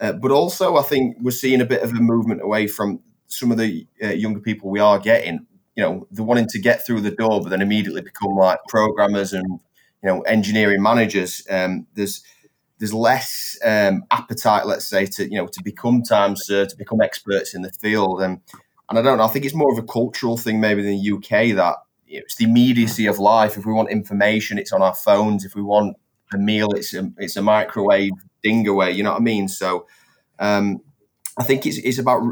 Uh, 0.00 0.12
but 0.12 0.30
also, 0.30 0.76
I 0.76 0.82
think 0.82 1.16
we're 1.20 1.32
seeing 1.32 1.60
a 1.60 1.64
bit 1.64 1.82
of 1.82 1.90
a 1.90 1.94
movement 1.94 2.42
away 2.42 2.68
from 2.68 3.00
some 3.26 3.50
of 3.50 3.58
the 3.58 3.88
uh, 4.00 4.10
younger 4.10 4.38
people 4.38 4.70
we 4.70 4.78
are 4.78 5.00
getting. 5.00 5.48
You 5.76 5.84
know, 5.84 6.06
they're 6.10 6.24
wanting 6.24 6.48
to 6.48 6.58
get 6.58 6.84
through 6.84 7.00
the 7.02 7.10
door, 7.10 7.40
but 7.40 7.50
then 7.50 7.62
immediately 7.62 8.02
become 8.02 8.36
like 8.36 8.58
programmers 8.68 9.32
and 9.32 9.46
you 10.02 10.08
know 10.08 10.20
engineering 10.22 10.82
managers. 10.82 11.46
Um, 11.48 11.86
there's 11.94 12.22
there's 12.78 12.94
less 12.94 13.58
um, 13.64 14.04
appetite, 14.10 14.66
let's 14.66 14.86
say, 14.86 15.06
to 15.06 15.24
you 15.24 15.36
know 15.36 15.46
to 15.46 15.62
become 15.62 16.02
time 16.02 16.34
served, 16.36 16.70
to 16.70 16.76
become 16.76 17.00
experts 17.00 17.54
in 17.54 17.62
the 17.62 17.70
field, 17.70 18.22
and 18.22 18.40
and 18.88 18.98
I 18.98 19.02
don't 19.02 19.18
know. 19.18 19.24
I 19.24 19.28
think 19.28 19.44
it's 19.44 19.54
more 19.54 19.72
of 19.72 19.78
a 19.78 19.86
cultural 19.86 20.36
thing, 20.36 20.60
maybe 20.60 20.80
in 20.80 21.00
the 21.00 21.12
UK 21.12 21.56
that 21.56 21.76
you 22.06 22.18
know, 22.18 22.24
it's 22.24 22.36
the 22.36 22.44
immediacy 22.44 23.06
of 23.06 23.18
life. 23.18 23.56
If 23.56 23.64
we 23.64 23.72
want 23.72 23.90
information, 23.90 24.58
it's 24.58 24.72
on 24.72 24.82
our 24.82 24.94
phones. 24.94 25.44
If 25.44 25.54
we 25.54 25.62
want 25.62 25.96
a 26.32 26.38
meal, 26.38 26.70
it's 26.72 26.94
a 26.94 27.10
it's 27.18 27.36
a 27.36 27.42
microwave 27.42 28.12
ding 28.42 28.66
away. 28.66 28.92
You 28.92 29.02
know 29.02 29.12
what 29.12 29.20
I 29.20 29.24
mean? 29.24 29.48
So. 29.48 29.86
Um, 30.38 30.80
I 31.38 31.44
think 31.44 31.66
it's, 31.66 31.78
it's 31.78 31.98
about 31.98 32.22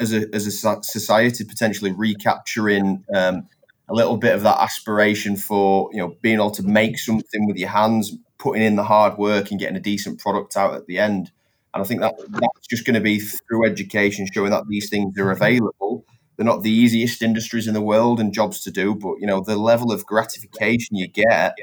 as 0.00 0.12
a, 0.12 0.26
as 0.34 0.46
a 0.46 0.82
society 0.82 1.44
potentially 1.44 1.92
recapturing 1.92 3.04
um, 3.14 3.48
a 3.88 3.94
little 3.94 4.16
bit 4.16 4.34
of 4.34 4.42
that 4.42 4.60
aspiration 4.60 5.36
for 5.36 5.88
you 5.92 5.98
know 5.98 6.16
being 6.22 6.36
able 6.36 6.50
to 6.52 6.62
make 6.62 6.98
something 6.98 7.46
with 7.46 7.56
your 7.56 7.70
hands, 7.70 8.12
putting 8.38 8.62
in 8.62 8.76
the 8.76 8.84
hard 8.84 9.16
work 9.18 9.50
and 9.50 9.60
getting 9.60 9.76
a 9.76 9.80
decent 9.80 10.20
product 10.20 10.56
out 10.56 10.74
at 10.74 10.86
the 10.86 10.98
end. 10.98 11.30
And 11.74 11.82
I 11.82 11.86
think 11.86 12.00
that 12.00 12.14
that's 12.28 12.66
just 12.68 12.84
going 12.84 12.94
to 12.94 13.00
be 13.00 13.20
through 13.20 13.66
education, 13.66 14.26
showing 14.32 14.50
that 14.50 14.66
these 14.68 14.90
things 14.90 15.18
are 15.18 15.30
available. 15.30 16.04
They're 16.36 16.46
not 16.46 16.62
the 16.62 16.70
easiest 16.70 17.22
industries 17.22 17.66
in 17.66 17.74
the 17.74 17.82
world 17.82 18.20
and 18.20 18.32
jobs 18.32 18.62
to 18.62 18.70
do, 18.70 18.94
but 18.94 19.16
you 19.20 19.26
know 19.26 19.40
the 19.40 19.56
level 19.56 19.92
of 19.92 20.04
gratification 20.06 20.96
you 20.96 21.08
get 21.08 21.56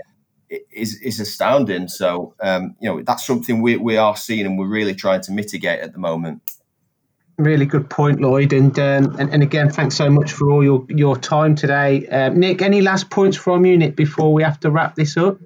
is 0.72 1.00
is 1.02 1.20
astounding. 1.20 1.88
So 1.88 2.36
um, 2.42 2.76
you 2.80 2.90
know 2.90 3.02
that's 3.04 3.26
something 3.26 3.62
we 3.62 3.78
we 3.78 3.98
are 3.98 4.18
seeing 4.18 4.46
and 4.46 4.58
we're 4.58 4.68
really 4.68 4.96
trying 4.96 5.22
to 5.22 5.32
mitigate 5.32 5.80
at 5.80 5.94
the 5.94 6.00
moment. 6.00 6.42
Really 7.38 7.66
good 7.66 7.90
point, 7.90 8.22
Lloyd, 8.22 8.54
and 8.54 8.78
um, 8.80 9.14
and, 9.20 9.30
and 9.34 9.44
again, 9.44 9.70
thanks 9.70 9.96
so 9.96 10.10
much 10.10 10.32
for 10.32 10.52
all 10.52 10.64
your 10.64 10.86
your 10.88 11.18
time 11.18 11.54
today, 11.54 12.08
uh, 12.08 12.30
Nick. 12.30 12.62
Any 12.62 12.82
last 12.82 13.10
points 13.10 13.36
from 13.36 13.66
you, 13.66 13.78
Nick, 13.78 13.98
before 13.98 14.32
we 14.32 14.42
have 14.42 14.58
to 14.62 14.72
wrap 14.72 14.96
this 14.96 15.18
up? 15.18 15.38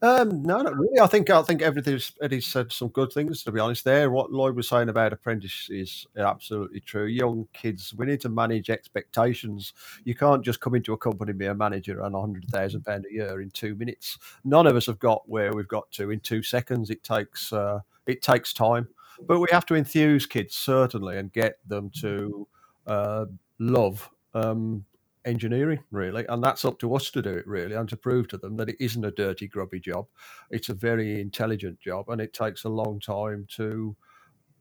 Um, 0.00 0.42
no, 0.44 0.62
not 0.62 0.76
really. 0.76 1.00
I 1.00 1.06
think 1.08 1.28
I 1.30 1.42
think 1.42 1.60
everything's 1.60 2.12
Eddie 2.22 2.40
said 2.40 2.72
some 2.72 2.88
good 2.88 3.12
things. 3.12 3.42
To 3.42 3.52
be 3.52 3.58
honest, 3.58 3.84
there, 3.84 4.10
what 4.10 4.32
Lloyd 4.32 4.54
was 4.54 4.68
saying 4.68 4.88
about 4.88 5.12
apprentices 5.12 5.68
is 5.70 6.06
absolutely 6.16 6.80
true. 6.80 7.06
Young 7.06 7.48
kids, 7.52 7.92
we 7.96 8.06
need 8.06 8.20
to 8.20 8.28
manage 8.28 8.70
expectations. 8.70 9.72
You 10.04 10.14
can't 10.14 10.44
just 10.44 10.60
come 10.60 10.76
into 10.76 10.92
a 10.92 10.98
company 10.98 11.32
be 11.32 11.46
a 11.46 11.54
manager 11.54 12.02
and 12.02 12.14
hundred 12.14 12.46
thousand 12.46 12.84
pound 12.84 13.06
a 13.10 13.12
year 13.12 13.40
in 13.40 13.50
two 13.50 13.74
minutes. 13.74 14.18
None 14.44 14.68
of 14.68 14.76
us 14.76 14.86
have 14.86 15.00
got 15.00 15.28
where 15.28 15.52
we've 15.52 15.68
got 15.68 15.90
to 15.92 16.10
in 16.10 16.20
two 16.20 16.44
seconds. 16.44 16.90
It 16.90 17.02
takes 17.02 17.52
uh, 17.52 17.80
it 18.06 18.22
takes 18.22 18.52
time, 18.52 18.88
but 19.26 19.40
we 19.40 19.48
have 19.50 19.66
to 19.66 19.74
enthuse 19.74 20.26
kids 20.26 20.54
certainly 20.54 21.18
and 21.18 21.32
get 21.32 21.58
them 21.66 21.90
to 22.00 22.46
uh, 22.86 23.26
love 23.58 24.08
um, 24.34 24.84
engineering, 25.24 25.80
really. 25.90 26.24
And 26.28 26.42
that's 26.42 26.64
up 26.64 26.78
to 26.80 26.94
us 26.94 27.10
to 27.10 27.22
do 27.22 27.30
it, 27.30 27.46
really, 27.46 27.74
and 27.74 27.88
to 27.88 27.96
prove 27.96 28.28
to 28.28 28.38
them 28.38 28.56
that 28.56 28.68
it 28.68 28.76
isn't 28.80 29.04
a 29.04 29.10
dirty, 29.10 29.46
grubby 29.48 29.80
job. 29.80 30.06
It's 30.50 30.68
a 30.68 30.74
very 30.74 31.20
intelligent 31.20 31.80
job, 31.80 32.08
and 32.08 32.20
it 32.20 32.32
takes 32.32 32.64
a 32.64 32.68
long 32.68 33.00
time 33.00 33.46
to 33.56 33.96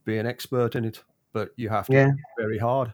be 0.06 0.18
an 0.18 0.28
expert 0.28 0.76
in 0.76 0.86
it. 0.86 1.04
But 1.34 1.52
you 1.56 1.70
have 1.70 1.88
to 1.88 1.94
yeah. 1.94 2.12
very 2.38 2.58
hard. 2.58 2.94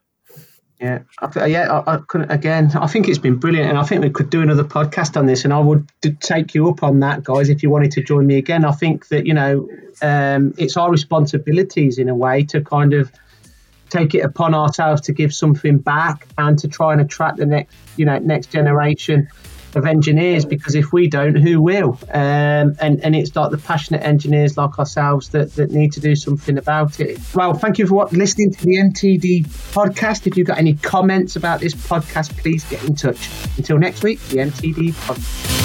Yeah, 0.79 0.99
I, 1.19 1.45
yeah. 1.45 1.71
I, 1.71 1.95
I 1.95 1.97
couldn't, 2.07 2.29
again, 2.29 2.71
I 2.75 2.87
think 2.87 3.07
it's 3.07 3.17
been 3.17 3.37
brilliant, 3.37 3.69
and 3.69 3.77
I 3.77 3.83
think 3.83 4.01
we 4.01 4.09
could 4.09 4.29
do 4.29 4.41
another 4.41 4.63
podcast 4.63 5.15
on 5.15 5.25
this. 5.25 5.45
And 5.45 5.53
I 5.53 5.59
would 5.59 5.87
take 6.19 6.53
you 6.53 6.67
up 6.69 6.83
on 6.83 6.99
that, 6.99 7.23
guys, 7.23 7.49
if 7.49 7.63
you 7.63 7.69
wanted 7.69 7.91
to 7.91 8.03
join 8.03 8.27
me 8.27 8.37
again. 8.37 8.65
I 8.65 8.71
think 8.71 9.07
that 9.07 9.25
you 9.25 9.33
know, 9.33 9.69
um, 10.01 10.53
it's 10.57 10.75
our 10.75 10.91
responsibilities 10.91 11.97
in 11.97 12.09
a 12.09 12.15
way 12.15 12.43
to 12.45 12.61
kind 12.61 12.93
of 12.93 13.11
take 13.89 14.15
it 14.15 14.21
upon 14.21 14.55
ourselves 14.55 15.01
to 15.01 15.13
give 15.13 15.33
something 15.33 15.77
back 15.77 16.27
and 16.39 16.57
to 16.57 16.67
try 16.67 16.93
and 16.93 17.01
attract 17.01 17.37
the 17.37 17.45
next 17.45 17.75
you 17.95 18.05
know 18.05 18.17
next 18.17 18.47
generation 18.47 19.27
of 19.75 19.85
engineers 19.85 20.45
because 20.45 20.75
if 20.75 20.91
we 20.91 21.07
don't 21.07 21.35
who 21.35 21.61
will 21.61 21.97
um, 22.13 22.75
and 22.79 23.03
and 23.03 23.15
it's 23.15 23.35
like 23.35 23.51
the 23.51 23.57
passionate 23.57 24.03
engineers 24.03 24.57
like 24.57 24.77
ourselves 24.79 25.29
that, 25.29 25.53
that 25.55 25.71
need 25.71 25.91
to 25.91 25.99
do 25.99 26.15
something 26.15 26.57
about 26.57 26.99
it 26.99 27.19
well 27.33 27.53
thank 27.53 27.77
you 27.77 27.87
for 27.87 28.07
listening 28.11 28.51
to 28.51 28.65
the 28.65 28.75
mtd 28.75 29.45
podcast 29.73 30.27
if 30.27 30.37
you've 30.37 30.47
got 30.47 30.57
any 30.57 30.73
comments 30.75 31.35
about 31.35 31.59
this 31.59 31.73
podcast 31.73 32.35
please 32.37 32.63
get 32.65 32.83
in 32.83 32.95
touch 32.95 33.29
until 33.57 33.77
next 33.77 34.03
week 34.03 34.19
the 34.27 34.37
mtd 34.37 34.91
podcast 34.93 35.63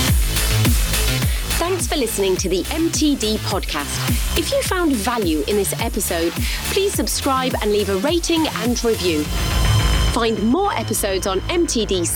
Thanks 1.59 1.89
for 1.89 1.97
listening 1.97 2.37
to 2.37 2.49
the 2.49 2.63
MTD 2.65 3.37
podcast. 3.39 4.39
If 4.39 4.51
you 4.51 4.61
found 4.63 4.95
value 4.95 5.45
in 5.47 5.57
this 5.57 5.73
episode, 5.81 6.33
please 6.73 6.93
subscribe 6.93 7.55
and 7.63 7.71
leave 7.71 7.89
a 7.89 7.97
rating 7.99 8.47
and 8.49 8.83
review. 8.85 9.25
Find 10.13 10.43
more 10.43 10.73
episodes 10.73 11.27
on 11.27 11.41
mtdcnc.com. 11.41 12.09